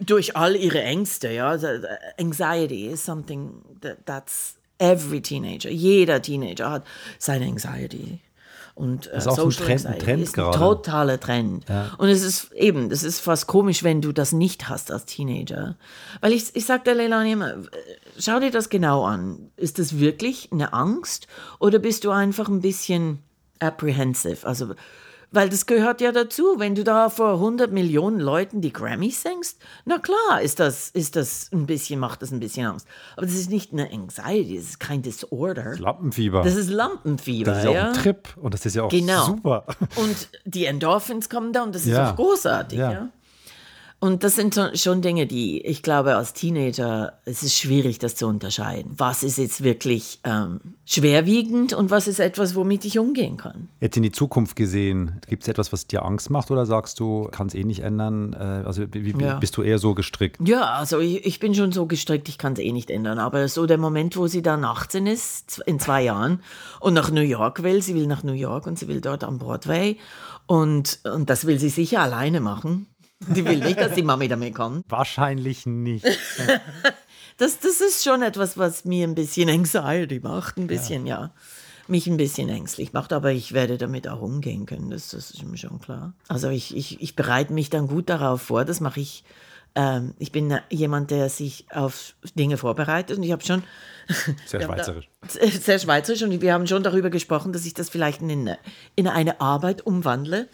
durch 0.00 0.34
all 0.34 0.56
ihre 0.56 0.82
Ängste, 0.82 1.30
ja. 1.30 1.58
Anxiety 2.18 2.86
is 2.86 3.04
something 3.04 3.62
that, 3.82 4.06
that's 4.06 4.56
every 4.78 5.20
teenager. 5.20 5.70
Jeder 5.70 6.22
Teenager 6.22 6.70
hat 6.70 6.84
seine 7.18 7.46
Anxiety. 7.46 8.20
Und 8.74 9.06
äh, 9.08 9.14
das 9.14 9.26
ist 9.26 9.32
auch 9.32 9.36
Social 9.36 9.62
ein 9.62 9.66
Trend, 9.66 9.86
ein 9.86 9.98
Trend 9.98 10.22
ist 10.22 10.38
ein 10.38 10.52
totaler 10.52 11.20
Trend. 11.20 11.68
Ja. 11.68 11.90
Und 11.98 12.08
es 12.08 12.22
ist 12.22 12.52
eben, 12.52 12.88
das 12.88 13.02
ist 13.02 13.20
fast 13.20 13.46
komisch, 13.46 13.82
wenn 13.82 14.00
du 14.00 14.12
das 14.12 14.32
nicht 14.32 14.68
hast 14.68 14.90
als 14.90 15.04
Teenager. 15.04 15.76
Weil 16.20 16.32
ich, 16.32 16.54
ich 16.54 16.64
sage 16.64 16.84
der 16.84 16.94
Leilani 16.94 17.32
immer, 17.32 17.54
schau 18.18 18.40
dir 18.40 18.50
das 18.50 18.70
genau 18.70 19.04
an. 19.04 19.50
Ist 19.56 19.78
das 19.78 19.98
wirklich 19.98 20.50
eine 20.52 20.72
Angst 20.72 21.26
oder 21.58 21.78
bist 21.78 22.04
du 22.04 22.10
einfach 22.10 22.48
ein 22.48 22.60
bisschen 22.60 23.18
apprehensive? 23.58 24.46
Also 24.46 24.74
weil 25.32 25.48
das 25.48 25.66
gehört 25.66 26.00
ja 26.00 26.12
dazu. 26.12 26.54
Wenn 26.58 26.74
du 26.74 26.84
da 26.84 27.10
vor 27.10 27.34
100 27.34 27.72
Millionen 27.72 28.20
Leuten 28.20 28.60
die 28.60 28.72
Grammys 28.72 29.22
singst, 29.22 29.58
na 29.84 29.98
klar, 29.98 30.40
ist 30.42 30.60
das, 30.60 30.90
ist 30.90 31.16
das 31.16 31.50
ein 31.52 31.66
bisschen, 31.66 31.98
macht 31.98 32.22
das 32.22 32.30
ein 32.30 32.40
bisschen 32.40 32.66
Angst. 32.66 32.86
Aber 33.16 33.26
das 33.26 33.34
ist 33.34 33.50
nicht 33.50 33.72
eine 33.72 33.90
Anxiety, 33.90 34.56
das 34.56 34.64
ist 34.66 34.80
kein 34.80 35.02
Disorder. 35.02 35.64
Das 35.64 35.74
ist 35.74 35.80
Lampenfieber. 35.80 36.42
Das 36.42 36.54
ist 36.54 36.70
Lampenfieber. 36.70 37.50
Das 37.52 37.58
ist 37.58 37.64
ja 37.64 37.70
auch 37.70 37.86
ein 37.88 37.94
Trip 37.94 38.28
und 38.36 38.54
das 38.54 38.66
ist 38.66 38.76
ja 38.76 38.82
auch 38.84 38.90
genau. 38.90 39.26
super. 39.26 39.66
Und 39.96 40.28
die 40.44 40.66
Endorphins 40.66 41.28
kommen 41.28 41.52
da 41.52 41.62
und 41.62 41.74
das 41.74 41.82
ist 41.82 41.88
ja. 41.88 42.12
auch 42.12 42.16
großartig. 42.16 42.78
Ja. 42.78 42.92
ja. 42.92 43.08
Und 44.02 44.24
das 44.24 44.34
sind 44.34 44.60
schon 44.74 45.00
Dinge, 45.00 45.28
die 45.28 45.64
ich 45.64 45.80
glaube, 45.80 46.16
als 46.16 46.32
Teenager 46.32 47.20
es 47.24 47.44
ist 47.44 47.56
schwierig, 47.56 48.00
das 48.00 48.16
zu 48.16 48.26
unterscheiden. 48.26 48.90
Was 48.96 49.22
ist 49.22 49.38
jetzt 49.38 49.62
wirklich 49.62 50.18
ähm, 50.24 50.58
schwerwiegend 50.84 51.72
und 51.72 51.92
was 51.92 52.08
ist 52.08 52.18
etwas, 52.18 52.56
womit 52.56 52.84
ich 52.84 52.98
umgehen 52.98 53.36
kann? 53.36 53.68
Jetzt 53.78 53.96
in 53.96 54.02
die 54.02 54.10
Zukunft 54.10 54.56
gesehen, 54.56 55.20
gibt 55.28 55.44
es 55.44 55.48
etwas, 55.48 55.72
was 55.72 55.86
dir 55.86 56.04
Angst 56.04 56.30
macht 56.30 56.50
oder 56.50 56.66
sagst 56.66 56.98
du, 56.98 57.28
kann 57.30 57.46
es 57.46 57.54
eh 57.54 57.62
nicht 57.62 57.84
ändern? 57.84 58.32
Äh, 58.32 58.66
also 58.66 58.82
wie, 58.90 59.16
wie 59.16 59.22
ja. 59.22 59.36
bist 59.36 59.56
du 59.56 59.62
eher 59.62 59.78
so 59.78 59.94
gestrickt? 59.94 60.40
Ja, 60.44 60.62
also 60.72 60.98
ich, 60.98 61.24
ich 61.24 61.38
bin 61.38 61.54
schon 61.54 61.70
so 61.70 61.86
gestrickt, 61.86 62.28
ich 62.28 62.38
kann 62.38 62.54
es 62.54 62.58
eh 62.58 62.72
nicht 62.72 62.90
ändern. 62.90 63.20
Aber 63.20 63.46
so 63.46 63.66
der 63.66 63.78
Moment, 63.78 64.16
wo 64.16 64.26
sie 64.26 64.42
dann 64.42 64.64
18 64.64 65.06
ist, 65.06 65.62
in 65.64 65.78
zwei 65.78 66.02
Jahren, 66.02 66.42
und 66.80 66.94
nach 66.94 67.12
New 67.12 67.20
York 67.20 67.62
will, 67.62 67.82
sie 67.82 67.94
will 67.94 68.08
nach 68.08 68.24
New 68.24 68.32
York 68.32 68.66
und 68.66 68.80
sie 68.80 68.88
will 68.88 69.00
dort 69.00 69.22
am 69.22 69.38
Broadway. 69.38 69.96
Und, 70.48 70.98
und 71.04 71.30
das 71.30 71.46
will 71.46 71.60
sie 71.60 71.68
sicher 71.68 72.00
alleine 72.00 72.40
machen. 72.40 72.88
Die 73.28 73.44
will 73.44 73.58
nicht, 73.58 73.78
dass 73.78 73.94
die 73.94 74.02
Mami 74.02 74.28
damit 74.28 74.54
kommt. 74.54 74.84
Wahrscheinlich 74.88 75.66
nicht. 75.66 76.04
das, 77.36 77.58
das 77.58 77.80
ist 77.80 78.04
schon 78.04 78.22
etwas, 78.22 78.58
was 78.58 78.84
mir 78.84 79.06
ein 79.06 79.14
bisschen 79.14 79.48
Anxiety 79.48 80.20
macht, 80.20 80.58
ein 80.58 80.66
bisschen, 80.66 81.06
ja. 81.06 81.20
ja. 81.20 81.30
Mich 81.88 82.06
ein 82.06 82.16
bisschen 82.16 82.48
ängstlich 82.48 82.92
macht, 82.92 83.12
aber 83.12 83.32
ich 83.32 83.52
werde 83.52 83.76
damit 83.76 84.06
auch 84.08 84.20
umgehen 84.20 84.66
können, 84.66 84.90
das, 84.90 85.08
das 85.08 85.32
ist 85.32 85.42
mir 85.42 85.56
schon 85.56 85.80
klar. 85.80 86.14
Also 86.28 86.48
ich, 86.48 86.76
ich, 86.76 87.02
ich 87.02 87.16
bereite 87.16 87.52
mich 87.52 87.70
dann 87.70 87.88
gut 87.88 88.08
darauf 88.08 88.42
vor, 88.42 88.64
das 88.64 88.80
mache 88.80 89.00
ich. 89.00 89.24
Ähm, 89.74 90.14
ich 90.18 90.30
bin 90.30 90.56
jemand, 90.70 91.10
der 91.10 91.28
sich 91.28 91.66
auf 91.70 92.14
Dinge 92.36 92.56
vorbereitet 92.56 93.16
und 93.16 93.24
ich 93.24 93.32
habe 93.32 93.44
schon. 93.44 93.64
Sehr 94.46 94.62
schweizerisch. 94.62 95.08
Da, 95.20 95.46
sehr 95.46 95.78
schweizerisch 95.78 96.22
und 96.22 96.40
wir 96.40 96.52
haben 96.52 96.66
schon 96.66 96.82
darüber 96.82 97.08
gesprochen, 97.08 97.52
dass 97.52 97.64
ich 97.64 97.72
das 97.72 97.88
vielleicht 97.88 98.20
in, 98.20 98.50
in 98.96 99.08
eine 99.08 99.40
Arbeit 99.40 99.86
umwandle 99.86 100.48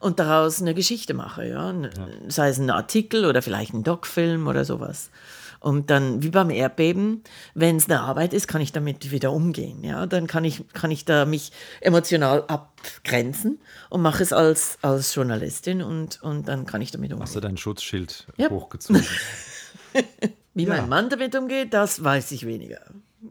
und 0.00 0.18
daraus 0.18 0.60
eine 0.60 0.74
Geschichte 0.74 1.14
mache, 1.14 1.46
ja? 1.46 1.72
ja. 1.72 1.90
Sei 2.28 2.48
es 2.48 2.58
ein 2.58 2.70
Artikel 2.70 3.26
oder 3.26 3.42
vielleicht 3.42 3.74
ein 3.74 3.84
Doc-Film 3.84 4.48
oder 4.48 4.64
sowas. 4.64 5.10
Und 5.60 5.90
dann, 5.90 6.22
wie 6.22 6.30
beim 6.30 6.48
Erdbeben, 6.48 7.22
wenn 7.52 7.76
es 7.76 7.84
eine 7.84 8.00
Arbeit 8.00 8.32
ist, 8.32 8.48
kann 8.48 8.62
ich 8.62 8.72
damit 8.72 9.10
wieder 9.10 9.30
umgehen. 9.30 9.84
Ja? 9.84 10.06
Dann 10.06 10.26
kann 10.26 10.42
ich, 10.44 10.66
kann 10.72 10.90
ich 10.90 11.04
da 11.04 11.26
mich 11.26 11.52
emotional 11.82 12.44
abgrenzen 12.48 13.58
und 13.90 14.00
mache 14.00 14.22
es 14.22 14.32
als, 14.32 14.78
als 14.80 15.14
Journalistin 15.14 15.82
und, 15.82 16.22
und 16.22 16.48
dann 16.48 16.64
kann 16.64 16.80
ich 16.80 16.92
damit 16.92 17.12
umgehen. 17.12 17.24
Hast 17.24 17.36
du 17.36 17.40
dein 17.40 17.58
Schutzschild 17.58 18.26
ja. 18.38 18.48
hochgezogen? 18.48 19.04
wie 20.54 20.64
ja. 20.64 20.68
mein 20.70 20.88
Mann 20.88 21.10
damit 21.10 21.36
umgeht, 21.36 21.74
das 21.74 22.02
weiß 22.02 22.32
ich 22.32 22.46
weniger. 22.46 22.80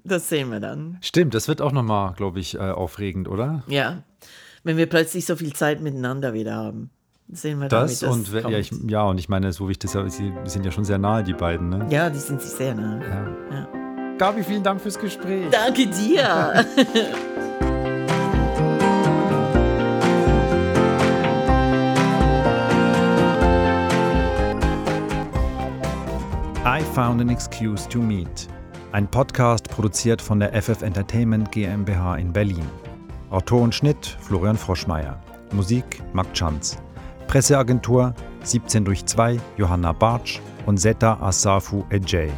Das 0.03 0.29
sehen 0.29 0.51
wir 0.51 0.59
dann. 0.59 0.99
Stimmt, 1.01 1.33
das 1.33 1.47
wird 1.47 1.61
auch 1.61 1.71
nochmal, 1.71 2.13
glaube 2.13 2.39
ich, 2.39 2.53
äh, 2.53 2.59
aufregend, 2.59 3.27
oder? 3.27 3.63
Ja 3.65 4.03
wenn 4.63 4.77
wir 4.77 4.87
plötzlich 4.87 5.25
so 5.25 5.35
viel 5.35 5.53
Zeit 5.53 5.81
miteinander 5.81 6.33
wieder 6.33 6.55
haben. 6.55 6.89
Sehen 7.31 7.59
wir 7.59 7.67
das 7.67 7.99
damit, 7.99 8.33
und 8.33 8.51
ja, 8.51 8.57
ich, 8.57 8.71
ja, 8.87 9.03
und 9.03 9.19
ich 9.19 9.29
meine, 9.29 9.53
so 9.53 9.67
wie 9.67 9.73
ich 9.73 9.79
das 9.79 9.91
sie 9.91 10.33
sind 10.45 10.65
ja 10.65 10.71
schon 10.71 10.83
sehr 10.83 10.97
nahe, 10.97 11.23
die 11.23 11.33
beiden, 11.33 11.69
ne? 11.69 11.85
Ja, 11.91 12.09
die 12.09 12.17
sind 12.17 12.41
sich 12.41 12.51
sehr 12.51 12.73
nahe. 12.73 13.01
Ja. 13.01 13.55
ja. 13.55 14.15
Gabi, 14.17 14.43
vielen 14.43 14.63
Dank 14.63 14.81
fürs 14.81 14.97
Gespräch. 14.97 15.45
Danke 15.51 15.85
dir. 15.87 16.65
found 26.99 27.21
an 27.21 27.29
excuse 27.29 27.87
to 27.87 27.99
meet. 27.99 28.49
Ein 28.91 29.07
Podcast 29.07 29.69
produziert 29.69 30.21
von 30.21 30.39
der 30.41 30.51
FF 30.61 30.81
Entertainment 30.81 31.49
GmbH 31.49 32.17
in 32.17 32.33
Berlin. 32.33 32.67
Autor 33.29 33.61
und 33.61 33.75
Schnitt 33.75 34.17
Florian 34.21 34.57
Froschmeier. 34.57 35.19
Musik 35.51 36.01
Marc 36.13 36.33
Chanz. 36.33 36.77
Presseagentur 37.27 38.13
17 38.43 38.85
durch 38.85 39.05
2 39.05 39.39
Johanna 39.57 39.91
Bartsch 39.91 40.39
und 40.65 40.77
Zeta 40.79 41.17
Asafu 41.21 41.83
Ejay. 41.89 42.31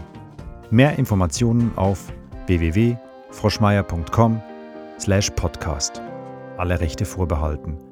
Mehr 0.70 0.98
Informationen 0.98 1.72
auf 1.76 2.12
www.froschmeier.com 2.48 4.42
slash 5.00 5.30
podcast. 5.32 6.02
Alle 6.58 6.80
Rechte 6.80 7.06
vorbehalten. 7.06 7.91